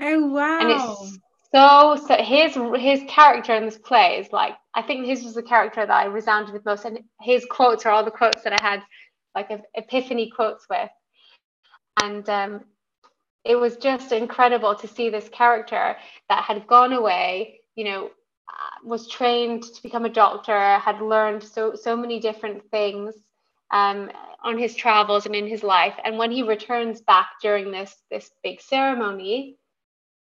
Oh 0.01 0.27
wow! 0.27 0.59
And 0.59 0.69
it's 0.71 1.19
so 1.53 1.97
so 2.07 2.15
his 2.17 2.55
his 2.81 3.03
character 3.09 3.55
in 3.55 3.65
this 3.65 3.77
play 3.77 4.19
is 4.19 4.31
like 4.31 4.55
I 4.75 4.81
think 4.83 5.05
his 5.05 5.23
was 5.23 5.35
the 5.35 5.43
character 5.43 5.85
that 5.85 5.91
I 5.95 6.05
resounded 6.05 6.53
with 6.53 6.65
most, 6.65 6.85
and 6.85 6.99
his 7.21 7.45
quotes 7.49 7.85
are 7.85 7.91
all 7.91 8.05
the 8.05 8.11
quotes 8.11 8.43
that 8.43 8.53
I 8.53 8.63
had 8.63 8.83
like 9.35 9.49
epiphany 9.75 10.31
quotes 10.35 10.67
with, 10.69 10.89
and 11.97 12.27
um, 12.29 12.61
it 13.45 13.55
was 13.55 13.77
just 13.77 14.11
incredible 14.11 14.75
to 14.75 14.87
see 14.87 15.09
this 15.09 15.29
character 15.29 15.97
that 16.29 16.43
had 16.43 16.67
gone 16.67 16.93
away 16.93 17.61
you 17.75 17.85
know, 17.85 18.05
uh, 18.07 18.87
was 18.87 19.07
trained 19.09 19.63
to 19.63 19.83
become 19.83 20.05
a 20.05 20.09
doctor, 20.09 20.77
had 20.79 21.01
learned 21.01 21.43
so 21.43 21.75
so 21.75 21.95
many 21.95 22.19
different 22.19 22.69
things 22.71 23.15
um, 23.71 24.11
on 24.43 24.57
his 24.57 24.75
travels 24.75 25.25
and 25.25 25.35
in 25.35 25.47
his 25.47 25.63
life. 25.63 25.95
And 26.03 26.17
when 26.17 26.31
he 26.31 26.43
returns 26.43 27.01
back 27.01 27.27
during 27.41 27.71
this 27.71 27.95
this 28.11 28.31
big 28.43 28.61
ceremony, 28.61 29.57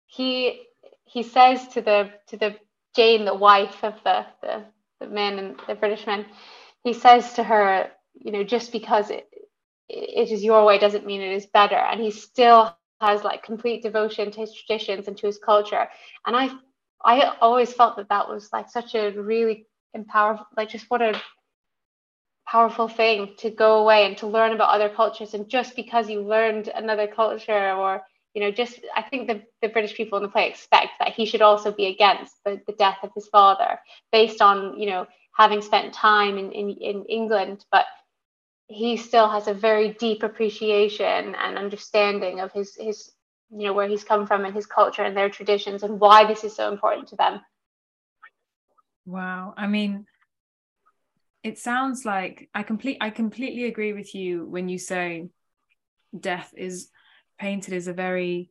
he 0.06 0.64
he 1.12 1.24
says 1.24 1.68
to 1.70 1.82
the 1.82 2.10
to 2.28 2.38
the 2.38 2.56
Jane, 2.96 3.26
the 3.26 3.34
wife 3.34 3.84
of 3.84 3.94
the 4.04 4.26
the, 4.42 4.64
the 5.00 5.08
man 5.08 5.38
and 5.38 5.60
the 5.68 5.76
British 5.76 6.06
man, 6.06 6.26
he 6.84 6.94
says 6.94 7.34
to 7.34 7.44
her, 7.44 7.90
you 8.14 8.32
know, 8.32 8.44
just 8.44 8.72
because 8.72 9.10
it, 9.10 9.28
it 9.88 10.30
is 10.32 10.44
your 10.44 10.64
way 10.66 10.78
doesn't 10.78 11.06
mean 11.06 11.22
it 11.22 11.32
is 11.34 11.46
better. 11.46 11.76
And 11.76 12.00
he 12.00 12.12
still 12.12 12.76
has 13.00 13.24
like 13.24 13.44
complete 13.44 13.82
devotion 13.82 14.32
to 14.32 14.40
his 14.40 14.54
traditions 14.54 15.08
and 15.08 15.18
to 15.18 15.26
his 15.26 15.38
culture. 15.38 15.88
And 16.26 16.36
I 16.36 16.50
I 17.04 17.36
always 17.40 17.72
felt 17.74 17.96
that 17.98 18.10
that 18.10 18.28
was 18.28 18.50
like 18.52 18.70
such 18.70 18.94
a 18.94 19.10
really 19.12 19.66
empowerful, 19.96 20.46
like 20.56 20.70
just 20.70 20.90
what 20.90 21.02
a 21.02 21.20
powerful 22.48 22.88
thing 22.88 23.34
to 23.38 23.50
go 23.50 23.78
away 23.80 24.06
and 24.06 24.18
to 24.18 24.28
learn 24.28 24.52
about 24.52 24.70
other 24.74 24.90
cultures. 24.90 25.34
And 25.34 25.48
just 25.48 25.76
because 25.76 26.10
you 26.10 26.22
learned 26.22 26.68
another 26.68 27.08
culture 27.08 27.72
or 27.72 28.02
you 28.34 28.42
know, 28.42 28.50
just 28.50 28.80
I 28.96 29.02
think 29.02 29.28
the, 29.28 29.42
the 29.60 29.68
British 29.68 29.94
people 29.94 30.16
in 30.18 30.22
the 30.22 30.30
play 30.30 30.48
expect 30.48 30.92
that 30.98 31.12
he 31.12 31.26
should 31.26 31.42
also 31.42 31.70
be 31.70 31.86
against 31.86 32.34
the, 32.44 32.60
the 32.66 32.72
death 32.72 32.98
of 33.02 33.10
his 33.14 33.28
father 33.28 33.78
based 34.10 34.40
on, 34.40 34.78
you 34.78 34.88
know, 34.88 35.06
having 35.36 35.60
spent 35.60 35.92
time 35.92 36.38
in, 36.38 36.52
in, 36.52 36.70
in 36.70 37.04
England, 37.06 37.64
but 37.70 37.86
he 38.68 38.96
still 38.96 39.28
has 39.28 39.48
a 39.48 39.54
very 39.54 39.92
deep 39.94 40.22
appreciation 40.22 41.34
and 41.34 41.58
understanding 41.58 42.40
of 42.40 42.52
his 42.52 42.74
his 42.76 43.12
you 43.50 43.66
know 43.66 43.74
where 43.74 43.88
he's 43.88 44.04
come 44.04 44.26
from 44.26 44.44
and 44.44 44.54
his 44.54 44.66
culture 44.66 45.02
and 45.02 45.16
their 45.16 45.28
traditions 45.28 45.82
and 45.82 46.00
why 46.00 46.24
this 46.24 46.42
is 46.42 46.56
so 46.56 46.72
important 46.72 47.08
to 47.08 47.16
them. 47.16 47.40
Wow. 49.04 49.52
I 49.56 49.66
mean 49.66 50.06
it 51.42 51.58
sounds 51.58 52.04
like 52.04 52.48
i 52.54 52.62
complete 52.62 52.98
i 53.00 53.10
completely 53.10 53.64
agree 53.64 53.92
with 53.92 54.14
you 54.14 54.46
when 54.46 54.68
you 54.68 54.78
say 54.78 55.28
death 56.18 56.52
is 56.56 56.88
painted 57.38 57.74
as 57.74 57.86
a 57.86 57.92
very 57.92 58.50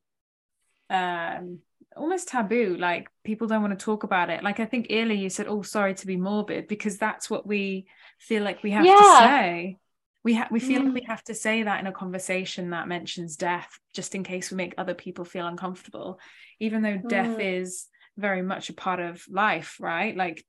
um 0.90 1.60
almost 1.96 2.30
taboo 2.30 2.78
like 2.80 3.10
people 3.24 3.48
don't 3.48 3.62
want 3.62 3.78
to 3.78 3.86
talk 3.86 4.04
about 4.04 4.30
it 4.30 4.44
like 4.44 4.60
i 4.60 4.66
think 4.66 4.88
earlier 4.90 5.18
you 5.18 5.30
said 5.30 5.48
oh 5.48 5.62
sorry 5.62 5.94
to 5.94 6.08
be 6.08 6.16
morbid 6.16 6.68
because 6.68 6.98
that's 6.98 7.30
what 7.30 7.46
we 7.46 7.86
feel 8.18 8.44
like 8.44 8.64
we 8.64 8.72
have 8.72 8.86
yeah. 8.86 8.94
to 8.94 9.18
say 9.20 9.78
we 10.24 10.36
ha- 10.36 10.48
we 10.52 10.60
feel 10.60 10.82
mm. 10.82 10.86
like 10.86 10.94
we 10.94 11.06
have 11.08 11.24
to 11.24 11.34
say 11.34 11.64
that 11.64 11.80
in 11.80 11.88
a 11.88 11.92
conversation 11.92 12.70
that 12.70 12.88
mentions 12.88 13.36
death 13.36 13.80
just 13.94 14.16
in 14.16 14.24
case 14.24 14.52
we 14.52 14.58
make 14.58 14.74
other 14.78 14.94
people 14.94 15.26
feel 15.26 15.48
uncomfortable 15.48 16.20
even 16.60 16.82
though 16.82 16.98
mm. 16.98 17.10
death 17.10 17.40
is 17.40 17.88
very 18.18 18.42
much 18.42 18.70
a 18.70 18.74
part 18.74 19.00
of 19.00 19.24
life 19.30 19.78
right 19.80 20.16
like 20.16 20.46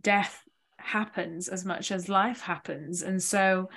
death 0.00 0.42
happens 0.78 1.48
as 1.48 1.64
much 1.64 1.90
as 1.90 2.08
life 2.08 2.40
happens 2.40 3.02
and 3.02 3.22
so 3.22 3.68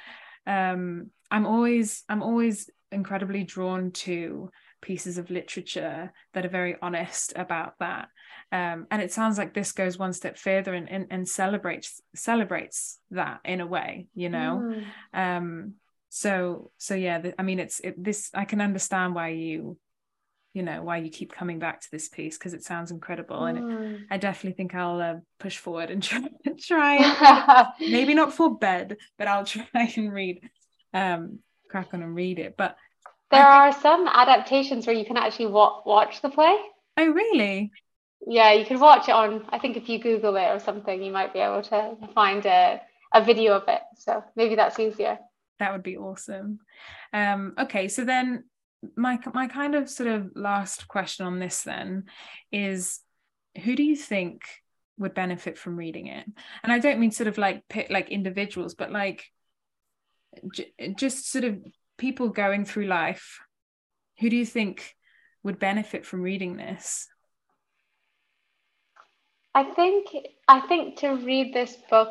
um 0.45 1.09
i'm 1.31 1.45
always 1.45 2.03
i'm 2.09 2.21
always 2.21 2.69
incredibly 2.91 3.43
drawn 3.43 3.91
to 3.91 4.49
pieces 4.81 5.17
of 5.17 5.29
literature 5.29 6.11
that 6.33 6.45
are 6.45 6.49
very 6.49 6.75
honest 6.81 7.33
about 7.35 7.73
that 7.79 8.07
um, 8.51 8.87
and 8.89 9.01
it 9.01 9.11
sounds 9.11 9.37
like 9.37 9.53
this 9.53 9.71
goes 9.73 9.97
one 9.97 10.13
step 10.13 10.37
further 10.37 10.73
and, 10.73 10.89
and, 10.89 11.07
and 11.11 11.27
celebrates 11.27 12.01
celebrates 12.15 12.99
that 13.11 13.39
in 13.43 13.61
a 13.61 13.67
way 13.67 14.07
you 14.15 14.29
know 14.29 14.61
mm. 14.63 14.83
um, 15.13 15.73
so 16.09 16.71
so 16.77 16.95
yeah 16.95 17.19
the, 17.19 17.39
i 17.39 17.43
mean 17.43 17.59
it's 17.59 17.79
it, 17.81 18.01
this 18.01 18.31
i 18.33 18.45
can 18.45 18.61
understand 18.61 19.13
why 19.13 19.29
you 19.29 19.77
you 20.53 20.63
know 20.63 20.81
why 20.81 20.97
you 20.97 21.09
keep 21.09 21.31
coming 21.31 21.59
back 21.59 21.79
to 21.81 21.87
this 21.91 22.09
piece 22.09 22.37
because 22.37 22.53
it 22.53 22.63
sounds 22.63 22.89
incredible 22.89 23.41
mm. 23.41 23.49
and 23.49 23.95
it, 23.95 24.01
i 24.09 24.17
definitely 24.17 24.55
think 24.55 24.73
i'll 24.73 24.99
uh, 24.99 25.15
push 25.39 25.57
forward 25.57 25.91
and 25.91 26.01
try, 26.03 26.21
try 26.59 27.67
maybe 27.79 28.13
not 28.13 28.33
for 28.33 28.57
bed 28.57 28.97
but 29.17 29.27
i'll 29.27 29.45
try 29.45 29.93
and 29.95 30.11
read 30.11 30.49
um 30.93 31.39
crack 31.69 31.93
on 31.93 32.03
and 32.03 32.15
read 32.15 32.39
it 32.39 32.55
but 32.57 32.75
there 33.31 33.47
are 33.47 33.71
some 33.71 34.07
adaptations 34.07 34.87
where 34.87 34.95
you 34.95 35.05
can 35.05 35.17
actually 35.17 35.47
wa- 35.47 35.81
watch 35.85 36.21
the 36.21 36.29
play. 36.29 36.57
Oh, 36.97 37.07
really? 37.09 37.71
Yeah, 38.25 38.53
you 38.53 38.65
can 38.65 38.79
watch 38.79 39.07
it 39.07 39.13
on. 39.13 39.45
I 39.49 39.59
think 39.59 39.77
if 39.77 39.87
you 39.87 39.99
Google 39.99 40.35
it 40.35 40.47
or 40.47 40.59
something, 40.59 41.01
you 41.01 41.11
might 41.11 41.31
be 41.31 41.39
able 41.39 41.61
to 41.63 41.95
find 42.13 42.45
a, 42.45 42.81
a 43.13 43.23
video 43.23 43.53
of 43.53 43.63
it. 43.67 43.81
So 43.97 44.23
maybe 44.35 44.55
that's 44.55 44.79
easier. 44.79 45.19
That 45.59 45.71
would 45.73 45.83
be 45.83 45.97
awesome. 45.97 46.59
Um, 47.13 47.53
okay, 47.59 47.87
so 47.87 48.03
then 48.03 48.45
my 48.95 49.19
my 49.33 49.47
kind 49.47 49.75
of 49.75 49.89
sort 49.89 50.09
of 50.09 50.31
last 50.35 50.87
question 50.87 51.25
on 51.25 51.39
this 51.39 51.63
then 51.63 52.05
is, 52.51 52.99
who 53.63 53.75
do 53.75 53.83
you 53.83 53.95
think 53.95 54.41
would 54.97 55.13
benefit 55.13 55.57
from 55.57 55.77
reading 55.77 56.07
it? 56.07 56.25
And 56.63 56.73
I 56.73 56.79
don't 56.79 56.99
mean 56.99 57.11
sort 57.11 57.27
of 57.27 57.37
like 57.37 57.67
pick 57.69 57.89
like 57.89 58.09
individuals, 58.09 58.73
but 58.73 58.91
like 58.91 59.25
just 60.95 61.31
sort 61.31 61.43
of 61.43 61.59
people 61.97 62.29
going 62.29 62.65
through 62.65 62.85
life, 62.85 63.39
who 64.19 64.29
do 64.29 64.35
you 64.35 64.45
think 64.45 64.95
would 65.43 65.59
benefit 65.59 66.05
from 66.05 66.21
reading 66.21 66.57
this? 66.57 67.07
I 69.53 69.63
think 69.63 70.07
I 70.47 70.61
think 70.61 70.99
to 70.99 71.09
read 71.09 71.53
this 71.53 71.75
book, 71.89 72.09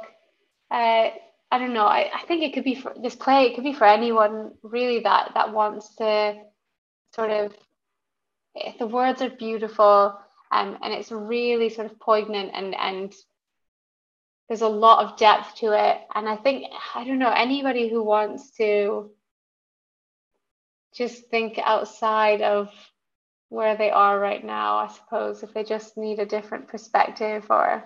uh, 0.71 1.11
I 1.51 1.59
don't 1.59 1.73
know. 1.73 1.87
I, 1.87 2.11
I 2.15 2.23
think 2.27 2.43
it 2.43 2.53
could 2.53 2.65
be 2.65 2.75
for 2.75 2.95
this 3.01 3.15
play. 3.15 3.47
It 3.47 3.55
could 3.55 3.65
be 3.65 3.73
for 3.73 3.87
anyone 3.87 4.53
really 4.63 5.01
that 5.01 5.33
that 5.35 5.53
wants 5.53 5.95
to 5.97 6.37
sort 7.15 7.31
of. 7.31 7.55
The 8.79 8.87
words 8.87 9.23
are 9.23 9.31
beautiful, 9.31 10.19
um, 10.51 10.79
and 10.83 10.93
it's 10.93 11.13
really 11.13 11.69
sort 11.69 11.91
of 11.91 12.01
poignant 12.01 12.51
and 12.55 12.75
and 12.75 13.15
there's 14.49 14.63
a 14.63 14.69
lot 14.69 15.05
of 15.05 15.19
depth 15.19 15.57
to 15.57 15.73
it. 15.73 16.01
And 16.15 16.29
I 16.29 16.37
think 16.37 16.67
I 16.95 17.05
don't 17.05 17.19
know 17.19 17.31
anybody 17.31 17.89
who 17.89 18.03
wants 18.03 18.51
to 18.53 19.11
just 20.95 21.27
think 21.27 21.59
outside 21.63 22.43
of 22.43 22.71
where 23.51 23.77
they 23.77 23.91
are 23.91 24.19
right 24.19 24.45
now, 24.45 24.79
I 24.79 24.89
suppose, 24.89 25.43
if 25.43 25.55
they 25.55 25.65
just 25.65 25.97
need 25.97 26.19
a 26.19 26.27
different 26.27 26.69
perspective 26.69 27.47
or 27.51 27.85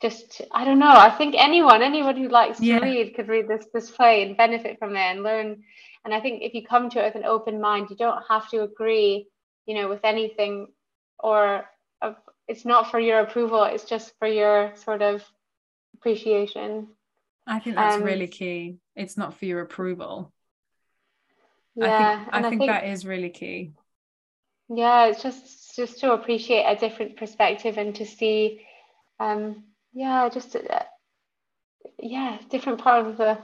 just 0.00 0.42
I 0.50 0.64
don't 0.64 0.80
know. 0.80 0.92
I 0.92 1.10
think 1.10 1.36
anyone, 1.38 1.82
anyone 1.82 2.16
who 2.16 2.28
likes 2.28 2.60
yeah. 2.60 2.80
to 2.80 2.84
read 2.84 3.14
could 3.14 3.28
read 3.28 3.46
this 3.46 3.66
this 3.72 3.90
play 3.90 4.22
and 4.22 4.36
benefit 4.36 4.78
from 4.78 4.96
it 4.96 5.00
and 5.00 5.22
learn. 5.22 5.62
And 6.04 6.12
I 6.12 6.20
think 6.20 6.42
if 6.42 6.54
you 6.54 6.66
come 6.66 6.90
to 6.90 7.00
it 7.00 7.14
with 7.14 7.22
an 7.22 7.28
open 7.28 7.60
mind, 7.60 7.88
you 7.88 7.96
don't 7.96 8.22
have 8.28 8.48
to 8.50 8.62
agree, 8.62 9.28
you 9.66 9.76
know, 9.76 9.88
with 9.88 10.00
anything 10.02 10.66
or 11.20 11.64
it's 12.48 12.64
not 12.64 12.90
for 12.90 12.98
your 12.98 13.20
approval, 13.20 13.62
it's 13.64 13.84
just 13.84 14.12
for 14.18 14.26
your 14.26 14.72
sort 14.74 15.00
of 15.00 15.22
appreciation. 15.94 16.88
I 17.46 17.58
think 17.58 17.76
that's 17.76 17.96
um, 17.96 18.02
really 18.04 18.28
key. 18.28 18.78
It's 18.94 19.16
not 19.16 19.34
for 19.34 19.46
your 19.46 19.60
approval. 19.60 20.32
Yeah, 21.74 21.88
I 21.88 21.96
think, 21.96 22.18
I 22.32 22.42
think, 22.42 22.60
think 22.60 22.70
that 22.70 22.84
is 22.84 23.06
really 23.06 23.30
key. 23.30 23.72
Yeah, 24.68 25.06
it's 25.06 25.22
just 25.22 25.76
just 25.76 26.00
to 26.00 26.12
appreciate 26.12 26.64
a 26.64 26.76
different 26.76 27.16
perspective 27.16 27.78
and 27.78 27.94
to 27.96 28.04
see, 28.06 28.66
um, 29.20 29.64
yeah, 29.92 30.28
just 30.28 30.56
uh, 30.56 30.84
yeah, 32.02 32.38
different 32.50 32.80
part 32.80 33.06
of 33.06 33.16
the 33.16 33.38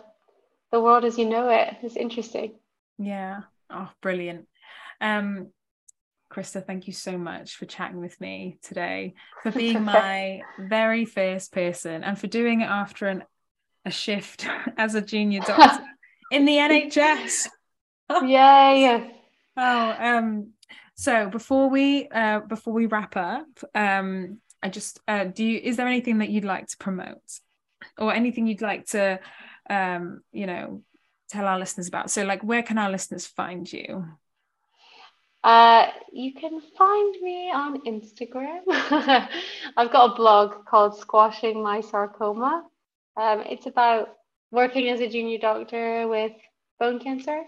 the 0.72 0.80
world 0.80 1.04
as 1.04 1.18
you 1.18 1.24
know 1.26 1.48
it 1.50 1.78
is 1.82 1.96
interesting. 1.96 2.58
Yeah. 2.98 3.42
Oh, 3.70 3.90
brilliant. 4.00 4.46
Um, 5.00 5.52
Krista, 6.30 6.64
thank 6.64 6.86
you 6.86 6.92
so 6.92 7.16
much 7.16 7.56
for 7.56 7.64
chatting 7.66 8.00
with 8.00 8.20
me 8.20 8.58
today, 8.62 9.14
for 9.42 9.50
being 9.62 9.84
my 9.84 10.42
very 10.58 11.04
first 11.04 11.52
person, 11.52 12.04
and 12.04 12.18
for 12.18 12.26
doing 12.26 12.60
it 12.60 12.66
after 12.68 13.06
an 13.06 13.24
a 13.84 13.90
shift 13.90 14.46
as 14.76 14.94
a 14.94 15.00
junior 15.00 15.40
doctor 15.40 15.84
in 16.30 16.44
the 16.44 16.56
NHS. 16.56 17.48
Yay! 18.22 19.10
Oh, 19.56 19.96
um, 19.98 20.50
so 20.94 21.28
before 21.28 21.68
we 21.68 22.08
uh 22.08 22.40
before 22.40 22.72
we 22.72 22.86
wrap 22.86 23.16
up, 23.16 23.46
um, 23.74 24.38
I 24.62 24.68
just 24.68 25.00
uh, 25.08 25.24
do 25.24 25.44
you 25.44 25.60
is 25.62 25.76
there 25.76 25.86
anything 25.86 26.18
that 26.18 26.28
you'd 26.28 26.44
like 26.44 26.66
to 26.68 26.76
promote, 26.78 27.40
or 27.98 28.12
anything 28.12 28.46
you'd 28.46 28.62
like 28.62 28.86
to, 28.86 29.20
um, 29.68 30.20
you 30.32 30.46
know, 30.46 30.82
tell 31.28 31.46
our 31.46 31.58
listeners 31.58 31.88
about? 31.88 32.10
So, 32.10 32.24
like, 32.24 32.42
where 32.42 32.62
can 32.62 32.78
our 32.78 32.90
listeners 32.90 33.26
find 33.26 33.70
you? 33.70 34.06
Uh, 35.44 35.86
you 36.12 36.34
can 36.34 36.60
find 36.76 37.14
me 37.22 37.50
on 37.50 37.80
Instagram. 37.82 38.60
I've 39.76 39.92
got 39.92 40.12
a 40.12 40.16
blog 40.16 40.64
called 40.66 40.98
Squashing 40.98 41.62
My 41.62 41.80
Sarcoma. 41.80 42.64
Um, 43.16 43.40
it's 43.48 43.66
about 43.66 44.16
working 44.50 44.88
as 44.88 45.00
a 45.00 45.08
junior 45.08 45.38
doctor 45.38 46.08
with 46.08 46.32
bone 46.80 46.98
cancer. 46.98 47.44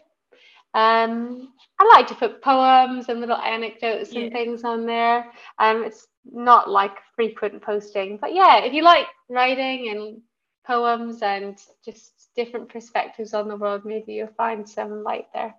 Um, 0.72 1.53
I 1.80 1.84
like 1.97 2.07
to 2.09 2.14
put 2.14 2.43
poems 2.43 3.09
and 3.09 3.20
little 3.20 3.36
anecdotes 3.36 4.12
yeah. 4.12 4.22
and 4.22 4.32
things 4.32 4.62
on 4.62 4.86
there. 4.86 5.32
Um, 5.59 5.84
it's 5.84 6.07
not 6.24 6.70
like 6.70 6.97
frequent 7.16 7.61
posting, 7.62 8.18
but 8.18 8.32
yeah, 8.32 8.59
if 8.59 8.72
you 8.72 8.82
like 8.82 9.07
writing 9.28 9.88
and 9.91 10.22
poems 10.64 11.22
and 11.22 11.59
just 11.84 12.30
different 12.36 12.68
perspectives 12.68 13.34
on 13.34 13.49
the 13.49 13.57
world, 13.57 13.84
maybe 13.84 14.12
you'll 14.12 14.28
find 14.36 14.68
some 14.68 15.03
light 15.03 15.26
there. 15.34 15.55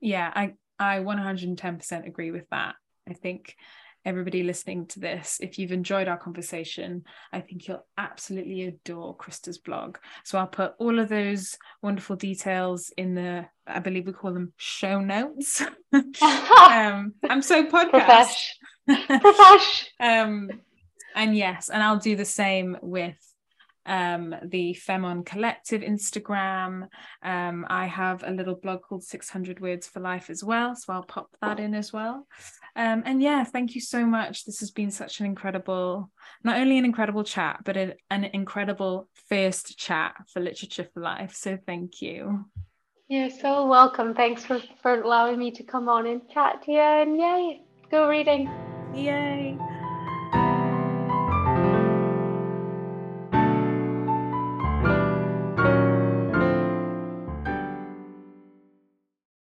Yeah, 0.00 0.32
I 0.34 0.54
I 0.82 0.98
110% 1.00 2.06
agree 2.06 2.30
with 2.30 2.48
that. 2.50 2.74
I 3.08 3.14
think 3.14 3.56
everybody 4.04 4.42
listening 4.42 4.86
to 4.86 5.00
this, 5.00 5.38
if 5.40 5.58
you've 5.58 5.72
enjoyed 5.72 6.08
our 6.08 6.16
conversation, 6.16 7.04
I 7.32 7.40
think 7.40 7.68
you'll 7.68 7.86
absolutely 7.96 8.64
adore 8.64 9.16
Krista's 9.16 9.58
blog. 9.58 9.98
So 10.24 10.38
I'll 10.38 10.46
put 10.46 10.74
all 10.78 10.98
of 10.98 11.08
those 11.08 11.56
wonderful 11.82 12.16
details 12.16 12.92
in 12.96 13.14
the, 13.14 13.46
I 13.66 13.78
believe 13.78 14.06
we 14.06 14.12
call 14.12 14.32
them 14.32 14.52
show 14.56 15.00
notes. 15.00 15.62
um, 15.92 17.14
I'm 17.28 17.42
so 17.42 17.64
podcast. 17.66 17.90
Profesh. 17.90 18.58
Profesh. 18.88 19.88
um, 20.00 20.50
and 21.14 21.36
yes, 21.36 21.68
and 21.68 21.82
I'll 21.82 21.98
do 21.98 22.16
the 22.16 22.24
same 22.24 22.76
with 22.82 23.16
um, 23.86 24.34
the 24.44 24.74
Femon 24.74 25.24
Collective 25.24 25.82
Instagram. 25.82 26.88
Um, 27.22 27.66
I 27.68 27.86
have 27.86 28.22
a 28.22 28.30
little 28.30 28.54
blog 28.54 28.82
called 28.82 29.04
600 29.04 29.60
Words 29.60 29.86
for 29.86 30.00
Life 30.00 30.30
as 30.30 30.44
well, 30.44 30.74
so 30.74 30.92
I'll 30.92 31.02
pop 31.02 31.28
that 31.40 31.58
in 31.60 31.74
as 31.74 31.92
well. 31.92 32.26
Um, 32.76 33.02
and 33.04 33.22
yeah, 33.22 33.44
thank 33.44 33.74
you 33.74 33.80
so 33.80 34.06
much. 34.06 34.44
This 34.44 34.60
has 34.60 34.70
been 34.70 34.90
such 34.90 35.20
an 35.20 35.26
incredible, 35.26 36.10
not 36.42 36.58
only 36.58 36.78
an 36.78 36.84
incredible 36.84 37.24
chat, 37.24 37.60
but 37.64 37.76
a, 37.76 37.94
an 38.10 38.24
incredible 38.24 39.08
first 39.28 39.78
chat 39.78 40.14
for 40.32 40.40
Literature 40.40 40.88
for 40.92 41.00
Life. 41.00 41.34
So 41.34 41.58
thank 41.66 42.00
you. 42.00 42.46
You're 43.08 43.30
so 43.30 43.66
welcome. 43.66 44.14
Thanks 44.14 44.44
for, 44.44 44.60
for 44.80 45.02
allowing 45.02 45.38
me 45.38 45.50
to 45.52 45.62
come 45.62 45.88
on 45.88 46.06
and 46.06 46.22
chat 46.30 46.62
to 46.64 46.72
you. 46.72 46.80
And 46.80 47.18
yay, 47.18 47.62
go 47.90 48.08
reading. 48.08 48.50
Yay. 48.94 49.58